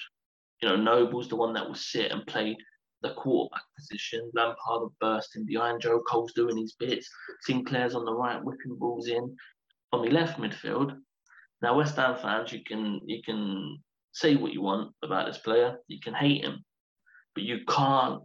you 0.61 0.69
know, 0.69 0.75
Noble's 0.75 1.29
the 1.29 1.35
one 1.35 1.53
that 1.53 1.67
will 1.67 1.75
sit 1.75 2.11
and 2.11 2.25
play 2.27 2.57
the 3.01 3.13
quarterback 3.13 3.63
position. 3.77 4.29
Lampard 4.35 4.81
will 4.81 4.93
burst 4.99 5.35
in 5.35 5.45
behind. 5.45 5.81
Joe 5.81 6.01
Cole's 6.09 6.33
doing 6.33 6.57
his 6.57 6.75
bits. 6.79 7.09
Sinclair's 7.41 7.95
on 7.95 8.05
the 8.05 8.13
right, 8.13 8.43
whipping 8.43 8.75
balls 8.77 9.07
in. 9.07 9.35
On 9.93 10.03
the 10.03 10.11
left 10.11 10.39
midfield, 10.39 10.97
now 11.61 11.77
West 11.77 11.95
Ham 11.97 12.17
fans, 12.21 12.51
you 12.51 12.63
can 12.63 13.01
you 13.05 13.21
can 13.23 13.77
say 14.13 14.35
what 14.35 14.53
you 14.53 14.61
want 14.61 14.93
about 15.03 15.27
this 15.27 15.37
player. 15.37 15.77
You 15.87 15.99
can 15.99 16.13
hate 16.13 16.43
him, 16.43 16.63
but 17.35 17.43
you 17.43 17.59
can't 17.67 18.21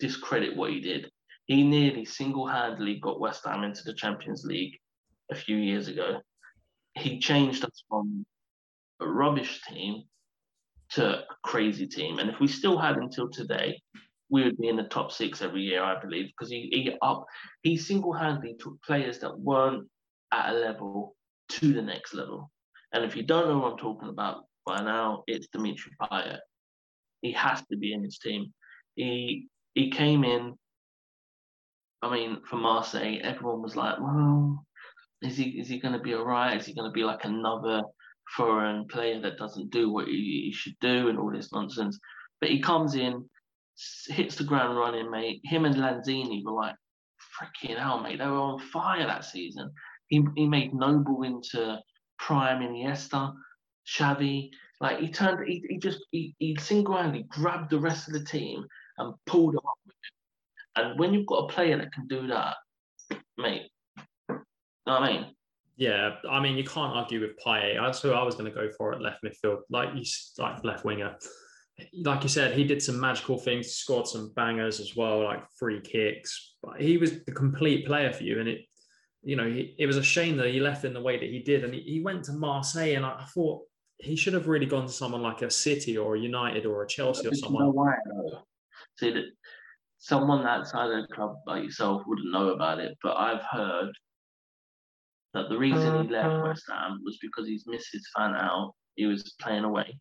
discredit 0.00 0.56
what 0.56 0.70
he 0.70 0.80
did. 0.80 1.10
He 1.52 1.62
nearly 1.64 2.06
single-handedly 2.06 3.00
got 3.00 3.20
West 3.20 3.42
Ham 3.44 3.62
into 3.62 3.82
the 3.84 3.92
Champions 3.92 4.42
League 4.42 4.78
a 5.30 5.34
few 5.34 5.58
years 5.58 5.86
ago. 5.86 6.18
He 6.94 7.18
changed 7.18 7.62
us 7.62 7.84
from 7.90 8.24
a 9.00 9.06
rubbish 9.06 9.60
team 9.68 10.04
to 10.92 11.18
a 11.18 11.24
crazy 11.44 11.86
team. 11.86 12.20
And 12.20 12.30
if 12.30 12.40
we 12.40 12.48
still 12.48 12.78
had 12.78 12.96
until 12.96 13.28
today, 13.28 13.78
we 14.30 14.44
would 14.44 14.56
be 14.56 14.68
in 14.68 14.76
the 14.76 14.84
top 14.84 15.12
six 15.12 15.42
every 15.42 15.60
year, 15.60 15.82
I 15.82 16.00
believe, 16.00 16.28
because 16.28 16.50
he, 16.50 16.70
he 16.72 16.96
up 17.02 17.26
he 17.62 17.76
single-handedly 17.76 18.56
took 18.58 18.82
players 18.82 19.18
that 19.18 19.38
weren't 19.38 19.86
at 20.32 20.54
a 20.54 20.58
level 20.58 21.14
to 21.50 21.74
the 21.74 21.82
next 21.82 22.14
level. 22.14 22.50
And 22.94 23.04
if 23.04 23.14
you 23.14 23.24
don't 23.24 23.48
know 23.48 23.58
what 23.58 23.72
I'm 23.72 23.78
talking 23.78 24.08
about 24.08 24.44
by 24.64 24.80
now, 24.80 25.22
it's 25.26 25.48
Dimitri 25.48 25.92
Payet. 26.00 26.40
He 27.20 27.32
has 27.32 27.60
to 27.70 27.76
be 27.76 27.92
in 27.92 28.02
his 28.02 28.16
team. 28.16 28.54
He 28.94 29.48
he 29.74 29.90
came 29.90 30.24
in. 30.24 30.54
I 32.02 32.12
mean, 32.12 32.40
for 32.48 32.56
Marseille, 32.56 33.18
everyone 33.22 33.62
was 33.62 33.76
like, 33.76 33.98
"Well, 34.00 34.66
is 35.22 35.36
he 35.36 35.60
is 35.60 35.68
he 35.68 35.78
going 35.78 35.94
to 35.94 36.00
be 36.00 36.14
alright? 36.14 36.60
Is 36.60 36.66
he 36.66 36.74
going 36.74 36.90
to 36.90 36.94
be 36.94 37.04
like 37.04 37.24
another 37.24 37.82
foreign 38.36 38.86
player 38.88 39.20
that 39.20 39.38
doesn't 39.38 39.70
do 39.70 39.90
what 39.90 40.08
he, 40.08 40.44
he 40.46 40.52
should 40.52 40.76
do 40.80 41.08
and 41.08 41.18
all 41.18 41.30
this 41.30 41.52
nonsense?" 41.52 41.98
But 42.40 42.50
he 42.50 42.60
comes 42.60 42.96
in, 42.96 43.28
hits 44.08 44.34
the 44.36 44.44
ground 44.44 44.76
running, 44.76 45.10
mate. 45.10 45.40
Him 45.44 45.64
and 45.64 45.76
Lanzini 45.76 46.44
were 46.44 46.52
like, 46.52 46.74
"Freaking 47.38 47.78
hell, 47.78 48.00
mate! 48.00 48.18
They 48.18 48.26
were 48.26 48.32
on 48.32 48.58
fire 48.58 49.06
that 49.06 49.24
season." 49.24 49.70
He 50.08 50.24
he 50.36 50.48
made 50.48 50.74
Noble 50.74 51.22
into 51.22 51.78
prime 52.18 52.62
Iniesta, 52.62 53.32
Xavi. 53.88 54.50
Like 54.80 54.98
he 54.98 55.08
turned, 55.08 55.46
he, 55.46 55.64
he 55.68 55.78
just 55.78 56.00
he, 56.10 56.34
he 56.38 56.56
single-handedly 56.58 57.26
grabbed 57.28 57.70
the 57.70 57.78
rest 57.78 58.08
of 58.08 58.14
the 58.14 58.24
team 58.24 58.66
and 58.98 59.14
pulled 59.26 59.54
them 59.54 59.64
up 59.64 59.78
with. 59.86 59.94
And 60.76 60.98
when 60.98 61.12
you've 61.12 61.26
got 61.26 61.44
a 61.44 61.48
player 61.48 61.76
that 61.78 61.92
can 61.92 62.06
do 62.06 62.26
that, 62.28 62.56
mate, 63.36 63.70
know 64.86 65.00
what 65.00 65.02
I 65.02 65.12
mean? 65.12 65.26
Yeah, 65.76 66.16
I 66.30 66.40
mean 66.40 66.56
you 66.56 66.64
can't 66.64 66.94
argue 66.94 67.20
with 67.20 67.38
Payet. 67.44 67.80
That's 67.80 68.00
who 68.00 68.12
I 68.12 68.22
was 68.22 68.34
going 68.34 68.50
to 68.50 68.54
go 68.54 68.70
for 68.76 68.94
at 68.94 69.00
left 69.00 69.24
midfield, 69.24 69.60
like 69.70 69.90
you 69.94 70.04
like 70.38 70.62
left 70.64 70.84
winger. 70.84 71.16
Like 72.04 72.22
you 72.22 72.28
said, 72.28 72.56
he 72.56 72.64
did 72.64 72.82
some 72.82 73.00
magical 73.00 73.38
things, 73.38 73.72
scored 73.72 74.06
some 74.06 74.32
bangers 74.36 74.78
as 74.78 74.94
well, 74.94 75.24
like 75.24 75.42
free 75.58 75.80
kicks. 75.80 76.56
But 76.62 76.80
he 76.80 76.98
was 76.98 77.24
the 77.24 77.32
complete 77.32 77.86
player 77.86 78.12
for 78.12 78.22
you, 78.22 78.38
and 78.38 78.48
it, 78.48 78.60
you 79.22 79.36
know, 79.36 79.48
he, 79.48 79.74
it 79.78 79.86
was 79.86 79.96
a 79.96 80.02
shame 80.02 80.36
that 80.36 80.50
he 80.50 80.60
left 80.60 80.84
in 80.84 80.92
the 80.92 81.00
way 81.00 81.18
that 81.18 81.28
he 81.28 81.40
did, 81.40 81.64
and 81.64 81.74
he, 81.74 81.80
he 81.80 82.00
went 82.00 82.24
to 82.24 82.32
Marseille, 82.32 82.94
and 82.94 83.04
I, 83.04 83.20
I 83.20 83.24
thought 83.34 83.62
he 83.98 84.14
should 84.14 84.34
have 84.34 84.48
really 84.48 84.66
gone 84.66 84.86
to 84.86 84.92
someone 84.92 85.22
like 85.22 85.42
a 85.42 85.50
City 85.50 85.96
or 85.96 86.14
a 86.14 86.20
United 86.20 86.66
or 86.66 86.82
a 86.82 86.86
Chelsea 86.86 87.26
or 87.26 87.30
But 87.30 87.36
you 87.36 87.42
know 87.42 87.46
someone. 87.46 87.72
why. 87.72 87.94
See 88.98 89.12
that 89.12 89.24
someone 90.02 90.44
outside 90.44 90.90
of 90.90 91.06
the 91.06 91.14
club 91.14 91.36
like 91.46 91.62
yourself 91.62 92.02
wouldn't 92.06 92.32
know 92.32 92.48
about 92.48 92.80
it, 92.80 92.98
but 93.04 93.16
I've 93.16 93.42
heard 93.42 93.92
that 95.32 95.48
the 95.48 95.56
reason 95.56 96.02
he 96.02 96.08
left 96.12 96.28
uh-huh. 96.28 96.44
West 96.44 96.64
Ham 96.68 97.00
was 97.04 97.18
because 97.22 97.48
his 97.48 97.68
missus 97.68 98.02
found 98.16 98.36
out 98.36 98.72
he 98.96 99.06
was 99.06 99.34
playing 99.40 99.62
away, 99.64 99.96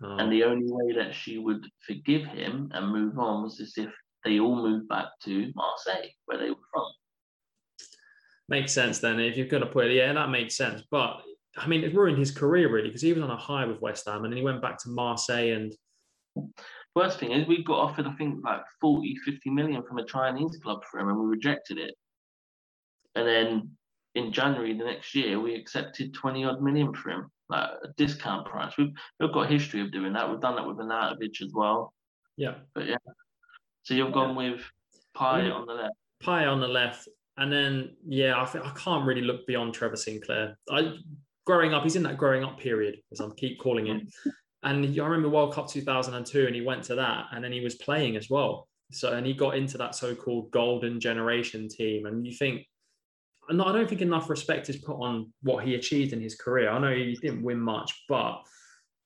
Oh. 0.00 0.16
and 0.18 0.32
the 0.32 0.44
only 0.44 0.66
way 0.70 0.94
that 0.94 1.12
she 1.12 1.38
would 1.38 1.66
forgive 1.84 2.24
him 2.24 2.70
and 2.72 2.92
move 2.92 3.18
on 3.18 3.42
was 3.42 3.58
as 3.60 3.72
if 3.76 3.90
they 4.24 4.38
all 4.38 4.54
moved 4.54 4.86
back 4.86 5.06
to 5.24 5.50
Marseille, 5.56 6.10
where 6.26 6.38
they 6.38 6.50
were 6.50 6.66
from. 6.72 6.86
Makes 8.48 8.72
sense 8.72 9.00
then. 9.00 9.18
If 9.18 9.36
you're 9.36 9.48
going 9.48 9.64
to 9.64 9.68
put 9.68 9.86
it, 9.86 9.96
yeah, 9.96 10.12
that 10.12 10.30
makes 10.30 10.56
sense. 10.56 10.84
But 10.92 11.20
I 11.56 11.66
mean, 11.66 11.82
it 11.82 11.94
ruined 11.94 12.18
his 12.18 12.30
career 12.30 12.70
really 12.70 12.88
because 12.88 13.02
he 13.02 13.12
was 13.12 13.24
on 13.24 13.30
a 13.30 13.36
high 13.36 13.66
with 13.66 13.80
West 13.80 14.06
Ham 14.06 14.24
and 14.24 14.32
then 14.32 14.38
he 14.38 14.44
went 14.44 14.62
back 14.62 14.78
to 14.84 14.88
Marseille 14.90 15.50
and 15.50 15.74
Worst 16.98 17.20
thing 17.20 17.30
is, 17.30 17.46
we 17.46 17.62
got 17.62 17.78
offered, 17.78 18.08
I 18.08 18.12
think, 18.14 18.44
like 18.44 18.62
40, 18.80 19.14
50 19.24 19.50
million 19.50 19.84
from 19.84 19.98
a 19.98 20.04
Chinese 20.04 20.58
club 20.60 20.80
for 20.90 20.98
him, 20.98 21.08
and 21.08 21.16
we 21.16 21.26
rejected 21.26 21.78
it. 21.78 21.94
And 23.14 23.24
then 23.24 23.70
in 24.16 24.32
January 24.32 24.76
the 24.76 24.84
next 24.84 25.14
year, 25.14 25.38
we 25.38 25.54
accepted 25.54 26.12
20 26.12 26.44
odd 26.44 26.60
million 26.60 26.92
for 26.92 27.10
him, 27.10 27.30
like 27.48 27.70
a 27.84 27.88
discount 27.96 28.46
price. 28.46 28.72
We've, 28.76 28.90
we've 29.20 29.32
got 29.32 29.42
a 29.42 29.46
history 29.46 29.80
of 29.80 29.92
doing 29.92 30.12
that. 30.14 30.28
We've 30.28 30.40
done 30.40 30.56
that 30.56 30.66
with 30.66 30.78
Arnautovic 30.78 31.40
as 31.40 31.52
well. 31.54 31.94
yeah, 32.36 32.54
But 32.74 32.88
yeah. 32.88 32.96
So 33.84 33.94
you've 33.94 34.12
gone 34.12 34.34
with 34.34 34.60
Payet 35.16 35.54
on 35.54 35.66
the 35.66 35.74
left. 35.74 35.94
Payet 36.20 36.50
on 36.50 36.58
the 36.58 36.66
left. 36.66 37.08
And 37.36 37.52
then, 37.52 37.94
yeah, 38.08 38.42
I, 38.42 38.44
think, 38.44 38.66
I 38.66 38.70
can't 38.70 39.06
really 39.06 39.22
look 39.22 39.46
beyond 39.46 39.72
Trevor 39.72 39.94
Sinclair. 39.94 40.58
I 40.68 40.94
growing 41.46 41.74
up, 41.74 41.84
he's 41.84 41.94
in 41.94 42.02
that 42.02 42.18
growing 42.18 42.42
up 42.42 42.58
period, 42.58 42.96
as 43.12 43.20
I 43.20 43.28
keep 43.36 43.60
calling 43.60 43.86
it. 43.86 44.02
And 44.62 44.84
I 45.00 45.04
remember 45.04 45.28
World 45.28 45.54
Cup 45.54 45.68
2002, 45.68 46.46
and 46.46 46.54
he 46.54 46.62
went 46.62 46.82
to 46.84 46.96
that, 46.96 47.26
and 47.32 47.44
then 47.44 47.52
he 47.52 47.60
was 47.60 47.76
playing 47.76 48.16
as 48.16 48.28
well. 48.28 48.68
So, 48.90 49.12
and 49.12 49.26
he 49.26 49.34
got 49.34 49.56
into 49.56 49.78
that 49.78 49.94
so-called 49.94 50.50
golden 50.50 50.98
generation 50.98 51.68
team. 51.68 52.06
And 52.06 52.26
you 52.26 52.34
think, 52.34 52.66
I 53.50 53.54
don't 53.54 53.88
think 53.88 54.00
enough 54.02 54.28
respect 54.28 54.68
is 54.68 54.76
put 54.76 54.96
on 54.96 55.32
what 55.42 55.64
he 55.64 55.74
achieved 55.74 56.12
in 56.12 56.20
his 56.20 56.34
career. 56.34 56.70
I 56.70 56.78
know 56.78 56.94
he 56.94 57.16
didn't 57.20 57.42
win 57.42 57.60
much, 57.60 58.04
but 58.08 58.42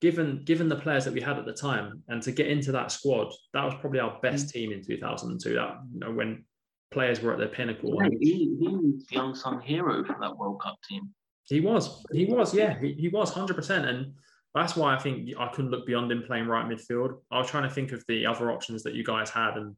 given 0.00 0.42
given 0.44 0.68
the 0.68 0.76
players 0.76 1.04
that 1.04 1.14
we 1.14 1.20
had 1.20 1.38
at 1.38 1.44
the 1.46 1.52
time, 1.52 2.02
and 2.08 2.22
to 2.22 2.32
get 2.32 2.48
into 2.48 2.72
that 2.72 2.90
squad, 2.90 3.32
that 3.52 3.64
was 3.64 3.74
probably 3.80 4.00
our 4.00 4.18
best 4.20 4.48
Mm. 4.48 4.52
team 4.52 4.72
in 4.72 4.82
2002. 4.82 5.54
That 5.54 5.78
you 5.92 6.00
know, 6.00 6.12
when 6.12 6.44
players 6.92 7.20
were 7.22 7.32
at 7.32 7.38
their 7.38 7.48
pinnacle. 7.48 7.96
Yeah, 8.02 8.08
he, 8.20 8.56
he 8.60 8.68
was 8.68 9.06
the 9.06 9.22
unsung 9.22 9.60
hero 9.60 10.04
for 10.04 10.16
that 10.20 10.36
World 10.36 10.60
Cup 10.60 10.76
team. 10.88 11.10
He 11.44 11.60
was, 11.60 12.04
he 12.12 12.26
was, 12.26 12.54
yeah, 12.54 12.78
he, 12.78 12.92
he 12.92 13.08
was 13.08 13.32
100%. 13.32 13.70
And 13.88 14.12
that's 14.54 14.76
why 14.76 14.94
I 14.94 14.98
think 14.98 15.30
I 15.38 15.48
couldn't 15.48 15.70
look 15.70 15.86
beyond 15.86 16.12
him 16.12 16.24
playing 16.26 16.46
right 16.46 16.66
midfield. 16.66 17.18
I 17.30 17.38
was 17.38 17.48
trying 17.48 17.68
to 17.68 17.74
think 17.74 17.92
of 17.92 18.04
the 18.08 18.26
other 18.26 18.50
options 18.50 18.82
that 18.82 18.94
you 18.94 19.04
guys 19.04 19.30
had, 19.30 19.56
and 19.56 19.74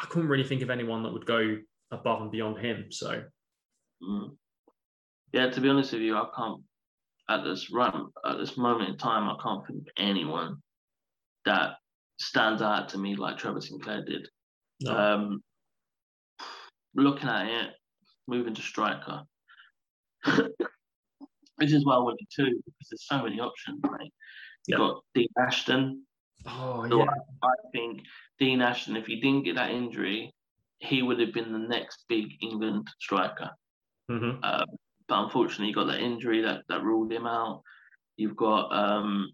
I 0.00 0.06
couldn't 0.06 0.28
really 0.28 0.44
think 0.44 0.62
of 0.62 0.70
anyone 0.70 1.02
that 1.02 1.12
would 1.12 1.26
go 1.26 1.58
above 1.90 2.22
and 2.22 2.30
beyond 2.30 2.58
him. 2.58 2.86
So, 2.90 3.22
Mm. 4.02 4.36
Yeah, 5.32 5.48
to 5.48 5.60
be 5.60 5.68
honest 5.68 5.92
with 5.92 6.02
you, 6.02 6.16
I 6.16 6.26
can't 6.36 6.60
at 7.28 7.44
this 7.44 7.70
run 7.70 8.08
at 8.26 8.38
this 8.38 8.56
moment 8.56 8.90
in 8.90 8.98
time, 8.98 9.28
I 9.28 9.40
can't 9.42 9.64
think 9.66 9.78
of 9.82 9.88
anyone 9.96 10.56
that 11.44 11.76
stands 12.18 12.62
out 12.62 12.88
to 12.90 12.98
me 12.98 13.14
like 13.14 13.38
Trevor 13.38 13.60
Sinclair 13.60 14.04
did. 14.04 14.28
no. 14.82 14.96
Um, 14.96 15.42
looking 16.94 17.28
at 17.28 17.46
it, 17.46 17.70
moving 18.26 18.54
to 18.54 18.62
striker. 18.62 19.22
this 21.58 21.72
is 21.72 21.84
why 21.84 21.94
I 21.96 21.98
went 21.98 22.18
to 22.18 22.26
two 22.34 22.62
because 22.64 22.88
there's 22.90 23.06
so 23.06 23.22
many 23.22 23.40
options, 23.40 23.80
right? 23.84 24.12
You 24.66 24.72
Yeah. 24.72 24.78
got 24.78 25.04
Dean 25.14 25.28
Ashton. 25.38 26.06
oh, 26.46 26.86
So 26.88 26.98
yeah. 26.98 27.04
I, 27.42 27.46
I 27.46 27.54
think 27.72 28.02
Dean 28.38 28.60
Ashton, 28.62 28.96
if 28.96 29.06
he 29.06 29.20
didn't 29.20 29.44
get 29.44 29.56
that 29.56 29.70
injury, 29.70 30.32
he 30.78 31.02
would 31.02 31.20
have 31.20 31.32
been 31.32 31.52
the 31.52 31.58
next 31.58 32.04
big 32.08 32.32
England 32.42 32.88
striker. 33.00 33.50
hmm 34.08 34.30
Um, 34.42 34.66
but 35.08 35.24
unfortunately, 35.24 35.66
he 35.66 35.72
got 35.72 35.86
that 35.86 36.00
injury 36.00 36.42
that, 36.42 36.62
that 36.68 36.82
ruled 36.82 37.12
him 37.12 37.26
out. 37.26 37.62
You've 38.16 38.36
got 38.36 38.72
um, 38.72 39.30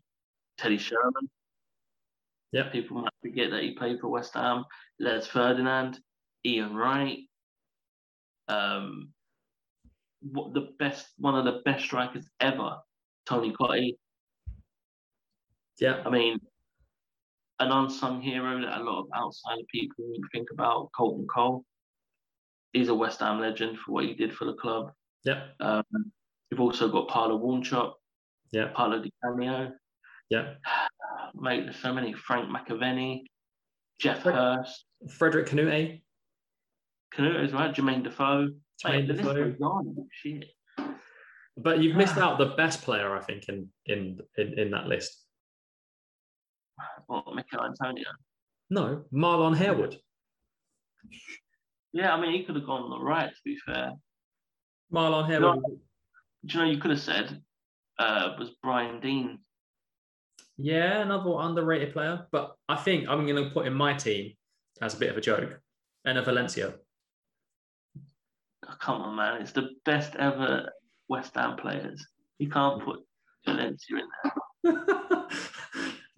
Teddy 0.56 0.78
Sheringham. 0.78 1.28
Yeah. 2.52 2.70
People 2.70 3.02
might 3.02 3.12
forget 3.22 3.50
that 3.50 3.62
he 3.62 3.74
played 3.74 4.00
for 4.00 4.08
West 4.08 4.34
Ham. 4.34 4.64
Les 4.98 5.26
Ferdinand, 5.26 6.00
Ian 6.44 6.74
Wright. 6.74 7.18
Um, 8.48 9.10
what 9.10 9.17
the 10.22 10.68
best, 10.78 11.08
one 11.18 11.34
of 11.36 11.44
the 11.44 11.60
best 11.64 11.84
strikers 11.84 12.26
ever, 12.40 12.76
Tony 13.26 13.52
Cottee. 13.52 13.96
Yeah. 15.80 16.02
I 16.04 16.10
mean, 16.10 16.38
an 17.60 17.70
unsung 17.70 18.20
hero 18.20 18.60
that 18.60 18.80
a 18.80 18.82
lot 18.82 19.00
of 19.00 19.06
outside 19.14 19.58
people 19.72 20.12
think 20.32 20.48
about, 20.52 20.90
Carlton 20.94 21.26
Cole. 21.32 21.64
He's 22.72 22.88
a 22.88 22.94
West 22.94 23.20
Ham 23.20 23.40
legend 23.40 23.78
for 23.78 23.92
what 23.92 24.04
he 24.04 24.14
did 24.14 24.34
for 24.34 24.44
the 24.44 24.54
club. 24.54 24.92
Yeah. 25.24 25.46
Um, 25.60 25.82
you've 26.50 26.60
also 26.60 26.88
got 26.88 27.08
Paulo 27.08 27.38
Wanchope, 27.38 27.94
Yeah. 28.52 28.68
Paolo 28.74 29.00
Di 29.02 29.10
Canio, 29.22 29.72
Yeah. 30.30 30.54
mate, 31.34 31.64
there's 31.64 31.76
so 31.76 31.92
many. 31.92 32.12
Frank 32.12 32.48
McAvenny, 32.50 33.22
Geoff 34.00 34.22
Frank- 34.22 34.36
Hurst, 34.36 34.84
Frédéric 35.06 35.46
Kanouté. 35.48 36.02
Canute 37.12 37.44
is 37.44 37.52
well, 37.52 37.72
Jermaine 37.72 38.02
Defoe. 38.04 38.48
Jermaine 38.84 39.06
Mate, 39.06 39.06
the 39.08 39.14
list 39.14 39.24
goes 39.24 39.60
on. 39.60 40.08
Shit. 40.12 40.44
But 41.56 41.80
you've 41.82 41.96
missed 41.96 42.16
Ah. 42.16 42.30
out 42.32 42.38
the 42.38 42.54
best 42.56 42.82
player, 42.82 43.16
I 43.16 43.20
think, 43.20 43.48
in 43.48 43.68
in 43.86 44.20
in, 44.36 44.58
in 44.58 44.70
that 44.70 44.86
list. 44.86 45.24
What, 47.06 47.34
Michail 47.34 47.64
Antonio? 47.64 48.06
No, 48.70 49.04
Marlon 49.12 49.56
Harewood. 49.56 49.98
Yeah, 51.92 52.14
I 52.14 52.20
mean, 52.20 52.32
he 52.32 52.44
could 52.44 52.54
have 52.54 52.66
gone 52.66 52.82
on 52.82 52.90
the 52.90 53.00
right, 53.04 53.30
to 53.30 53.40
be 53.44 53.56
fair. 53.66 53.92
Marlon 54.92 55.26
Harewood. 55.26 55.62
Do 55.64 56.58
you 56.58 56.58
know, 56.64 56.70
you 56.70 56.78
could 56.78 56.90
have 56.92 57.00
said 57.00 57.42
uh, 57.98 58.36
was 58.38 58.50
Brian 58.62 59.00
Deane. 59.00 59.40
Yeah, 60.56 61.00
another 61.00 61.34
underrated 61.38 61.92
player. 61.92 62.26
But 62.30 62.54
I 62.68 62.76
think 62.76 63.08
I'm 63.08 63.26
going 63.26 63.42
to 63.42 63.50
put 63.50 63.66
in 63.66 63.74
my 63.74 63.94
team 63.94 64.34
as 64.80 64.94
a 64.94 64.98
bit 64.98 65.10
of 65.10 65.16
a 65.16 65.20
joke. 65.20 65.58
Enner 66.06 66.24
Valencia. 66.24 66.74
Come 68.80 69.02
on, 69.02 69.16
man. 69.16 69.42
It's 69.42 69.52
the 69.52 69.70
best 69.84 70.14
ever 70.16 70.70
West 71.08 71.34
Ham 71.34 71.56
players. 71.56 72.06
You 72.38 72.48
can't 72.48 72.80
mm. 72.80 72.84
put 72.84 73.00
Valencia 73.44 73.96
in 73.96 74.08
there. 74.22 74.72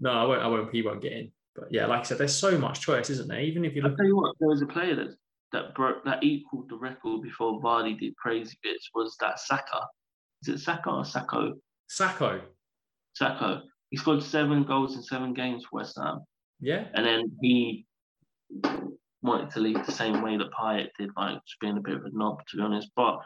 no, 0.01 0.11
I 0.11 0.25
won't. 0.25 0.43
I 0.43 0.47
won't. 0.47 0.75
He 0.75 0.83
won't 0.83 1.03
get 1.03 1.13
in. 1.13 1.33
But 1.55 1.69
yeah, 1.71 1.87
like 1.87 2.01
I 2.01 2.03
said, 2.05 2.19
there's 2.19 2.37
so 2.37 2.59
much 2.59 2.81
choice, 2.81 3.11
isn't 3.11 3.29
there? 3.29 3.41
Even 3.41 3.65
if 3.65 3.75
you 3.75 3.83
I'll 3.83 3.89
look, 3.91 3.99
tell 3.99 4.07
you 4.07 4.17
what, 4.17 4.37
there 4.39 4.49
was 4.49 4.63
a 4.63 4.67
player 4.67 4.95
that 4.97 5.17
that 5.53 5.75
broke 5.75 6.05
that 6.05 6.23
equaled 6.23 6.69
the 6.69 6.77
record 6.77 7.23
before 7.23 7.61
Vardy 7.61 7.99
did 7.99 8.17
crazy 8.17 8.57
bits 8.63 8.91
was 8.95 9.17
that 9.21 9.41
Saka. 9.41 9.87
Is 10.43 10.55
it 10.55 10.59
Saka 10.61 10.91
or 10.91 11.05
Sacco? 11.05 11.55
Sacco. 11.89 12.41
Sacco. 13.15 13.63
He 13.91 13.97
scored 13.97 14.23
seven 14.23 14.65
goals 14.65 14.97
in 14.97 15.03
seven 15.03 15.35
games 15.35 15.65
for 15.65 15.81
West 15.81 15.99
Ham. 15.99 16.21
Yeah, 16.61 16.87
And 16.95 17.05
then 17.05 17.33
he 17.43 17.87
wanted 19.23 19.51
to 19.51 19.61
leave 19.61 19.85
the 19.85 19.93
same 19.93 20.23
way 20.23 20.37
that 20.37 20.53
Payet 20.53 20.89
did, 20.99 21.11
like 21.17 21.35
just 21.47 21.61
being 21.61 21.77
a 21.77 21.81
bit 21.81 21.97
of 21.97 22.05
a 22.05 22.11
knob, 22.13 22.41
to 22.49 22.57
be 22.57 22.63
honest. 22.63 22.91
But 22.97 23.19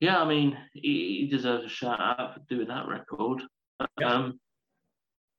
yeah, 0.00 0.20
I 0.20 0.28
mean, 0.28 0.56
he, 0.72 1.20
he 1.20 1.28
deserves 1.30 1.64
a 1.64 1.68
shout 1.68 2.00
out 2.00 2.34
for 2.34 2.40
doing 2.48 2.68
that 2.68 2.88
record. 2.88 3.42
Yeah. 4.00 4.12
Um, 4.12 4.40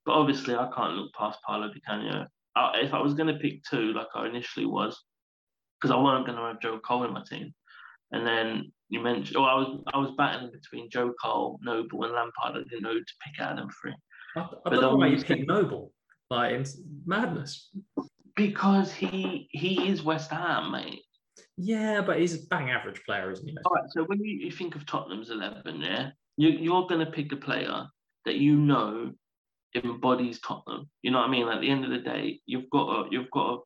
but 0.05 0.13
obviously, 0.13 0.55
I 0.55 0.69
can't 0.75 0.93
look 0.93 1.13
past 1.13 1.39
Paolo 1.45 1.71
Di 1.71 1.79
Canio. 1.87 2.27
I, 2.55 2.79
if 2.81 2.93
I 2.93 3.01
was 3.01 3.13
going 3.13 3.33
to 3.33 3.39
pick 3.39 3.63
two, 3.63 3.93
like 3.93 4.07
I 4.15 4.27
initially 4.27 4.65
was, 4.65 5.03
because 5.79 5.93
I 5.93 5.99
wasn't 5.99 6.27
going 6.27 6.37
to 6.37 6.45
have 6.45 6.61
Joe 6.61 6.79
Cole 6.79 7.03
in 7.03 7.13
my 7.13 7.23
team, 7.29 7.53
and 8.11 8.25
then 8.25 8.71
you 8.89 9.01
mentioned, 9.01 9.37
oh, 9.37 9.43
I 9.43 9.55
was 9.55 9.81
I 9.93 9.97
was 9.97 10.11
battling 10.17 10.51
between 10.51 10.89
Joe 10.89 11.13
Cole, 11.21 11.59
Noble, 11.63 12.03
and 12.03 12.13
Lampard. 12.13 12.55
I 12.55 12.69
didn't 12.69 12.83
know 12.83 12.93
who 12.93 12.99
to 12.99 13.13
pick 13.25 13.41
out 13.41 13.53
of 13.53 13.57
them 13.57 13.69
three 13.81 13.93
I, 14.35 14.41
I 14.41 14.45
But 14.63 14.69
don't 14.71 14.81
know 14.81 14.95
why 14.95 15.07
you 15.07 15.23
picked 15.23 15.47
Noble. 15.47 15.91
Like 16.29 16.53
it's 16.53 16.79
madness. 17.05 17.71
Because 18.35 18.91
he 18.93 19.47
he 19.51 19.87
is 19.89 20.03
West 20.03 20.31
Ham, 20.31 20.71
mate. 20.71 21.01
Yeah, 21.57 22.01
but 22.01 22.19
he's 22.19 22.33
a 22.43 22.47
bang 22.47 22.69
average 22.69 23.01
player, 23.05 23.31
isn't 23.31 23.47
he? 23.47 23.57
All 23.65 23.71
right, 23.73 23.89
so 23.89 24.03
when 24.03 24.19
you, 24.19 24.45
you 24.45 24.51
think 24.51 24.75
of 24.75 24.85
Tottenham's 24.85 25.29
11, 25.29 25.81
yeah, 25.81 26.09
you, 26.37 26.49
you're 26.49 26.85
going 26.87 27.05
to 27.05 27.11
pick 27.11 27.31
a 27.31 27.37
player 27.37 27.85
that 28.25 28.35
you 28.35 28.57
know 28.57 29.13
embodies 29.73 30.41
Tottenham. 30.41 30.89
You 31.01 31.11
know 31.11 31.19
what 31.19 31.29
I 31.29 31.31
mean? 31.31 31.47
At 31.47 31.61
the 31.61 31.69
end 31.69 31.85
of 31.85 31.91
the 31.91 31.99
day, 31.99 32.41
you've 32.45 32.69
got 32.71 33.03
to, 33.03 33.09
you've 33.09 33.31
got 33.31 33.55
to 33.55 33.59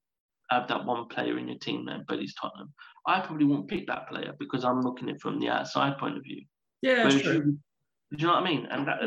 have 0.51 0.67
that 0.67 0.85
one 0.85 1.07
player 1.07 1.37
in 1.39 1.47
your 1.47 1.57
team 1.57 1.85
that 1.85 1.95
embodies 1.95 2.35
Tottenham. 2.39 2.73
I 3.07 3.21
probably 3.21 3.45
won't 3.45 3.67
pick 3.67 3.87
that 3.87 4.07
player 4.09 4.33
because 4.39 4.63
I'm 4.63 4.81
looking 4.81 5.09
at 5.09 5.15
it 5.15 5.21
from 5.21 5.39
the 5.39 5.49
outside 5.49 5.97
point 5.97 6.17
of 6.17 6.23
view. 6.23 6.43
Yeah, 6.81 7.07
it's 7.07 7.21
true. 7.21 7.33
you- 7.33 7.59
do 8.11 8.17
you 8.21 8.25
know 8.25 8.33
what 8.33 8.43
I 8.43 8.49
mean? 8.49 8.65
And 8.71 8.87
that, 8.87 8.99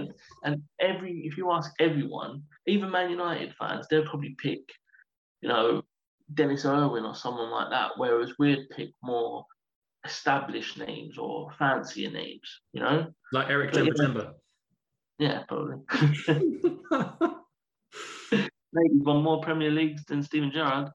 and 0.44 0.62
every 0.80 1.22
if 1.24 1.36
you 1.36 1.50
ask 1.50 1.72
everyone, 1.80 2.44
even 2.68 2.88
Man 2.92 3.10
United 3.10 3.52
fans, 3.58 3.86
they'll 3.90 4.06
probably 4.06 4.36
pick, 4.40 4.60
you 5.42 5.48
know, 5.48 5.82
Denis 6.32 6.64
Irwin 6.64 7.04
or 7.04 7.14
someone 7.14 7.50
like 7.50 7.70
that. 7.70 7.92
Whereas 7.96 8.32
we'd 8.38 8.70
pick 8.70 8.90
more 9.02 9.44
established 10.04 10.78
names 10.78 11.18
or 11.18 11.50
fancier 11.58 12.10
names. 12.10 12.60
You 12.72 12.80
know? 12.80 13.06
Like 13.32 13.50
Eric 13.50 13.72
But 13.72 14.36
yeah. 15.18 15.42
Probably. 15.48 15.76
Maybe 18.72 18.94
won 19.00 19.22
more 19.22 19.40
Premier 19.42 19.70
Leagues 19.70 20.04
than 20.06 20.22
Steven 20.22 20.50
Gerrard. 20.50 20.90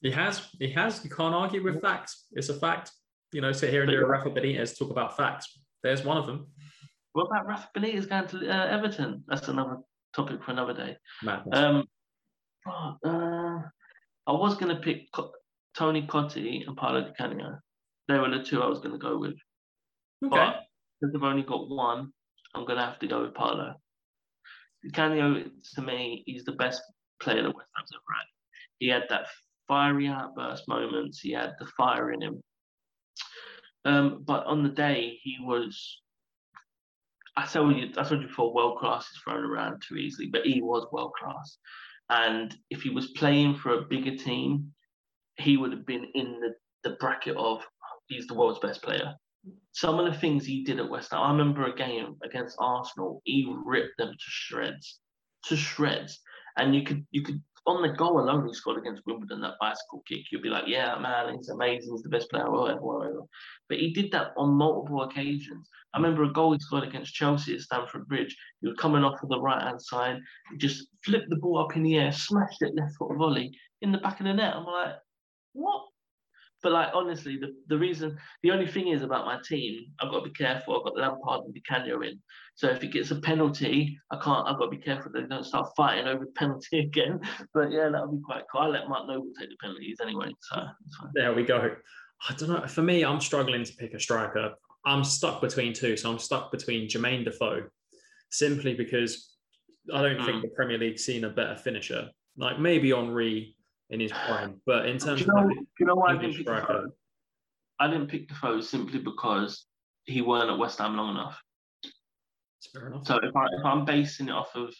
he 0.00 0.10
has. 0.10 0.48
He 0.58 0.70
has. 0.72 1.04
You 1.04 1.10
can't 1.10 1.34
argue 1.34 1.62
with 1.62 1.82
facts. 1.82 2.26
It's 2.32 2.48
a 2.48 2.54
fact. 2.54 2.90
You 3.32 3.42
know, 3.42 3.52
sit 3.52 3.70
here 3.70 3.82
and 3.82 3.90
do 3.90 4.00
a 4.00 4.06
Rafa 4.06 4.30
Benitez 4.30 4.78
talk 4.78 4.90
about 4.90 5.16
facts. 5.16 5.58
There's 5.82 6.02
one 6.02 6.16
of 6.16 6.26
them. 6.26 6.46
What 7.12 7.26
about 7.26 7.46
Rafa 7.46 7.68
Benitez 7.76 8.08
going 8.08 8.26
to 8.28 8.48
uh, 8.48 8.66
Everton? 8.68 9.24
That's 9.28 9.48
another 9.48 9.76
topic 10.14 10.42
for 10.42 10.52
another 10.52 10.72
day. 10.72 10.96
Madness. 11.22 11.58
Um, 11.58 11.84
oh, 12.66 12.96
uh, 13.04 13.68
I 14.28 14.32
was 14.32 14.54
going 14.56 14.74
to 14.74 14.80
pick 14.82 15.10
Co- 15.12 15.32
Tony 15.76 16.06
Cottee 16.06 16.66
and 16.66 16.76
Paolo 16.76 17.00
Di 17.00 17.12
Canio. 17.16 17.58
They 18.08 18.18
were 18.18 18.30
the 18.30 18.44
two 18.44 18.62
I 18.62 18.66
was 18.66 18.78
going 18.78 18.92
to 18.92 18.98
go 18.98 19.18
with. 19.18 19.34
okay. 20.24 20.36
But 20.36 20.60
because 21.00 21.14
I've 21.16 21.22
only 21.22 21.42
got 21.42 21.68
one, 21.68 22.12
I'm 22.54 22.66
going 22.66 22.78
to 22.78 22.84
have 22.84 22.98
to 23.00 23.06
go 23.06 23.22
with 23.22 23.34
Paolo. 23.34 23.74
Di 24.84 24.90
Canio, 24.90 25.44
to 25.74 25.82
me, 25.82 26.22
he's 26.26 26.44
the 26.44 26.52
best 26.52 26.82
player 27.20 27.42
that 27.42 27.56
West 27.56 27.70
Ham's 27.74 27.90
ever 27.94 28.16
had. 28.16 28.26
He 28.78 28.88
had 28.88 29.04
that 29.08 29.26
fiery 29.66 30.08
outburst 30.08 30.68
moments. 30.68 31.20
He 31.20 31.32
had 31.32 31.54
the 31.58 31.66
fire 31.76 32.12
in 32.12 32.22
him. 32.22 32.42
Um, 33.84 34.22
but 34.26 34.44
on 34.46 34.62
the 34.62 34.68
day, 34.68 35.18
he 35.22 35.38
was. 35.40 36.00
I 37.36 37.46
told 37.46 37.76
you, 37.76 37.88
I 37.96 38.02
told 38.02 38.20
you 38.20 38.26
before, 38.26 38.52
world 38.52 38.78
class 38.78 39.04
is 39.10 39.18
thrown 39.22 39.44
around 39.44 39.82
too 39.86 39.96
easily, 39.96 40.26
but 40.26 40.44
he 40.44 40.60
was 40.60 40.86
world 40.92 41.12
class. 41.18 41.58
And 42.10 42.54
if 42.70 42.82
he 42.82 42.90
was 42.90 43.08
playing 43.08 43.56
for 43.56 43.74
a 43.74 43.82
bigger 43.82 44.16
team, 44.16 44.72
he 45.36 45.56
would 45.56 45.72
have 45.72 45.86
been 45.86 46.06
in 46.14 46.40
the, 46.40 46.54
the 46.88 46.96
bracket 46.96 47.36
of 47.36 47.62
he's 48.08 48.26
the 48.26 48.34
world's 48.34 48.60
best 48.60 48.82
player. 48.82 49.14
Some 49.72 49.98
of 49.98 50.12
the 50.12 50.18
things 50.18 50.44
he 50.44 50.64
did 50.64 50.80
at 50.80 50.88
West 50.88 51.12
Ham, 51.12 51.20
I 51.22 51.30
remember 51.30 51.66
a 51.66 51.76
game 51.76 52.16
against 52.24 52.56
Arsenal, 52.58 53.20
he 53.24 53.52
ripped 53.64 53.96
them 53.98 54.10
to 54.10 54.24
shreds, 54.26 55.00
to 55.44 55.56
shreds. 55.56 56.20
And 56.56 56.74
you 56.74 56.82
could 56.82 57.06
you 57.10 57.22
could 57.22 57.40
on 57.68 57.82
the 57.82 57.88
goal 57.90 58.18
alone 58.18 58.48
he 58.48 58.54
scored 58.54 58.78
against 58.78 59.06
Wimbledon, 59.06 59.42
that 59.42 59.58
bicycle 59.60 60.02
kick, 60.08 60.20
you'd 60.32 60.42
be 60.42 60.48
like, 60.48 60.64
yeah, 60.66 60.98
man, 60.98 61.36
he's 61.36 61.50
amazing, 61.50 61.92
he's 61.92 62.02
the 62.02 62.08
best 62.08 62.30
player, 62.30 62.50
whatever. 62.50 63.20
But 63.68 63.78
he 63.78 63.92
did 63.92 64.10
that 64.12 64.32
on 64.38 64.50
multiple 64.50 65.02
occasions. 65.02 65.68
I 65.92 65.98
remember 65.98 66.24
a 66.24 66.32
goal 66.32 66.52
he 66.52 66.58
scored 66.58 66.88
against 66.88 67.14
Chelsea 67.14 67.54
at 67.54 67.60
Stamford 67.60 68.08
Bridge. 68.08 68.34
He 68.62 68.68
was 68.68 68.78
coming 68.78 69.04
off 69.04 69.22
of 69.22 69.28
the 69.28 69.40
right 69.40 69.62
hand 69.62 69.82
side, 69.82 70.18
he 70.50 70.56
just 70.56 70.88
flipped 71.04 71.28
the 71.28 71.36
ball 71.36 71.58
up 71.58 71.76
in 71.76 71.82
the 71.82 71.98
air, 71.98 72.10
smashed 72.10 72.62
it 72.62 72.74
left 72.74 72.96
foot 72.98 73.16
volley 73.16 73.54
in 73.82 73.92
the 73.92 73.98
back 73.98 74.18
of 74.18 74.26
the 74.26 74.32
net. 74.32 74.56
I'm 74.56 74.64
like, 74.64 74.94
what? 75.52 75.82
But 76.62 76.72
like 76.72 76.88
honestly, 76.92 77.36
the, 77.36 77.54
the 77.68 77.78
reason 77.78 78.18
the 78.42 78.50
only 78.50 78.66
thing 78.66 78.88
is 78.88 79.02
about 79.02 79.26
my 79.26 79.38
team, 79.46 79.86
I've 80.00 80.10
got 80.10 80.20
to 80.20 80.30
be 80.30 80.34
careful. 80.34 80.76
I've 80.76 80.84
got 80.84 80.96
Lampard 80.96 81.44
and 81.44 81.56
Canio 81.68 82.00
in. 82.02 82.20
So 82.54 82.68
if 82.68 82.82
it 82.82 82.92
gets 82.92 83.12
a 83.12 83.16
penalty, 83.16 83.98
I 84.10 84.16
can't 84.16 84.48
I've 84.48 84.58
got 84.58 84.64
to 84.64 84.76
be 84.76 84.82
careful 84.82 85.12
they 85.12 85.22
don't 85.22 85.44
start 85.44 85.70
fighting 85.76 86.08
over 86.08 86.24
the 86.24 86.32
penalty 86.32 86.78
again. 86.86 87.20
But 87.54 87.70
yeah, 87.70 87.88
that'll 87.88 88.12
be 88.12 88.22
quite 88.22 88.44
cool. 88.50 88.62
I 88.62 88.66
let 88.66 88.88
Mark 88.88 89.06
Noble 89.06 89.30
take 89.38 89.50
the 89.50 89.56
penalties 89.60 89.98
anyway. 90.02 90.32
So 90.40 90.62
there 91.14 91.32
we 91.32 91.44
go. 91.44 91.76
I 92.28 92.34
don't 92.34 92.48
know. 92.48 92.66
For 92.66 92.82
me, 92.82 93.04
I'm 93.04 93.20
struggling 93.20 93.64
to 93.64 93.72
pick 93.74 93.94
a 93.94 94.00
striker. 94.00 94.54
I'm 94.84 95.04
stuck 95.04 95.40
between 95.40 95.72
two. 95.72 95.96
So 95.96 96.10
I'm 96.10 96.18
stuck 96.18 96.50
between 96.50 96.88
Jermaine 96.88 97.24
Defoe, 97.24 97.68
simply 98.30 98.74
because 98.74 99.36
I 99.94 100.02
don't 100.02 100.18
mm. 100.18 100.26
think 100.26 100.42
the 100.42 100.48
Premier 100.48 100.78
League's 100.78 101.04
seen 101.04 101.24
a 101.24 101.30
better 101.30 101.56
finisher. 101.56 102.08
Like 102.36 102.58
maybe 102.58 102.90
Henry 102.90 103.54
in 103.90 104.00
his 104.00 104.12
prime. 104.12 104.60
But 104.66 104.86
in 104.86 104.98
terms 104.98 105.20
you 105.20 105.26
know, 105.26 105.44
of 105.44 105.50
you 105.80 105.86
know 105.86 105.94
why 105.94 106.12
I 106.12 106.16
didn't 106.16 106.36
pick 106.36 106.46
Defoe? 106.46 106.90
I 107.80 107.88
didn't 107.88 108.08
pick 108.08 108.28
Defoe 108.28 108.60
simply 108.60 108.98
because 108.98 109.66
he 110.04 110.22
weren't 110.22 110.50
at 110.50 110.58
West 110.58 110.78
Ham 110.78 110.96
long 110.96 111.10
enough. 111.10 111.40
fair 112.72 112.88
enough. 112.88 113.06
So 113.06 113.18
if 113.22 113.34
I 113.34 113.44
if 113.58 113.64
I'm 113.64 113.84
basing 113.84 114.28
it 114.28 114.32
off 114.32 114.54
of 114.54 114.74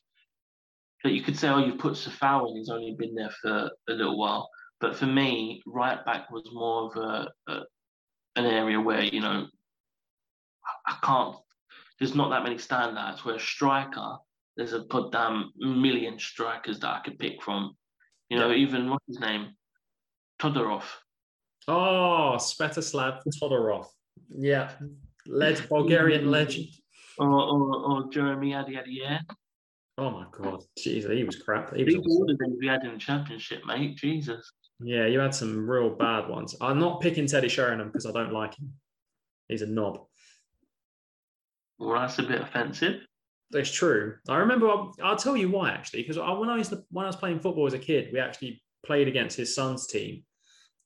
that, 1.04 1.12
you 1.12 1.22
could 1.22 1.38
say, 1.38 1.48
oh, 1.48 1.58
you've 1.58 1.78
put 1.78 1.94
Coufal 1.94 2.48
and 2.48 2.56
he's 2.56 2.70
only 2.70 2.96
been 2.98 3.14
there 3.14 3.30
for 3.42 3.70
a 3.88 3.92
little 3.92 4.18
while. 4.18 4.48
But 4.80 4.96
for 4.96 5.06
me, 5.06 5.62
right 5.66 6.04
back 6.04 6.30
was 6.30 6.48
more 6.52 6.90
of 6.90 6.96
a, 6.96 7.52
a 7.52 7.60
an 8.36 8.46
area 8.46 8.80
where 8.80 9.02
you 9.02 9.20
know 9.20 9.46
I 10.86 10.96
can't. 11.02 11.36
There's 11.98 12.14
not 12.14 12.30
that 12.30 12.44
many 12.44 12.56
standouts. 12.56 13.24
Where 13.24 13.36
a 13.36 13.40
striker, 13.40 14.16
there's 14.56 14.72
a 14.72 14.80
goddamn 14.80 15.52
million 15.56 16.18
strikers 16.18 16.78
that 16.80 16.88
I 16.88 17.00
could 17.04 17.18
pick 17.18 17.42
from 17.42 17.76
you 18.28 18.38
know, 18.38 18.50
yeah. 18.50 18.56
even 18.56 18.90
what's 18.90 19.06
his 19.06 19.20
name? 19.20 19.54
Todorov. 20.40 20.84
Oh, 21.66 22.36
Svetoslav 22.38 23.22
Todorov. 23.42 23.86
Yeah. 24.36 24.70
Led 25.26 25.68
Bulgarian 25.68 26.30
legend. 26.30 26.68
Or, 27.18 27.28
or, 27.28 27.76
or 27.76 28.10
Jeremy 28.10 28.52
Aliadière. 28.52 29.20
Oh 29.98 30.10
my 30.10 30.26
god, 30.30 30.62
Jesus, 30.78 31.10
he 31.10 31.24
was 31.24 31.34
crap. 31.42 31.74
He 31.74 31.82
was 31.82 31.96
awesome. 31.96 32.36
the 32.38 32.56
we 32.60 32.68
had 32.68 32.84
in 32.84 32.92
the 32.92 32.98
championship, 32.98 33.66
mate. 33.66 33.96
Jesus. 33.96 34.52
Yeah, 34.78 35.06
you 35.06 35.18
had 35.18 35.34
some 35.34 35.68
real 35.68 35.90
bad 35.90 36.28
ones. 36.28 36.54
I'm 36.60 36.78
not 36.78 37.00
picking 37.00 37.26
Teddy 37.26 37.48
Sheringham 37.48 37.88
because 37.88 38.06
I 38.06 38.12
don't 38.12 38.32
like 38.32 38.56
him. 38.56 38.72
He's 39.48 39.62
a 39.62 39.66
knob. 39.66 40.06
Well, 41.80 41.98
that's 41.98 42.20
a 42.20 42.22
bit 42.22 42.40
offensive. 42.40 43.00
It's 43.52 43.70
true. 43.70 44.16
I 44.28 44.36
remember. 44.36 44.68
I'll, 44.68 44.94
I'll 45.02 45.16
tell 45.16 45.36
you 45.36 45.48
why 45.50 45.70
actually, 45.70 46.02
because 46.02 46.18
when 46.18 46.50
I 46.50 46.62
to, 46.62 46.82
when 46.90 47.04
I 47.04 47.08
was 47.08 47.16
playing 47.16 47.40
football 47.40 47.66
as 47.66 47.74
a 47.74 47.78
kid, 47.78 48.10
we 48.12 48.20
actually 48.20 48.62
played 48.84 49.08
against 49.08 49.36
his 49.36 49.54
son's 49.54 49.86
team, 49.86 50.22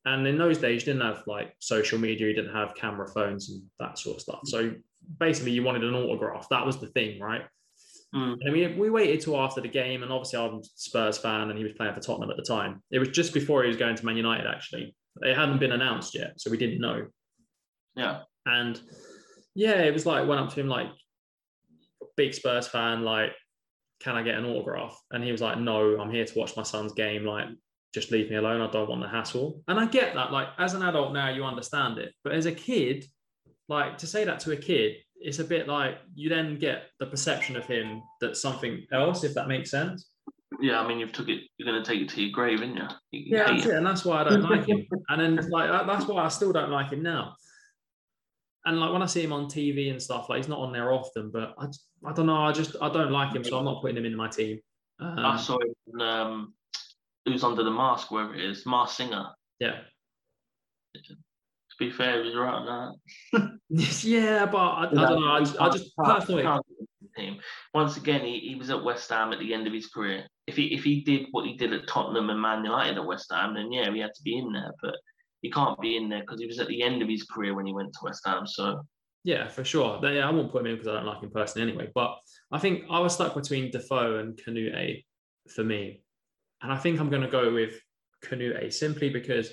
and 0.05 0.27
in 0.27 0.39
those 0.39 0.59
days, 0.59 0.83
you 0.83 0.93
didn't 0.93 1.07
have 1.07 1.25
like 1.27 1.55
social 1.59 1.99
media, 1.99 2.29
you 2.29 2.35
didn't 2.35 2.55
have 2.55 2.75
camera 2.75 3.09
phones 3.09 3.51
and 3.51 3.63
that 3.81 3.99
sort 3.99 4.17
of 4.17 4.23
stuff. 4.23 4.41
So 4.45 4.75
basically, 5.19 5.53
you 5.53 5.63
wanted 5.65 5.85
an 5.85 5.95
autograph. 5.95 6.49
That 6.51 6.65
was 6.65 6.79
the 6.79 6.89
thing, 6.89 7.21
right? 7.21 7.43
Mm. 8.15 8.37
And 8.43 8.53
we, 8.53 8.67
we 8.69 8.91
waited 8.91 9.23
till 9.23 9.41
after 9.41 9.61
the 9.61 9.69
game, 9.69 10.03
and 10.03 10.13
obviously 10.13 10.39
I'm 10.39 10.57
a 10.57 10.61
Spurs 10.63 11.19
fan, 11.19 11.49
and 11.49 11.59
he 11.59 11.65
was 11.65 11.73
playing 11.73 11.95
for 11.95 12.01
Tottenham 12.01 12.31
at 12.31 12.37
the 12.37 12.43
time. 12.43 12.83
It 12.91 12.99
was 12.99 13.09
just 13.09 13.33
before 13.33 13.63
he 13.63 13.69
was 13.69 13.77
going 13.77 13.97
to 13.97 14.07
Man 14.07 14.17
United. 14.17 14.47
Actually, 14.47 14.95
it 15.23 15.35
hadn't 15.35 15.61
been 15.61 15.73
announced 15.73 16.15
yet, 16.15 16.35
so 16.37 16.51
we 16.51 16.59
didn't 16.59 16.81
know. 16.81 17.07
Yeah. 17.97 18.21
And 18.47 18.81
yeah, 19.55 19.83
it 19.83 19.93
was 19.93 20.07
like 20.07 20.29
went 20.29 20.41
up 20.41 20.51
to 20.51 20.61
him 20.61 20.69
like, 20.69 20.89
big 22.17 22.35
Spurs 22.35 22.67
fan, 22.67 23.03
like, 23.03 23.33
can 24.01 24.17
I 24.17 24.23
get 24.23 24.35
an 24.35 24.45
autograph? 24.45 24.99
And 25.11 25.23
he 25.23 25.33
was 25.33 25.41
like, 25.41 25.59
no, 25.59 26.01
I'm 26.01 26.11
here 26.11 26.25
to 26.25 26.39
watch 26.39 26.57
my 26.57 26.63
son's 26.63 26.93
game. 26.93 27.25
Like, 27.25 27.47
just 27.95 28.11
leave 28.11 28.31
me 28.31 28.37
alone. 28.37 28.61
I 28.61 28.71
don't 28.71 28.89
want 28.89 29.03
the 29.03 29.09
hassle. 29.09 29.63
And 29.69 29.79
I 29.79 29.87
get 29.87 30.15
that. 30.15 30.33
Like, 30.33 30.49
as 30.59 30.75
an 30.75 30.83
adult 30.83 31.13
now, 31.13 31.29
you 31.31 31.45
understand 31.45 31.99
it. 31.99 32.13
But 32.25 32.33
as 32.33 32.47
a 32.47 32.53
kid, 32.53 33.05
like, 33.69 33.99
to 33.99 34.07
say 34.07 34.25
that 34.25 34.41
to 34.41 34.53
a 34.53 34.57
kid, 34.57 34.97
it's 35.17 35.39
a 35.39 35.45
bit 35.45 35.69
like 35.69 35.99
you 36.15 36.29
then 36.29 36.59
get 36.59 36.89
the 36.99 37.07
perception 37.07 37.55
of 37.57 37.65
him 37.65 38.03
that 38.21 38.37
something 38.37 38.85
else, 38.93 39.23
if 39.23 39.35
that 39.35 39.47
makes 39.47 39.71
sense. 39.71 40.09
Yeah, 40.61 40.81
I 40.81 40.89
mean, 40.89 40.99
you've 40.99 41.13
took 41.13 41.29
it. 41.29 41.43
You're 41.57 41.71
going 41.71 41.83
to 41.83 41.89
take 41.89 42.01
it 42.01 42.09
to 42.11 42.23
your 42.23 42.33
grave, 42.33 42.61
aren't 42.61 42.77
you? 42.77 42.89
you 43.13 43.37
yeah, 43.37 43.53
that's 43.53 43.67
it, 43.67 43.75
and 43.75 43.87
that's 43.87 44.05
why 44.05 44.21
I 44.21 44.25
don't 44.25 44.43
like 44.43 44.67
him. 44.67 44.85
And 45.09 45.39
then, 45.39 45.51
like, 45.51 45.87
that's 45.87 46.07
why 46.07 46.25
I 46.25 46.29
still 46.29 46.53
don't 46.53 46.71
like 46.71 46.91
him 46.91 47.03
now 47.03 47.35
and 48.65 48.79
like 48.79 48.93
when 48.93 49.03
I 49.03 49.07
see 49.07 49.23
him 49.23 49.33
on 49.33 49.47
TV 49.47 49.91
and 49.91 50.01
stuff, 50.01 50.29
like 50.29 50.39
he's 50.39 50.49
not 50.49 50.61
on 50.61 50.73
there 50.73 50.93
often, 50.93 51.31
but 51.31 51.55
I, 51.59 51.67
I 52.07 52.13
don't 52.13 52.27
know. 52.27 52.43
I 52.43 52.53
just 52.53 52.77
I 52.81 52.89
don't 52.89 53.11
like 53.11 53.35
him, 53.35 53.45
so 53.45 53.59
I'm 53.59 53.65
not 53.65 53.83
putting 53.83 53.97
him 53.97 54.05
in 54.05 54.17
my 54.17 54.29
team. 54.29 54.61
Um, 55.01 55.19
I 55.19 55.37
saw 55.37 55.59
him. 55.59 56.01
Um, 56.01 56.55
who's 57.25 57.45
under 57.45 57.63
the 57.63 57.71
mask, 57.71 58.11
wherever 58.11 58.35
it 58.35 58.45
is, 58.45 58.67
Masked 58.67 58.97
Singer. 58.97 59.27
Yeah. 59.61 59.79
To 60.95 61.15
be 61.79 61.91
fair, 61.91 62.23
he's 62.23 62.35
right 62.35 62.53
on 62.53 62.99
that. 63.33 63.59
yeah, 64.03 64.47
but 64.47 64.59
I, 64.59 64.85
I 64.85 64.95
don't 64.95 65.21
know. 65.21 65.33
I, 65.33 65.41
just, 65.41 65.61
I 65.61 65.71
just 65.71 65.97
personally. 65.97 66.45
Team. 67.17 67.41
Once 67.75 67.99
again, 67.99 68.23
he, 68.23 68.39
he 68.39 68.55
was 68.55 68.71
at 68.71 68.83
West 68.83 69.11
Ham 69.11 69.35
at 69.35 69.39
the 69.39 69.53
end 69.53 69.67
of 69.67 69.73
his 69.75 69.89
career. 69.89 70.27
If 70.47 70.57
he 70.57 70.75
if 70.75 70.83
he 70.83 71.03
did 71.03 71.27
what 71.33 71.47
he 71.47 71.59
did 71.59 71.75
at 71.75 71.87
Tottenham 71.87 72.31
and 72.31 72.41
Man 72.41 72.65
United 72.65 72.97
at 72.97 73.05
West 73.05 73.31
Ham, 73.31 73.55
then 73.55 73.71
yeah, 73.71 73.93
he 73.93 74.01
had 74.01 74.15
to 74.15 74.23
be 74.23 74.39
in 74.39 74.51
there. 74.51 74.73
But 74.81 74.95
he 75.43 75.51
can't 75.51 75.79
be 75.81 75.97
in 75.97 76.09
there 76.09 76.21
because 76.21 76.41
he 76.41 76.47
was 76.47 76.59
at 76.59 76.69
the 76.69 76.83
end 76.83 77.03
of 77.03 77.09
his 77.09 77.25
career 77.25 77.55
when 77.55 77.67
he 77.67 77.75
went 77.75 77.93
to 77.93 77.99
West 78.03 78.23
Ham. 78.25 78.47
So 78.47 78.83
yeah, 79.25 79.49
for 79.49 79.65
sure. 79.65 80.01
Yeah, 80.03 80.29
I 80.29 80.31
won't 80.31 80.51
put 80.51 80.63
him 80.63 80.69
in 80.69 80.77
because 80.77 80.89
I 80.89 80.95
don't 80.95 81.07
like 81.07 81.23
him 81.23 81.31
personally 81.31 81.69
anyway. 81.69 81.91
But 81.95 82.17
I 82.51 82.59
think 82.59 82.85
I 82.91 82.99
was 82.99 83.15
stuck 83.15 83.35
between 83.35 83.71
Defoe 83.71 84.19
and 84.19 84.37
Kanouté 84.37 85.05
for 85.49 85.63
me, 85.63 86.03
and 86.63 86.73
I 86.73 86.77
think 86.77 86.99
I'm 86.99 87.11
going 87.11 87.23
to 87.23 87.29
go 87.29 87.53
with 87.53 87.75
Kanouté 88.25 88.73
simply 88.73 89.11
because 89.11 89.53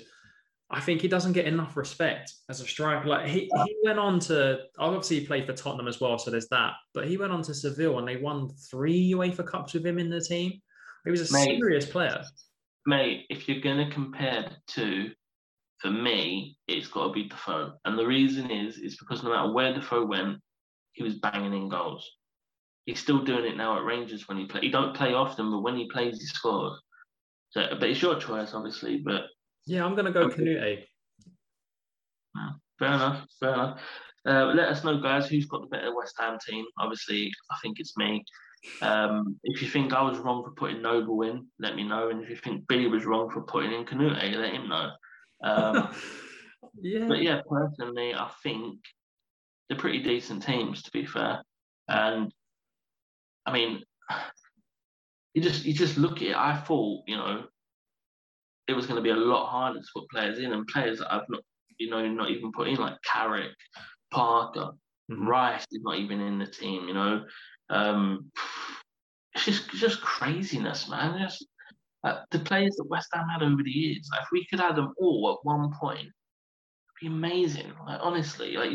I 0.70 0.80
think 0.80 1.00
he 1.00 1.08
doesn't 1.08 1.32
get 1.32 1.46
enough 1.46 1.76
respect 1.76 2.32
as 2.48 2.60
a 2.60 2.66
striker. 2.66 3.08
Like 3.08 3.28
he, 3.28 3.50
he 3.64 3.76
went 3.84 3.98
on 3.98 4.20
to 4.20 4.60
obviously 4.78 5.20
he 5.20 5.26
played 5.26 5.46
for 5.46 5.52
Tottenham 5.52 5.88
as 5.88 6.00
well, 6.00 6.18
so 6.18 6.30
there's 6.30 6.48
that. 6.48 6.74
But 6.94 7.08
he 7.08 7.16
went 7.16 7.32
on 7.32 7.42
to 7.42 7.54
Seville 7.54 7.98
and 7.98 8.06
they 8.06 8.16
won 8.16 8.50
three 8.70 9.12
UEFA 9.12 9.46
Cups 9.46 9.74
with 9.74 9.84
him 9.84 9.98
in 9.98 10.10
the 10.10 10.20
team. 10.20 10.52
He 11.04 11.10
was 11.10 11.28
a 11.28 11.32
mate, 11.32 11.58
serious 11.58 11.86
player. 11.86 12.22
Mate, 12.86 13.26
if 13.30 13.48
you're 13.48 13.60
going 13.60 13.88
to 13.88 13.92
compare 13.92 14.48
to 14.68 15.10
for 15.80 15.90
me, 15.90 16.56
it's 16.68 16.88
got 16.88 17.08
to 17.08 17.12
be 17.12 17.28
Defoe. 17.28 17.72
And 17.84 17.98
the 17.98 18.06
reason 18.06 18.50
is, 18.50 18.76
is 18.78 18.96
because 18.98 19.22
no 19.22 19.30
matter 19.30 19.52
where 19.52 19.72
Defoe 19.72 20.04
went, 20.04 20.38
he 20.92 21.02
was 21.02 21.14
banging 21.14 21.54
in 21.54 21.68
goals. 21.68 22.08
He's 22.84 23.00
still 23.00 23.24
doing 23.24 23.44
it 23.44 23.56
now 23.56 23.76
at 23.78 23.84
Rangers 23.84 24.28
when 24.28 24.38
he 24.38 24.46
play. 24.46 24.60
He 24.62 24.70
don't 24.70 24.94
play 24.94 25.14
often, 25.14 25.50
but 25.50 25.60
when 25.60 25.76
he 25.76 25.88
plays, 25.90 26.20
he 26.20 26.26
scores. 26.26 26.78
So, 27.50 27.66
but 27.78 27.88
it's 27.88 28.02
your 28.02 28.18
choice, 28.18 28.52
obviously. 28.54 28.98
But 28.98 29.22
yeah, 29.66 29.84
I'm 29.84 29.94
gonna 29.94 30.12
go 30.12 30.22
okay. 30.22 30.42
Kanouté. 30.42 30.84
Fair 32.78 32.94
enough. 32.94 33.26
Fair 33.38 33.54
enough. 33.54 33.80
Uh, 34.26 34.46
let 34.54 34.68
us 34.68 34.84
know, 34.84 35.00
guys, 35.00 35.28
who's 35.28 35.46
got 35.46 35.62
the 35.62 35.66
better 35.68 35.94
West 35.94 36.14
Ham 36.18 36.38
team. 36.46 36.64
Obviously, 36.78 37.30
I 37.50 37.56
think 37.62 37.78
it's 37.78 37.96
me. 37.96 38.24
Um, 38.82 39.36
if 39.44 39.62
you 39.62 39.68
think 39.68 39.92
I 39.92 40.02
was 40.02 40.18
wrong 40.18 40.44
for 40.44 40.50
putting 40.50 40.82
Noble 40.82 41.22
in, 41.22 41.46
let 41.58 41.76
me 41.76 41.84
know. 41.84 42.10
And 42.10 42.22
if 42.22 42.28
you 42.28 42.36
think 42.36 42.66
Billy 42.68 42.86
was 42.86 43.06
wrong 43.06 43.30
for 43.30 43.42
putting 43.42 43.72
in 43.72 43.84
Kanouté, 43.84 44.34
let 44.36 44.52
him 44.52 44.68
know. 44.68 44.90
Um, 45.42 45.94
yeah. 46.80 47.06
But 47.06 47.22
yeah, 47.22 47.40
personally, 47.48 48.14
I 48.14 48.30
think 48.42 48.78
they're 49.68 49.78
pretty 49.78 50.02
decent 50.02 50.42
teams, 50.42 50.82
to 50.82 50.90
be 50.90 51.06
fair. 51.06 51.42
And 51.88 52.32
I 53.46 53.52
mean, 53.52 53.82
you 55.34 55.42
just 55.42 55.64
you 55.64 55.72
just 55.72 55.96
look 55.96 56.18
at 56.18 56.22
it. 56.22 56.36
I 56.36 56.56
thought, 56.56 57.04
you 57.06 57.16
know, 57.16 57.44
it 58.68 58.74
was 58.74 58.86
going 58.86 58.96
to 58.96 59.02
be 59.02 59.10
a 59.10 59.16
lot 59.16 59.50
harder 59.50 59.80
to 59.80 59.86
put 59.94 60.10
players 60.10 60.38
in, 60.38 60.52
and 60.52 60.66
players 60.66 60.98
that 60.98 61.12
I've 61.12 61.28
not, 61.28 61.42
you 61.78 61.90
know, 61.90 62.06
not 62.06 62.30
even 62.30 62.52
put 62.52 62.68
in 62.68 62.76
like 62.76 63.00
Carrick, 63.02 63.52
Parker, 64.10 64.70
mm-hmm. 65.10 65.26
Rice 65.26 65.64
is 65.72 65.80
not 65.82 65.98
even 65.98 66.20
in 66.20 66.38
the 66.38 66.46
team. 66.46 66.86
You 66.88 66.94
know, 66.94 67.24
um, 67.68 68.30
it's 69.34 69.44
just 69.44 69.70
just 69.70 70.00
craziness, 70.00 70.88
man. 70.88 71.18
Just 71.18 71.46
uh, 72.04 72.22
the 72.30 72.38
players 72.40 72.76
that 72.76 72.88
West 72.88 73.08
Ham 73.12 73.26
had 73.28 73.42
over 73.42 73.62
the 73.62 73.70
years, 73.70 74.08
like, 74.12 74.22
if 74.22 74.28
we 74.32 74.46
could 74.46 74.60
have 74.60 74.76
them 74.76 74.94
all 74.98 75.32
at 75.32 75.46
one 75.46 75.72
point, 75.78 76.00
it'd 76.00 76.12
be 77.00 77.06
amazing. 77.06 77.72
Like 77.86 78.00
honestly, 78.02 78.54
like 78.56 78.72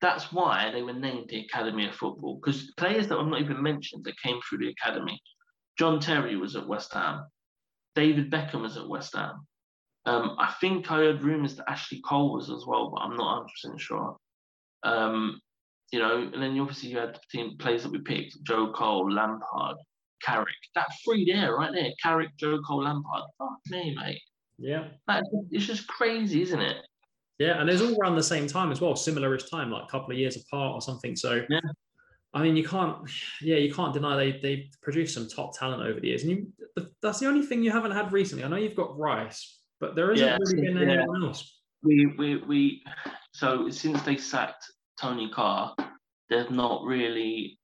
that's 0.00 0.32
why 0.32 0.70
they 0.72 0.82
were 0.82 0.92
named 0.92 1.28
the 1.28 1.40
Academy 1.40 1.86
of 1.86 1.94
Football 1.94 2.40
because 2.40 2.72
players 2.76 3.08
that 3.08 3.18
were 3.18 3.24
not 3.24 3.40
even 3.40 3.62
mentioned 3.62 4.04
that 4.04 4.20
came 4.22 4.40
through 4.40 4.58
the 4.58 4.74
academy. 4.80 5.20
John 5.78 6.00
Terry 6.00 6.36
was 6.36 6.56
at 6.56 6.66
West 6.66 6.92
Ham. 6.94 7.26
David 7.94 8.30
Beckham 8.30 8.62
was 8.62 8.76
at 8.76 8.88
West 8.88 9.14
Ham. 9.14 9.46
Um, 10.06 10.36
I 10.38 10.54
think 10.60 10.90
I 10.90 10.96
heard 10.96 11.22
rumours 11.22 11.56
that 11.56 11.70
Ashley 11.70 12.00
Cole 12.00 12.32
was 12.32 12.48
as 12.50 12.64
well, 12.66 12.90
but 12.90 13.02
I'm 13.02 13.16
not 13.16 13.46
100% 13.66 13.78
sure. 13.78 14.16
Um, 14.84 15.40
you 15.92 15.98
know, 15.98 16.30
and 16.32 16.42
then 16.42 16.58
obviously 16.58 16.90
you 16.90 16.98
had 16.98 17.14
the 17.14 17.20
team 17.30 17.56
players 17.58 17.82
that 17.82 17.92
we 17.92 17.98
picked: 17.98 18.42
Joe 18.42 18.72
Cole, 18.72 19.10
Lampard, 19.10 19.76
Carrick. 20.24 20.48
That 20.74 20.88
three 21.04 21.24
there, 21.30 21.54
right 21.56 21.72
there. 21.72 21.90
Carrick, 22.02 22.30
Joe 22.36 22.60
Cole, 22.66 22.84
Lampard. 22.84 23.24
Fuck 23.38 23.58
me, 23.70 23.94
mate. 23.94 24.20
Yeah. 24.58 24.88
Like, 25.06 25.24
it's 25.50 25.66
just 25.66 25.86
crazy, 25.86 26.42
isn't 26.42 26.60
it? 26.60 26.76
Yeah, 27.38 27.60
and 27.60 27.70
it's 27.70 27.80
all 27.80 27.96
around 28.00 28.16
the 28.16 28.22
same 28.22 28.48
time 28.48 28.72
as 28.72 28.80
well, 28.80 28.96
similar-ish 28.96 29.48
time, 29.48 29.70
like 29.70 29.84
a 29.84 29.86
couple 29.86 30.10
of 30.10 30.18
years 30.18 30.36
apart 30.36 30.74
or 30.74 30.80
something. 30.82 31.14
So, 31.14 31.44
Yeah. 31.48 31.60
I 32.34 32.42
mean, 32.42 32.56
you 32.56 32.66
can't, 32.68 33.08
yeah, 33.40 33.56
you 33.56 33.72
can't 33.72 33.94
deny 33.94 34.14
they 34.16 34.38
they 34.42 34.70
produced 34.82 35.14
some 35.14 35.28
top 35.28 35.56
talent 35.58 35.82
over 35.82 35.98
the 35.98 36.08
years, 36.08 36.24
and 36.24 36.30
you, 36.30 36.52
that's 37.00 37.20
the 37.20 37.26
only 37.26 37.40
thing 37.46 37.62
you 37.62 37.70
haven't 37.70 37.92
had 37.92 38.12
recently. 38.12 38.44
I 38.44 38.48
know 38.48 38.56
you've 38.56 38.76
got 38.76 38.98
Rice, 38.98 39.60
but 39.80 39.94
there 39.96 40.12
isn't 40.12 40.26
Yeah, 40.26 40.36
really 40.38 40.60
been 40.60 40.76
yeah. 40.88 40.94
anyone 40.96 41.24
else. 41.24 41.58
We 41.82 42.04
we 42.18 42.36
we 42.36 42.82
so 43.32 43.70
since 43.70 44.02
they 44.02 44.18
sacked 44.18 44.62
Tony 45.00 45.30
Carr, 45.30 45.74
they've 46.28 46.50
not 46.50 46.84
really 46.84 47.57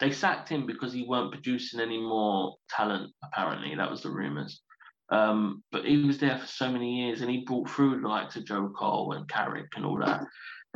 they 0.00 0.10
sacked 0.10 0.48
him 0.48 0.66
because 0.66 0.92
he 0.92 1.04
weren't 1.08 1.32
producing 1.32 1.80
any 1.80 2.00
more 2.00 2.56
talent, 2.70 3.12
apparently. 3.24 3.74
That 3.74 3.90
was 3.90 4.02
the 4.02 4.10
rumours. 4.10 4.62
Um, 5.10 5.62
but 5.70 5.84
he 5.84 6.02
was 6.02 6.18
there 6.18 6.38
for 6.38 6.46
so 6.46 6.70
many 6.70 7.06
years 7.06 7.20
and 7.20 7.30
he 7.30 7.44
brought 7.44 7.70
through 7.70 8.00
the 8.00 8.08
likes 8.08 8.36
of 8.36 8.44
Joe 8.44 8.72
Cole 8.76 9.12
and 9.12 9.28
Carrick 9.28 9.68
and 9.76 9.86
all 9.86 9.98
that. 9.98 10.22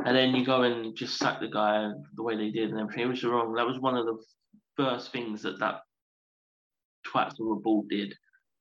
And 0.05 0.15
then 0.15 0.33
you 0.33 0.45
go 0.45 0.63
and 0.63 0.95
just 0.95 1.17
sack 1.17 1.39
the 1.41 1.49
guy 1.49 1.89
the 2.15 2.23
way 2.23 2.35
they 2.35 2.49
did 2.49 2.71
and 2.71 2.79
everything. 2.79 3.03
It 3.03 3.09
was 3.09 3.23
wrong. 3.23 3.53
That 3.53 3.67
was 3.67 3.79
one 3.79 3.97
of 3.97 4.05
the 4.05 4.17
first 4.77 5.11
things 5.11 5.41
that 5.43 5.59
that 5.59 5.81
twats 7.05 7.39
of 7.39 7.51
a 7.51 7.55
ball 7.59 7.85
did 7.89 8.15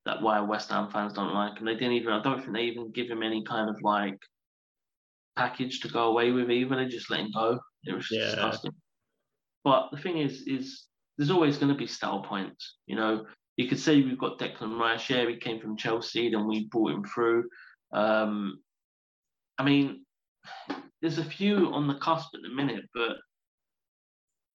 that 0.06 0.20
why 0.22 0.40
West 0.40 0.70
Ham 0.70 0.90
fans 0.90 1.12
don't 1.12 1.34
like 1.34 1.58
him. 1.58 1.66
They 1.66 1.74
didn't 1.74 1.92
even, 1.92 2.12
I 2.12 2.22
don't 2.22 2.40
think 2.40 2.52
they 2.52 2.64
even 2.64 2.90
give 2.90 3.08
him 3.08 3.22
any 3.22 3.44
kind 3.44 3.70
of 3.70 3.76
like 3.82 4.18
package 5.36 5.80
to 5.80 5.88
go 5.88 6.08
away 6.08 6.30
with 6.30 6.50
either. 6.50 6.76
They 6.76 6.86
just 6.86 7.10
let 7.10 7.20
him 7.20 7.30
go. 7.32 7.58
It 7.84 7.94
was 7.94 8.08
Yeah. 8.10 8.26
disgusting. 8.26 8.72
But 9.64 9.90
the 9.90 9.98
thing 9.98 10.18
is, 10.18 10.42
is 10.46 10.84
there's 11.18 11.30
always 11.30 11.58
going 11.58 11.72
to 11.72 11.78
be 11.78 11.86
style 11.86 12.22
points. 12.22 12.76
You 12.86 12.96
know, 12.96 13.26
you 13.56 13.68
could 13.68 13.78
say 13.78 14.00
we've 14.00 14.18
got 14.18 14.38
Declan 14.38 14.78
Rice. 14.78 15.10
Yeah, 15.10 15.26
he 15.26 15.36
came 15.36 15.60
from 15.60 15.76
Chelsea, 15.76 16.30
then 16.30 16.46
we 16.46 16.68
brought 16.68 16.92
him 16.92 17.04
through. 17.04 17.44
Um, 17.92 18.60
I 19.58 19.64
mean, 19.64 20.04
there's 21.02 21.18
a 21.18 21.24
few 21.24 21.72
on 21.72 21.86
the 21.86 21.96
cusp 21.96 22.30
at 22.34 22.40
the 22.42 22.54
minute, 22.54 22.84
but 22.94 23.16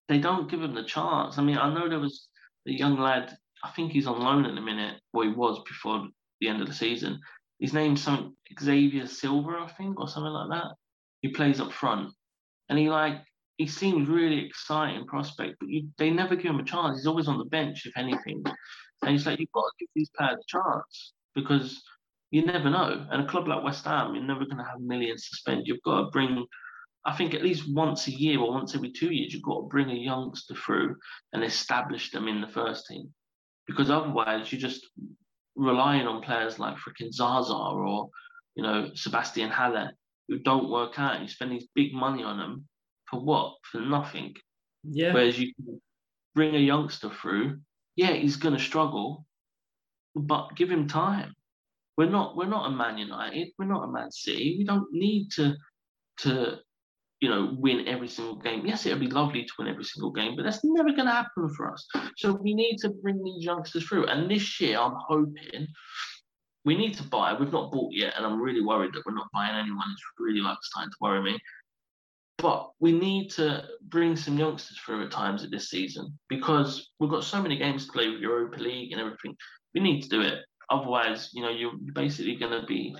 they 0.07 0.19
don't 0.19 0.49
give 0.49 0.61
him 0.61 0.73
the 0.73 0.83
chance. 0.83 1.37
I 1.37 1.43
mean, 1.43 1.57
I 1.57 1.73
know 1.73 1.89
there 1.89 1.99
was 1.99 2.27
a 2.67 2.71
young 2.71 2.99
lad. 2.99 3.35
I 3.63 3.69
think 3.71 3.91
he's 3.91 4.07
on 4.07 4.19
loan 4.19 4.45
at 4.45 4.55
the 4.55 4.61
minute, 4.61 4.99
or 5.13 5.23
he 5.23 5.29
was 5.29 5.61
before 5.67 6.07
the 6.41 6.47
end 6.47 6.61
of 6.61 6.67
the 6.67 6.73
season. 6.73 7.19
His 7.59 7.73
name's 7.73 8.01
some 8.01 8.35
Xavier 8.59 9.07
Silver, 9.07 9.57
I 9.57 9.67
think, 9.67 9.99
or 9.99 10.07
something 10.07 10.31
like 10.31 10.49
that. 10.49 10.75
He 11.21 11.29
plays 11.29 11.59
up 11.59 11.71
front, 11.71 12.11
and 12.69 12.77
he 12.77 12.89
like 12.89 13.21
he 13.57 13.67
seems 13.67 14.09
really 14.09 14.45
exciting 14.45 15.05
prospect, 15.05 15.55
but 15.59 15.69
you, 15.69 15.87
they 15.97 16.09
never 16.09 16.35
give 16.35 16.51
him 16.51 16.59
a 16.59 16.63
chance. 16.63 16.97
He's 16.97 17.07
always 17.07 17.27
on 17.27 17.37
the 17.37 17.45
bench, 17.45 17.85
if 17.85 17.93
anything. 17.97 18.43
And 19.01 19.11
he's 19.11 19.25
like, 19.25 19.39
you've 19.39 19.51
got 19.53 19.61
to 19.63 19.71
give 19.79 19.89
these 19.95 20.09
players 20.17 20.39
a 20.39 20.47
chance 20.47 21.13
because 21.35 21.81
you 22.31 22.45
never 22.45 22.69
know. 22.69 23.05
And 23.11 23.23
a 23.23 23.27
club 23.27 23.47
like 23.47 23.63
West 23.63 23.85
Ham, 23.85 24.13
you're 24.13 24.23
never 24.23 24.45
going 24.45 24.57
to 24.57 24.63
have 24.63 24.79
millions 24.79 25.29
to 25.29 25.35
spend. 25.35 25.67
You've 25.67 25.81
got 25.83 26.01
to 26.01 26.09
bring, 26.11 26.45
I 27.05 27.15
think, 27.15 27.33
at 27.33 27.43
least 27.43 27.73
once 27.73 28.07
a 28.07 28.11
year 28.11 28.39
or 28.39 28.51
once 28.51 28.75
every 28.75 28.91
two 28.91 29.13
years, 29.13 29.33
you've 29.33 29.43
got 29.43 29.61
to 29.61 29.67
bring 29.67 29.89
a 29.89 29.95
youngster 29.95 30.55
through 30.55 30.95
and 31.31 31.43
establish 31.43 32.11
them 32.11 32.27
in 32.27 32.41
the 32.41 32.47
first 32.47 32.87
team. 32.87 33.13
Because 33.67 33.89
otherwise, 33.89 34.51
you're 34.51 34.61
just 34.61 34.85
relying 35.55 36.07
on 36.07 36.21
players 36.21 36.59
like 36.59 36.75
freaking 36.75 37.11
Zaza 37.11 37.53
or, 37.53 38.09
you 38.55 38.63
know, 38.63 38.89
Sebastian 38.95 39.49
Haller 39.49 39.91
who 40.27 40.39
don't 40.39 40.69
work 40.69 40.99
out. 40.99 41.21
You 41.21 41.27
spend 41.27 41.51
these 41.51 41.67
big 41.73 41.93
money 41.93 42.23
on 42.23 42.37
them 42.37 42.67
for 43.09 43.19
what? 43.19 43.55
For 43.71 43.81
nothing. 43.81 44.35
Yeah, 44.83 45.13
Whereas 45.13 45.39
you 45.39 45.51
bring 46.35 46.55
a 46.55 46.59
youngster 46.59 47.09
through, 47.09 47.59
yeah, 47.95 48.11
he's 48.11 48.35
going 48.35 48.55
to 48.55 48.61
struggle, 48.61 49.25
but 50.15 50.55
give 50.55 50.69
him 50.69 50.87
time. 50.87 51.33
We're 51.97 52.09
not 52.09 52.35
we're 52.35 52.45
not 52.45 52.67
a 52.67 52.75
Man 52.75 52.97
United, 52.97 53.49
we're 53.57 53.65
not 53.65 53.85
a 53.85 53.91
Man 53.91 54.11
City. 54.11 54.55
We 54.57 54.65
don't 54.65 54.91
need 54.91 55.31
to 55.33 55.55
to 56.19 56.57
you 57.21 57.29
know 57.29 57.55
win 57.57 57.87
every 57.87 58.09
single 58.09 58.35
game. 58.35 58.65
Yes, 58.65 58.85
it'd 58.85 58.99
be 58.99 59.07
lovely 59.07 59.45
to 59.45 59.53
win 59.57 59.69
every 59.69 59.85
single 59.85 60.11
game, 60.11 60.35
but 60.35 60.43
that's 60.43 60.63
never 60.63 60.91
going 60.91 61.05
to 61.05 61.11
happen 61.11 61.49
for 61.55 61.71
us. 61.71 61.87
So 62.17 62.33
we 62.33 62.53
need 62.53 62.77
to 62.79 62.89
bring 62.89 63.23
these 63.23 63.45
youngsters 63.45 63.85
through. 63.85 64.07
And 64.07 64.29
this 64.29 64.59
year, 64.59 64.77
I'm 64.77 64.95
hoping 65.07 65.67
we 66.65 66.75
need 66.75 66.95
to 66.95 67.03
buy. 67.03 67.33
We've 67.33 67.51
not 67.51 67.71
bought 67.71 67.93
yet, 67.93 68.15
and 68.17 68.25
I'm 68.25 68.41
really 68.41 68.61
worried 68.61 68.93
that 68.93 69.03
we're 69.05 69.13
not 69.13 69.31
buying 69.31 69.55
anyone. 69.55 69.87
It's 69.91 70.03
really 70.19 70.41
like 70.41 70.57
starting 70.63 70.91
to 70.91 70.97
worry 70.99 71.21
me. 71.21 71.39
But 72.37 72.71
we 72.79 72.91
need 72.91 73.29
to 73.31 73.63
bring 73.87 74.15
some 74.15 74.37
youngsters 74.37 74.77
through 74.77 75.05
at 75.05 75.11
times 75.11 75.43
at 75.43 75.51
this 75.51 75.69
season 75.69 76.17
because 76.29 76.91
we've 76.99 77.09
got 77.09 77.23
so 77.23 77.41
many 77.41 77.57
games 77.57 77.85
to 77.85 77.91
play 77.93 78.09
with 78.09 78.19
Europa 78.19 78.59
League 78.59 78.91
and 78.91 78.99
everything. 79.01 79.35
We 79.73 79.81
need 79.81 80.01
to 80.01 80.09
do 80.09 80.21
it. 80.21 80.39
Otherwise, 80.69 81.29
you 81.33 81.41
know, 81.41 81.49
you're 81.49 81.73
basically 81.93 82.35
going 82.35 82.51
to 82.59 82.65
be 82.67 82.95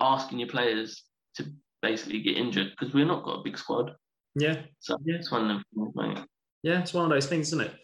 asking 0.00 0.38
your 0.38 0.48
players 0.48 1.04
to 1.34 1.46
basically 1.82 2.20
get 2.22 2.36
injured 2.36 2.68
because 2.78 2.94
we're 2.94 3.04
not 3.06 3.24
got 3.24 3.40
a 3.40 3.42
big 3.42 3.58
squad. 3.58 3.94
yeah, 4.34 4.62
So 4.78 4.96
Yeah. 5.04 5.16
it's 5.16 5.30
one 5.30 5.42
of 5.42 5.48
them 5.48 5.64
things, 5.74 5.94
mate. 5.94 6.18
yeah. 6.62 6.80
It's 6.80 6.94
one 6.94 7.04
of 7.04 7.10
those 7.10 7.26
things, 7.26 7.48
isn't 7.48 7.60
it? 7.62 7.74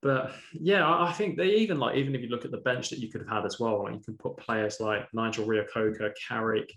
But 0.00 0.32
yeah, 0.52 0.88
I 0.88 1.12
think 1.12 1.36
they 1.36 1.56
even 1.56 1.78
like 1.80 1.96
even 1.96 2.14
if 2.14 2.20
you 2.22 2.28
look 2.28 2.44
at 2.44 2.52
the 2.52 2.58
bench 2.58 2.88
that 2.90 3.00
you 3.00 3.10
could 3.10 3.22
have 3.22 3.30
had 3.30 3.44
as 3.44 3.58
well, 3.58 3.82
like 3.82 3.94
you 3.94 4.00
can 4.00 4.16
put 4.16 4.36
players 4.36 4.78
like 4.80 5.08
Nigel 5.12 5.44
Reo-Coker, 5.44 6.14
Carrick, 6.28 6.72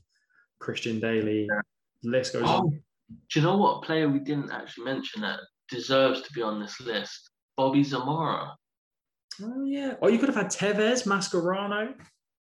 Christian 0.60 1.00
Dailly. 1.00 1.48
List 2.04 2.34
goes 2.34 2.44
Oh, 2.46 2.58
on. 2.60 2.70
do 2.70 3.40
you 3.40 3.42
know 3.42 3.58
what 3.58 3.84
player 3.84 4.10
we 4.10 4.20
didn't 4.20 4.52
actually 4.52 4.86
mention 4.86 5.22
that 5.22 5.40
deserves 5.70 6.22
to 6.22 6.34
be 6.34 6.42
on 6.42 6.60
this 6.60 6.80
list? 6.82 7.30
Bobby 7.58 7.84
Zamora. 7.84 8.56
Oh 9.42 9.66
yeah. 9.66 9.96
Or 10.02 10.10
you 10.10 10.18
could 10.20 10.30
have 10.30 10.36
had 10.36 10.48
Tevez, 10.48 11.06
Mascherano. 11.06 11.94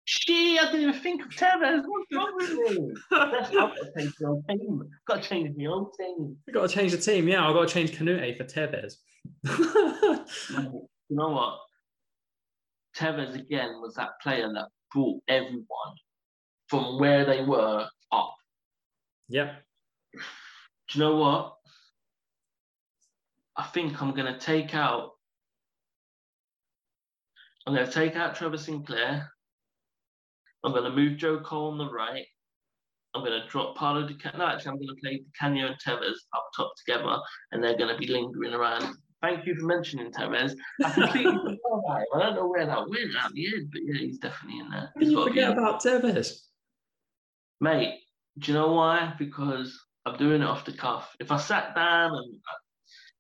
Gee, 0.07 0.57
I 0.59 0.65
didn't 0.65 0.81
even 0.89 0.93
think 1.01 1.23
of 1.23 1.29
Tevez. 1.31 1.83
What's 1.85 2.13
wrong 2.13 2.33
with 2.35 2.51
me? 2.77 2.91
That's 3.11 3.49
I've 3.49 3.53
got 3.53 3.75
to 3.75 3.91
change 3.97 4.13
my 4.19 4.27
own 4.29 4.43
team. 4.49 4.81
Got 5.07 5.21
to 5.21 5.29
change 5.29 5.55
my 5.57 5.65
own 5.65 5.85
team. 5.99 6.37
I've 6.47 6.53
got 6.53 6.69
to 6.69 6.75
change 6.75 6.91
the 6.91 6.97
team. 6.97 7.27
Yeah, 7.27 7.47
I've 7.47 7.53
got 7.53 7.67
to 7.67 7.73
change 7.73 7.91
Kanouté 7.91 8.35
for 8.35 8.43
Tevez. 8.43 8.95
You 11.09 11.17
know 11.17 11.29
what? 11.29 11.57
Tevez 12.97 13.35
again 13.35 13.79
was 13.81 13.93
that 13.95 14.19
player 14.21 14.51
that 14.53 14.67
brought 14.93 15.21
everyone 15.27 15.65
from 16.67 16.99
where 16.99 17.25
they 17.25 17.43
were 17.43 17.87
up. 18.11 18.33
Yep. 19.31 19.63
Do 20.13 20.19
you 20.91 20.99
know 20.99 21.15
what? 21.15 21.55
I 23.55 23.63
think 23.63 24.01
I'm 24.01 24.11
gonna 24.13 24.37
take 24.37 24.75
out. 24.75 25.11
I'm 27.65 27.73
gonna 27.73 27.89
take 27.89 28.17
out 28.17 28.35
Trevor 28.35 28.57
Sinclair. 28.57 29.31
I'm 30.65 30.73
gonna 30.73 30.93
move 30.93 31.17
Joe 31.17 31.39
Cole 31.39 31.71
on 31.71 31.77
the 31.77 31.89
right. 31.89 32.25
I'm 33.15 33.23
gonna 33.23 33.47
drop 33.47 33.77
Paolo 33.77 34.05
Di 34.05 34.15
Canio. 34.15 34.39
No, 34.39 34.47
actually, 34.47 34.71
I'm 34.71 34.79
gonna 34.79 34.99
play 35.01 35.17
Di 35.19 35.31
Canio 35.39 35.67
and 35.67 35.77
Tevez 35.79 36.17
up 36.35 36.49
top 36.55 36.73
together, 36.85 37.17
and 37.53 37.63
they're 37.63 37.77
gonna 37.77 37.97
be 37.97 38.07
lingering 38.07 38.53
around. 38.53 38.95
Thank 39.21 39.45
you 39.45 39.55
for 39.55 39.65
mentioning 39.65 40.11
Tevez. 40.11 40.55
I 40.83 40.89
completely 40.91 41.31
forgot 41.63 41.79
about 41.85 41.99
him. 41.99 42.05
I 42.15 42.19
don't 42.19 42.35
know 42.35 42.47
where 42.47 42.65
that 42.65 42.89
went 42.89 43.15
at 43.23 43.31
the 43.31 43.47
end, 43.47 43.69
but 43.71 43.81
yeah, 43.85 43.99
he's 43.99 44.17
definitely 44.17 44.59
in 44.59 44.69
there. 44.71 44.91
How 44.93 45.01
you 45.01 45.23
forget 45.23 45.51
about 45.51 45.81
Tevez? 45.81 46.37
Mate, 47.61 48.00
do 48.39 48.51
you 48.51 48.57
know 48.57 48.73
why? 48.73 49.13
Because 49.19 49.79
I'm 50.05 50.17
doing 50.17 50.41
it 50.41 50.47
off 50.47 50.65
the 50.65 50.73
cuff. 50.73 51.15
If 51.19 51.31
I 51.31 51.37
sat 51.37 51.75
down 51.75 52.11
and 52.15 52.35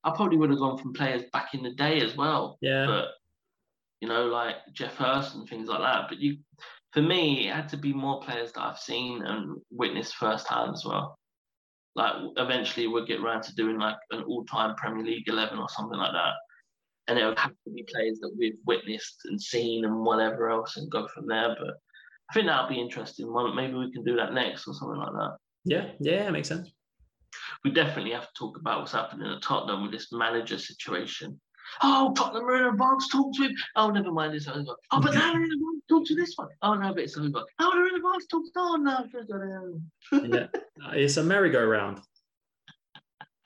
I 0.03 0.11
probably 0.15 0.37
would 0.37 0.49
have 0.49 0.59
gone 0.59 0.77
from 0.77 0.93
players 0.93 1.23
back 1.31 1.53
in 1.53 1.63
the 1.63 1.73
day 1.73 2.01
as 2.01 2.15
well. 2.15 2.57
Yeah. 2.61 2.85
But 2.85 3.09
you 3.99 4.07
know, 4.07 4.25
like 4.25 4.55
Geoff 4.73 4.95
Hurst 4.95 5.35
and 5.35 5.47
things 5.47 5.69
like 5.69 5.79
that. 5.79 6.05
But 6.09 6.19
you 6.19 6.37
for 6.91 7.01
me, 7.01 7.47
it 7.47 7.53
had 7.53 7.69
to 7.69 7.77
be 7.77 7.93
more 7.93 8.21
players 8.21 8.51
that 8.53 8.63
I've 8.63 8.79
seen 8.79 9.23
and 9.23 9.61
witnessed 9.69 10.15
firsthand 10.15 10.73
as 10.73 10.83
well. 10.85 11.17
Like 11.95 12.13
eventually 12.37 12.87
we'll 12.87 13.05
get 13.05 13.21
around 13.21 13.43
to 13.43 13.55
doing 13.55 13.77
like 13.77 13.97
an 14.11 14.23
all-time 14.23 14.75
Premier 14.75 15.03
League 15.03 15.27
eleven 15.27 15.59
or 15.59 15.69
something 15.69 15.99
like 15.99 16.13
that. 16.13 16.33
And 17.07 17.19
it 17.19 17.25
would 17.25 17.39
have 17.39 17.51
to 17.51 17.73
be 17.73 17.85
players 17.91 18.19
that 18.19 18.33
we've 18.37 18.57
witnessed 18.65 19.21
and 19.25 19.41
seen 19.41 19.85
and 19.85 20.03
whatever 20.05 20.49
else 20.49 20.77
and 20.77 20.89
go 20.89 21.07
from 21.13 21.27
there. 21.27 21.55
But 21.59 21.75
I 22.31 22.33
think 22.33 22.47
that'll 22.47 22.69
be 22.69 22.79
interesting. 22.79 23.31
One, 23.31 23.53
maybe 23.55 23.73
we 23.73 23.91
can 23.91 24.05
do 24.05 24.15
that 24.15 24.33
next 24.33 24.65
or 24.65 24.73
something 24.73 24.97
like 24.97 25.11
that. 25.11 25.37
Yeah, 25.65 25.89
yeah, 25.99 26.29
makes 26.31 26.47
sense. 26.47 26.71
We 27.65 27.71
definitely 27.71 28.11
have 28.11 28.23
to 28.23 28.33
talk 28.39 28.57
about 28.57 28.79
what's 28.79 28.93
happening 28.93 29.29
at 29.29 29.41
Tottenham 29.41 29.83
with 29.83 29.91
this 29.91 30.13
manager 30.13 30.57
situation. 30.57 31.39
Oh, 31.83 32.13
Tottenham 32.13 32.45
are 32.45 32.55
in 32.55 32.73
advanced 32.73 33.11
talks 33.11 33.37
with. 33.37 33.51
Oh, 33.75 33.89
never 33.89 34.13
mind, 34.13 34.33
it's 34.33 34.47
over. 34.47 34.75
Oh, 34.91 35.01
but 35.01 35.13
now 35.13 35.33
they're 35.33 35.43
in 35.43 35.51
advanced 35.51 35.87
talks 35.89 36.09
with 36.09 36.19
this 36.19 36.33
one. 36.37 36.47
Oh 36.61 36.73
no, 36.73 36.93
but 36.93 37.03
it's 37.03 37.17
over. 37.17 37.43
Oh, 37.59 37.71
they're 37.73 37.87
in 37.89 37.95
advanced 37.95 38.29
talks. 38.29 38.49
Oh 38.55 38.75
no. 38.77 39.81
Yeah, 40.23 40.47
it's 40.93 41.17
a 41.17 41.23
merry-go-round. 41.23 41.99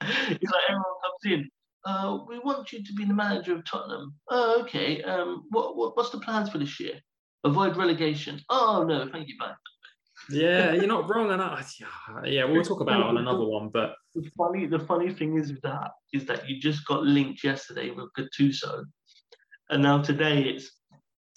it's 0.00 0.52
like 0.52 0.62
everyone 0.68 0.84
comes 1.02 1.32
in. 1.32 1.50
Uh, 1.84 2.18
we 2.28 2.38
want 2.38 2.72
you 2.72 2.84
to 2.84 2.92
be 2.94 3.04
the 3.04 3.14
manager 3.14 3.54
of 3.54 3.64
Tottenham. 3.64 4.14
Oh, 4.30 4.60
okay. 4.62 5.02
Um, 5.02 5.44
what, 5.50 5.76
what 5.76 5.96
what's 5.96 6.10
the 6.10 6.18
plans 6.18 6.50
for 6.50 6.58
this 6.58 6.78
year? 6.78 7.00
Avoid 7.46 7.76
relegation. 7.76 8.40
Oh 8.50 8.84
no, 8.86 9.08
thank 9.10 9.28
you, 9.28 9.34
bye. 9.38 9.52
Yeah, 10.28 10.72
you're 10.72 10.88
not 10.88 11.08
wrong. 11.08 11.30
And 11.30 11.40
I, 11.40 11.64
yeah, 12.24 12.44
we'll 12.44 12.64
talk 12.64 12.80
about 12.80 13.00
it 13.00 13.06
on 13.06 13.18
another 13.18 13.44
one. 13.44 13.68
But 13.68 13.94
The 14.14 14.28
funny, 14.36 14.66
the 14.66 14.80
funny 14.80 15.12
thing 15.12 15.38
is 15.38 15.52
with 15.52 15.62
that 15.62 15.92
is 16.12 16.24
that 16.26 16.48
you 16.48 16.60
just 16.60 16.84
got 16.86 17.04
linked 17.04 17.44
yesterday 17.44 17.90
with 17.90 18.08
Gattuso, 18.18 18.84
And 19.70 19.82
now 19.82 20.02
today 20.02 20.42
it's 20.42 20.72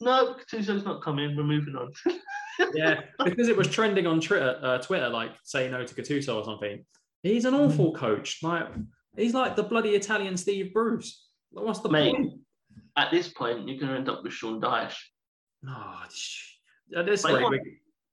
no, 0.02 0.36
Gattuso's 0.36 0.86
not 0.86 1.04
coming. 1.04 1.36
We're 1.36 1.44
moving 1.44 1.76
on. 1.76 1.92
yeah, 2.74 3.02
because 3.24 3.48
it 3.48 3.58
was 3.58 3.68
trending 3.68 4.08
on 4.08 4.22
Twitter, 4.22 4.60
uh, 4.64 4.78
Twitter, 4.80 5.10
like 5.10 5.32
say 5.44 5.70
no 5.70 5.84
to 5.86 5.94
Gattuso 5.94 6.38
or 6.38 6.44
something. 6.44 6.84
He's 7.22 7.46
an 7.46 7.54
awful 7.54 7.94
coach. 7.94 8.40
Like 8.42 8.68
he's 9.16 9.34
like 9.34 9.56
the 9.56 9.64
bloody 9.64 9.90
Italian 9.90 10.38
Steve 10.38 10.74
Bruce. 10.74 11.28
What's 11.52 11.82
the 11.82 11.90
Mate, 11.90 12.16
point? 12.16 12.34
At 12.98 13.12
this 13.12 13.28
point, 13.28 13.68
you're 13.68 13.80
going 13.80 13.92
to 13.92 13.98
end 13.98 14.10
up 14.10 14.24
with 14.24 14.34
Sean 14.34 14.60
Dyche. 14.60 14.98
Oh, 15.68 16.04
sh- 16.14 16.56
at 16.96 17.06
this 17.06 17.24
rate, 17.36 17.44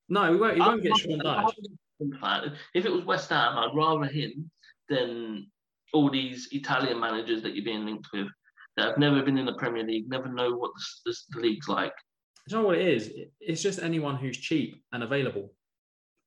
no, 0.09 0.31
we 0.33 0.37
won't. 0.39 0.55
He 0.55 0.61
won't 0.61 0.83
get 0.83 0.97
Sean 0.97 1.21
Dyche. 1.21 2.57
If 2.75 2.85
it 2.85 2.93
was 2.93 3.05
West 3.05 3.31
Ham, 3.31 3.57
I'd 3.59 3.75
rather 3.75 4.05
him 4.07 4.51
than 4.89 5.47
all 5.93 6.11
these 6.11 6.49
Italian 6.53 7.01
managers 7.01 7.43
that 7.43 7.55
you're 7.55 7.65
being 7.65 7.85
linked 7.87 8.09
with 8.13 8.27
that 8.77 8.87
have 8.89 8.99
never 8.99 9.23
been 9.23 9.39
in 9.39 9.47
the 9.47 9.55
Premier 9.55 9.85
League, 9.85 10.09
never 10.09 10.29
know 10.29 10.53
what 10.55 10.71
the, 11.05 11.11
the, 11.11 11.17
the 11.31 11.41
league's 11.41 11.69
like. 11.69 11.93
Do 12.49 12.55
you 12.57 12.61
know 12.63 12.67
what 12.69 12.77
it 12.79 12.87
is? 12.87 13.13
It's 13.41 13.63
just 13.63 13.81
anyone 13.83 14.17
who's 14.17 14.37
cheap 14.37 14.83
and 14.93 15.03
available. 15.03 15.53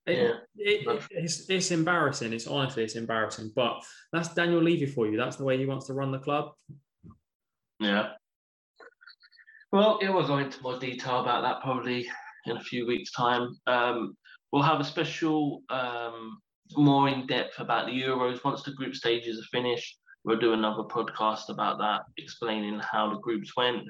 It- 0.06 0.18
Yeah. 0.18 0.32
it- 0.56 1.02
it's, 1.10 1.48
it's 1.48 1.70
embarrassing. 1.70 2.32
It's 2.32 2.46
honestly, 2.46 2.82
it's 2.84 2.96
embarrassing. 2.96 3.52
But 3.54 3.82
that's 4.12 4.34
Daniel 4.34 4.60
Levy 4.62 4.86
for 4.86 5.06
you. 5.06 5.16
That's 5.16 5.36
the 5.36 5.44
way 5.44 5.56
he 5.58 5.66
wants 5.66 5.86
to 5.86 5.94
run 5.94 6.10
the 6.10 6.18
club. 6.18 6.52
Yeah. 7.78 8.14
Well, 9.72 9.98
yeah, 10.02 10.10
we'll 10.10 10.26
go 10.26 10.38
into 10.38 10.62
more 10.62 10.78
detail 10.78 11.20
about 11.20 11.42
that 11.42 11.62
probably 11.62 12.08
in 12.46 12.56
a 12.56 12.60
few 12.60 12.86
weeks' 12.86 13.12
time. 13.12 13.56
Um, 13.66 14.16
we'll 14.50 14.62
have 14.62 14.80
a 14.80 14.84
special, 14.84 15.62
um, 15.70 16.38
more 16.76 17.08
in 17.08 17.26
depth 17.26 17.58
about 17.58 17.86
the 17.86 17.92
Euros 17.92 18.42
once 18.44 18.62
the 18.62 18.72
group 18.72 18.94
stages 18.94 19.38
are 19.38 19.56
finished. 19.56 19.98
We'll 20.24 20.38
do 20.38 20.52
another 20.52 20.82
podcast 20.82 21.48
about 21.48 21.78
that, 21.78 22.02
explaining 22.18 22.80
how 22.80 23.10
the 23.10 23.20
groups 23.20 23.52
went, 23.56 23.88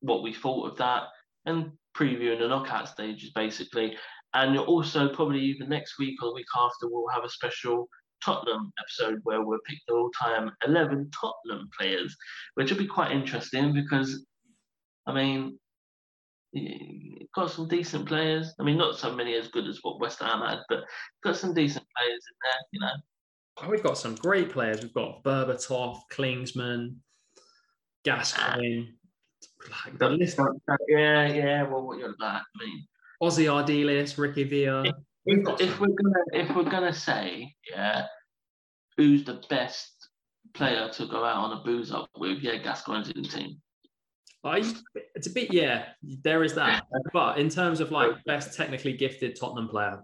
what 0.00 0.22
we 0.22 0.32
thought 0.32 0.70
of 0.70 0.76
that, 0.78 1.04
and 1.46 1.72
previewing 1.96 2.40
the 2.40 2.48
knockout 2.48 2.88
stages 2.88 3.30
basically. 3.34 3.96
And 4.34 4.58
also, 4.58 5.08
probably 5.08 5.40
even 5.40 5.68
next 5.68 5.98
week 5.98 6.22
or 6.22 6.30
the 6.30 6.34
week 6.34 6.46
after, 6.56 6.88
we'll 6.88 7.08
have 7.08 7.24
a 7.24 7.28
special 7.28 7.88
Tottenham 8.22 8.72
episode 8.80 9.20
where 9.22 9.42
we'll 9.42 9.58
pick 9.66 9.78
the 9.86 9.94
all-time 9.94 10.50
11 10.66 11.10
Tottenham 11.10 11.68
players, 11.78 12.14
which 12.54 12.70
will 12.70 12.78
be 12.78 12.86
quite 12.86 13.12
interesting 13.12 13.72
because, 13.72 14.26
I 15.06 15.12
mean, 15.12 15.58
got 17.34 17.50
some 17.50 17.68
decent 17.68 18.06
players. 18.06 18.54
I 18.58 18.62
mean, 18.62 18.78
not 18.78 18.98
so 18.98 19.14
many 19.14 19.34
as 19.34 19.48
good 19.48 19.66
as 19.66 19.78
what 19.82 20.00
West 20.00 20.20
Ham 20.20 20.40
had, 20.40 20.60
but 20.68 20.80
got 21.22 21.36
some 21.36 21.54
decent 21.54 21.84
players 21.96 22.24
in 22.28 22.36
there, 22.42 22.60
you 22.72 22.80
know. 22.80 22.92
Oh, 23.62 23.70
we've 23.70 23.82
got 23.82 23.98
some 23.98 24.14
great 24.16 24.50
players. 24.50 24.82
We've 24.82 24.92
got 24.92 25.22
Berbatov, 25.22 26.00
Klinsmann, 26.12 26.96
Gascoigne. 28.04 28.88
Like 29.86 29.98
the 29.98 30.10
list. 30.10 30.38
Yeah, 30.88 31.26
yeah. 31.26 31.62
Well, 31.62 31.86
what 31.86 31.98
you're 31.98 32.14
about? 32.14 32.42
I 32.42 32.64
mean, 32.64 32.86
Ossie 33.22 33.46
Ardiles, 33.46 34.18
Ricky 34.18 34.44
Villa. 34.44 34.92
We've 35.24 35.44
if 35.58 35.80
we're 35.80 35.88
gonna 35.88 36.24
if 36.32 36.54
we're 36.54 36.70
gonna 36.70 36.92
say 36.92 37.54
yeah, 37.68 38.06
who's 38.96 39.24
the 39.24 39.42
best 39.50 40.08
player 40.54 40.88
to 40.88 41.06
go 41.06 41.24
out 41.24 41.36
on 41.36 41.58
a 41.58 41.64
booze 41.64 41.90
up 41.90 42.08
with? 42.16 42.38
Yeah, 42.38 42.58
Gascoigne's 42.62 43.10
in 43.10 43.22
the 43.22 43.28
team. 43.28 43.60
I, 44.48 44.62
it's 45.14 45.26
a 45.26 45.30
bit, 45.30 45.52
yeah, 45.52 45.86
there 46.22 46.42
is 46.44 46.54
that. 46.54 46.84
But 47.12 47.38
in 47.38 47.48
terms 47.48 47.80
of 47.80 47.90
like 47.90 48.22
best 48.24 48.56
technically 48.56 48.92
gifted 48.92 49.38
Tottenham 49.38 49.68
player, 49.68 50.02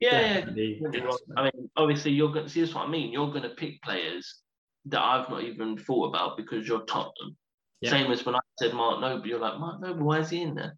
Yeah, 0.00 0.44
yeah. 0.54 1.10
I 1.36 1.42
mean, 1.44 1.70
obviously, 1.76 2.12
you're 2.12 2.32
going 2.32 2.46
to 2.46 2.50
see. 2.50 2.60
That's 2.62 2.74
what 2.74 2.86
I 2.86 2.90
mean. 2.90 3.12
You're 3.12 3.30
going 3.30 3.42
to 3.42 3.50
pick 3.50 3.82
players 3.82 4.40
that 4.86 5.00
I've 5.00 5.28
not 5.28 5.44
even 5.44 5.76
thought 5.76 6.08
about 6.08 6.38
because 6.38 6.66
you're 6.66 6.84
Tottenham. 6.86 7.36
Yeah. 7.82 7.90
Same 7.90 8.10
as 8.10 8.24
when 8.24 8.34
I 8.34 8.40
said 8.58 8.72
Mark 8.72 9.00
Noble, 9.00 9.26
you're 9.26 9.38
like 9.38 9.58
Mark 9.58 9.80
Noble. 9.80 10.06
Why 10.06 10.20
is 10.20 10.30
he 10.30 10.42
in 10.42 10.54
there? 10.54 10.76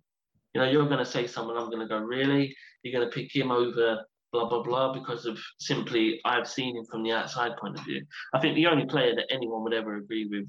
You 0.54 0.60
know, 0.60 0.68
you're 0.68 0.86
going 0.86 0.98
to 0.98 1.04
say 1.04 1.26
someone. 1.26 1.56
I'm 1.56 1.70
going 1.70 1.80
to 1.80 1.86
go 1.86 1.98
really. 1.98 2.54
You're 2.82 2.98
going 2.98 3.08
to 3.08 3.14
pick 3.14 3.34
him 3.34 3.50
over 3.50 4.04
blah 4.32 4.48
blah 4.48 4.62
blah 4.62 4.92
because 4.92 5.26
of 5.26 5.38
simply 5.58 6.20
I've 6.24 6.48
seen 6.48 6.76
him 6.76 6.84
from 6.90 7.02
the 7.02 7.12
outside 7.12 7.56
point 7.58 7.78
of 7.78 7.84
view. 7.84 8.04
I 8.34 8.40
think 8.40 8.56
the 8.56 8.66
only 8.66 8.86
player 8.86 9.14
that 9.14 9.26
anyone 9.30 9.62
would 9.62 9.74
ever 9.74 9.96
agree 9.96 10.26
with 10.26 10.48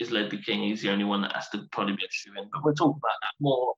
is 0.00 0.10
Ledley 0.10 0.38
King. 0.42 0.62
He's 0.62 0.82
the 0.82 0.90
only 0.90 1.04
one 1.04 1.22
that 1.22 1.34
has 1.34 1.48
to 1.50 1.66
probably 1.72 1.96
be 1.96 2.04
a 2.04 2.08
shoe 2.10 2.32
in. 2.38 2.48
But 2.52 2.64
we'll 2.64 2.74
talk 2.74 2.96
about 2.96 3.18
that 3.22 3.34
more 3.40 3.74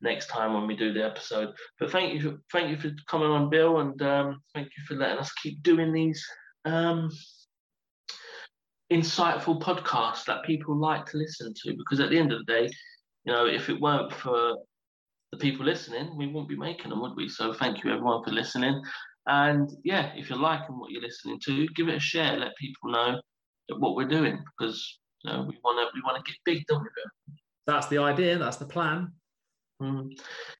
next 0.00 0.28
time 0.28 0.54
when 0.54 0.66
we 0.66 0.76
do 0.76 0.92
the 0.92 1.04
episode. 1.04 1.52
But 1.78 1.90
thank 1.90 2.14
you, 2.14 2.20
for, 2.20 2.38
thank 2.52 2.70
you 2.70 2.76
for 2.76 2.94
coming 3.06 3.28
on, 3.28 3.50
Bill, 3.50 3.80
and 3.80 4.00
um, 4.02 4.40
thank 4.54 4.68
you 4.68 4.84
for 4.86 4.94
letting 4.94 5.18
us 5.18 5.32
keep 5.42 5.62
doing 5.62 5.92
these 5.92 6.24
um, 6.64 7.10
insightful 8.92 9.60
podcasts 9.60 10.24
that 10.24 10.44
people 10.44 10.76
like 10.76 11.06
to 11.06 11.18
listen 11.18 11.52
to. 11.64 11.76
Because 11.76 12.00
at 12.00 12.10
the 12.10 12.18
end 12.18 12.32
of 12.32 12.38
the 12.38 12.52
day, 12.52 12.70
you 13.24 13.32
know, 13.32 13.46
if 13.46 13.68
it 13.68 13.80
weren't 13.80 14.12
for 14.12 14.56
the 15.32 15.38
people 15.38 15.64
listening, 15.64 16.16
we 16.16 16.26
wouldn't 16.26 16.48
be 16.48 16.56
making 16.56 16.90
them, 16.90 17.00
would 17.02 17.16
we? 17.16 17.28
So 17.28 17.52
thank 17.52 17.84
you 17.84 17.90
everyone 17.90 18.24
for 18.24 18.30
listening. 18.30 18.82
And 19.26 19.70
yeah, 19.84 20.12
if 20.16 20.30
you're 20.30 20.38
liking 20.38 20.78
what 20.78 20.90
you're 20.90 21.02
listening 21.02 21.38
to, 21.44 21.68
give 21.76 21.88
it 21.88 21.96
a 21.96 22.00
share. 22.00 22.36
Let 22.36 22.56
people 22.56 22.90
know 22.90 23.20
what 23.78 23.94
we're 23.94 24.08
doing 24.08 24.42
because 24.58 24.99
we 25.24 25.58
want 25.62 25.78
to 25.78 25.86
we 25.94 26.02
want 26.02 26.24
to 26.24 26.30
get 26.30 26.38
big, 26.44 26.66
don't 26.66 26.82
we? 26.82 26.88
Bill? 26.94 27.36
That's 27.66 27.86
the 27.88 27.98
idea. 27.98 28.38
That's 28.38 28.56
the 28.56 28.66
plan. 28.66 29.12
Mm. 29.82 30.10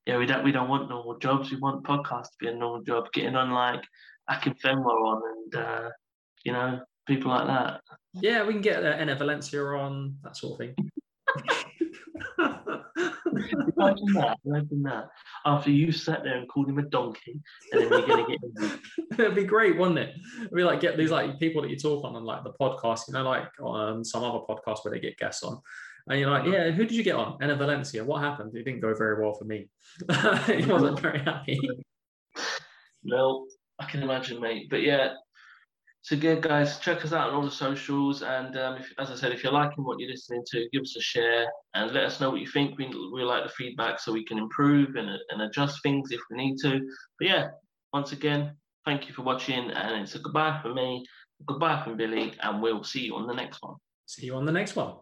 Yeah, 0.07 0.19
we 0.19 0.27
don't 0.27 0.45
we 0.45 0.53
don't 0.53 0.69
want 0.69 0.89
normal 0.89 1.19
jobs. 1.19 1.51
We 1.51 1.59
want 1.59 1.85
podcasts 1.85 2.31
to 2.31 2.37
be 2.41 2.49
a 2.49 2.55
normal 2.55 2.83
job. 2.83 3.13
Getting 3.13 3.37
on 3.37 3.51
like 3.51 3.83
Akinfenwa 4.31 4.87
on 4.87 5.23
and 5.33 5.55
uh, 5.63 5.91
you 6.45 6.53
know 6.53 6.81
people 7.07 7.31
like 7.31 7.47
that. 7.47 7.81
Yeah, 8.15 8.47
we 8.47 8.55
can 8.55 8.63
get 8.63 8.85
uh, 8.85 8.97
Enner 8.97 9.19
Valencia 9.19 9.63
on 9.63 10.17
that 10.23 10.37
sort 10.37 10.61
of 10.61 10.75
thing. 10.75 10.91
Imagine 12.39 14.13
that. 14.15 14.39
Imagine 14.45 14.83
that. 14.83 15.09
After 15.47 15.71
you 15.71 15.93
sat 15.93 16.23
there 16.25 16.37
and 16.37 16.49
called 16.49 16.69
him 16.69 16.79
a 16.79 16.83
donkey, 16.83 17.41
and 17.73 17.83
then 17.83 17.91
you're 17.91 18.07
gonna 18.07 18.27
get 18.27 18.39
him. 18.43 18.81
It'd 19.19 19.35
be 19.35 19.45
great, 19.45 19.79
wouldn't 19.79 19.99
it? 19.99 20.15
We 20.53 20.65
like 20.65 20.81
get 20.81 20.97
these 20.97 21.11
like 21.11 21.39
people 21.39 21.63
that 21.63 21.71
you 21.71 21.77
talk 21.77 22.05
on 22.05 22.17
on 22.17 22.25
like 22.25 22.45
the 22.45 22.53
podcast, 22.53 23.09
you 23.09 23.15
know, 23.15 23.23
like 23.23 23.49
on 23.61 24.05
some 24.05 24.25
other 24.25 24.41
podcast 24.49 24.85
where 24.85 24.93
they 24.93 25.01
get 25.01 25.19
guests 25.19 25.43
on. 25.43 25.61
And 26.09 26.19
you're 26.19 26.31
like, 26.31 26.47
yeah, 26.47 26.71
who 26.71 26.85
did 26.85 26.97
you 26.97 27.05
get 27.05 27.15
on? 27.15 27.39
Enner 27.39 27.59
Valencia. 27.59 28.05
What 28.05 28.23
happened? 28.23 28.55
It 28.55 28.65
didn't 28.65 28.81
go 28.81 28.95
very 28.95 29.23
well 29.23 29.35
for 29.35 29.45
me. 29.45 29.69
he 30.47 30.65
wasn't 30.65 30.99
very 30.99 31.21
happy. 31.21 31.61
No, 33.05 33.47
I 33.79 33.85
can 33.85 34.03
imagine, 34.03 34.41
mate. 34.41 34.69
But 34.71 34.83
yeah. 34.83 35.15
So 36.03 36.15
yeah, 36.15 36.37
guys, 36.37 36.79
check 36.79 37.05
us 37.05 37.13
out 37.13 37.29
on 37.29 37.35
all 37.35 37.43
the 37.43 37.51
socials, 37.51 38.23
and 38.23 38.57
um, 38.57 38.77
if, 38.77 38.91
as 38.99 39.11
I 39.11 39.15
said, 39.15 39.33
if 39.33 39.45
you're 39.45 39.53
liking 39.53 39.85
what 39.85 39.99
you're 40.01 40.11
listening 40.11 40.43
to, 40.51 40.69
give 40.73 40.83
us 40.83 40.97
a 40.97 41.01
share 41.01 41.47
and 41.75 41.93
let 41.93 42.05
us 42.05 42.21
know 42.21 42.31
what 42.31 42.41
you 42.41 42.47
think. 42.47 42.79
We 42.79 42.87
we 43.13 43.23
like 43.23 43.45
the 43.45 43.51
feedback 43.51 44.01
so 44.01 44.13
we 44.13 44.25
can 44.25 44.39
improve 44.39 44.97
and, 44.97 45.11
and 45.29 45.43
adjust 45.43 45.83
things 45.83 46.11
if 46.11 46.21
we 46.31 46.39
need 46.39 46.57
to. 46.63 46.81
But 47.19 47.29
yeah, 47.29 47.49
once 47.93 48.13
again, 48.13 48.57
thank 48.87 49.09
you 49.09 49.15
for 49.15 49.23
watching, 49.23 49.71
and 49.71 50.03
it's 50.03 50.15
a 50.15 50.21
goodbye 50.21 50.59
from 50.63 50.75
me, 50.75 51.05
goodbye 51.47 51.83
from 51.85 51.99
Billy, 51.99 52.33
and 52.41 52.63
we'll 52.63 52.83
see 52.83 53.03
you 53.03 53.17
on 53.17 53.27
the 53.27 53.35
next 53.35 53.63
one. 53.63 53.77
See 54.07 54.25
you 54.27 54.37
on 54.37 54.47
the 54.47 54.53
next 54.53 54.77
one. 54.77 54.95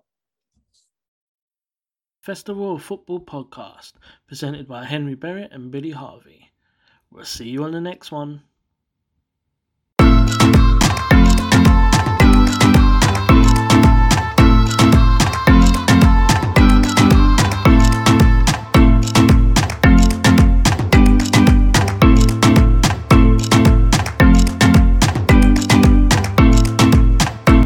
Festival 2.22 2.74
of 2.74 2.82
Football 2.82 3.20
podcast 3.20 3.92
presented 4.26 4.66
by 4.66 4.84
Henry 4.84 5.14
Berrett 5.14 5.54
and 5.54 5.70
Billy 5.70 5.92
Harvey. 5.92 6.50
We'll 7.10 7.24
see 7.24 7.48
you 7.48 7.62
on 7.62 7.70
the 7.70 7.80
next 7.80 8.10
one. 8.10 8.42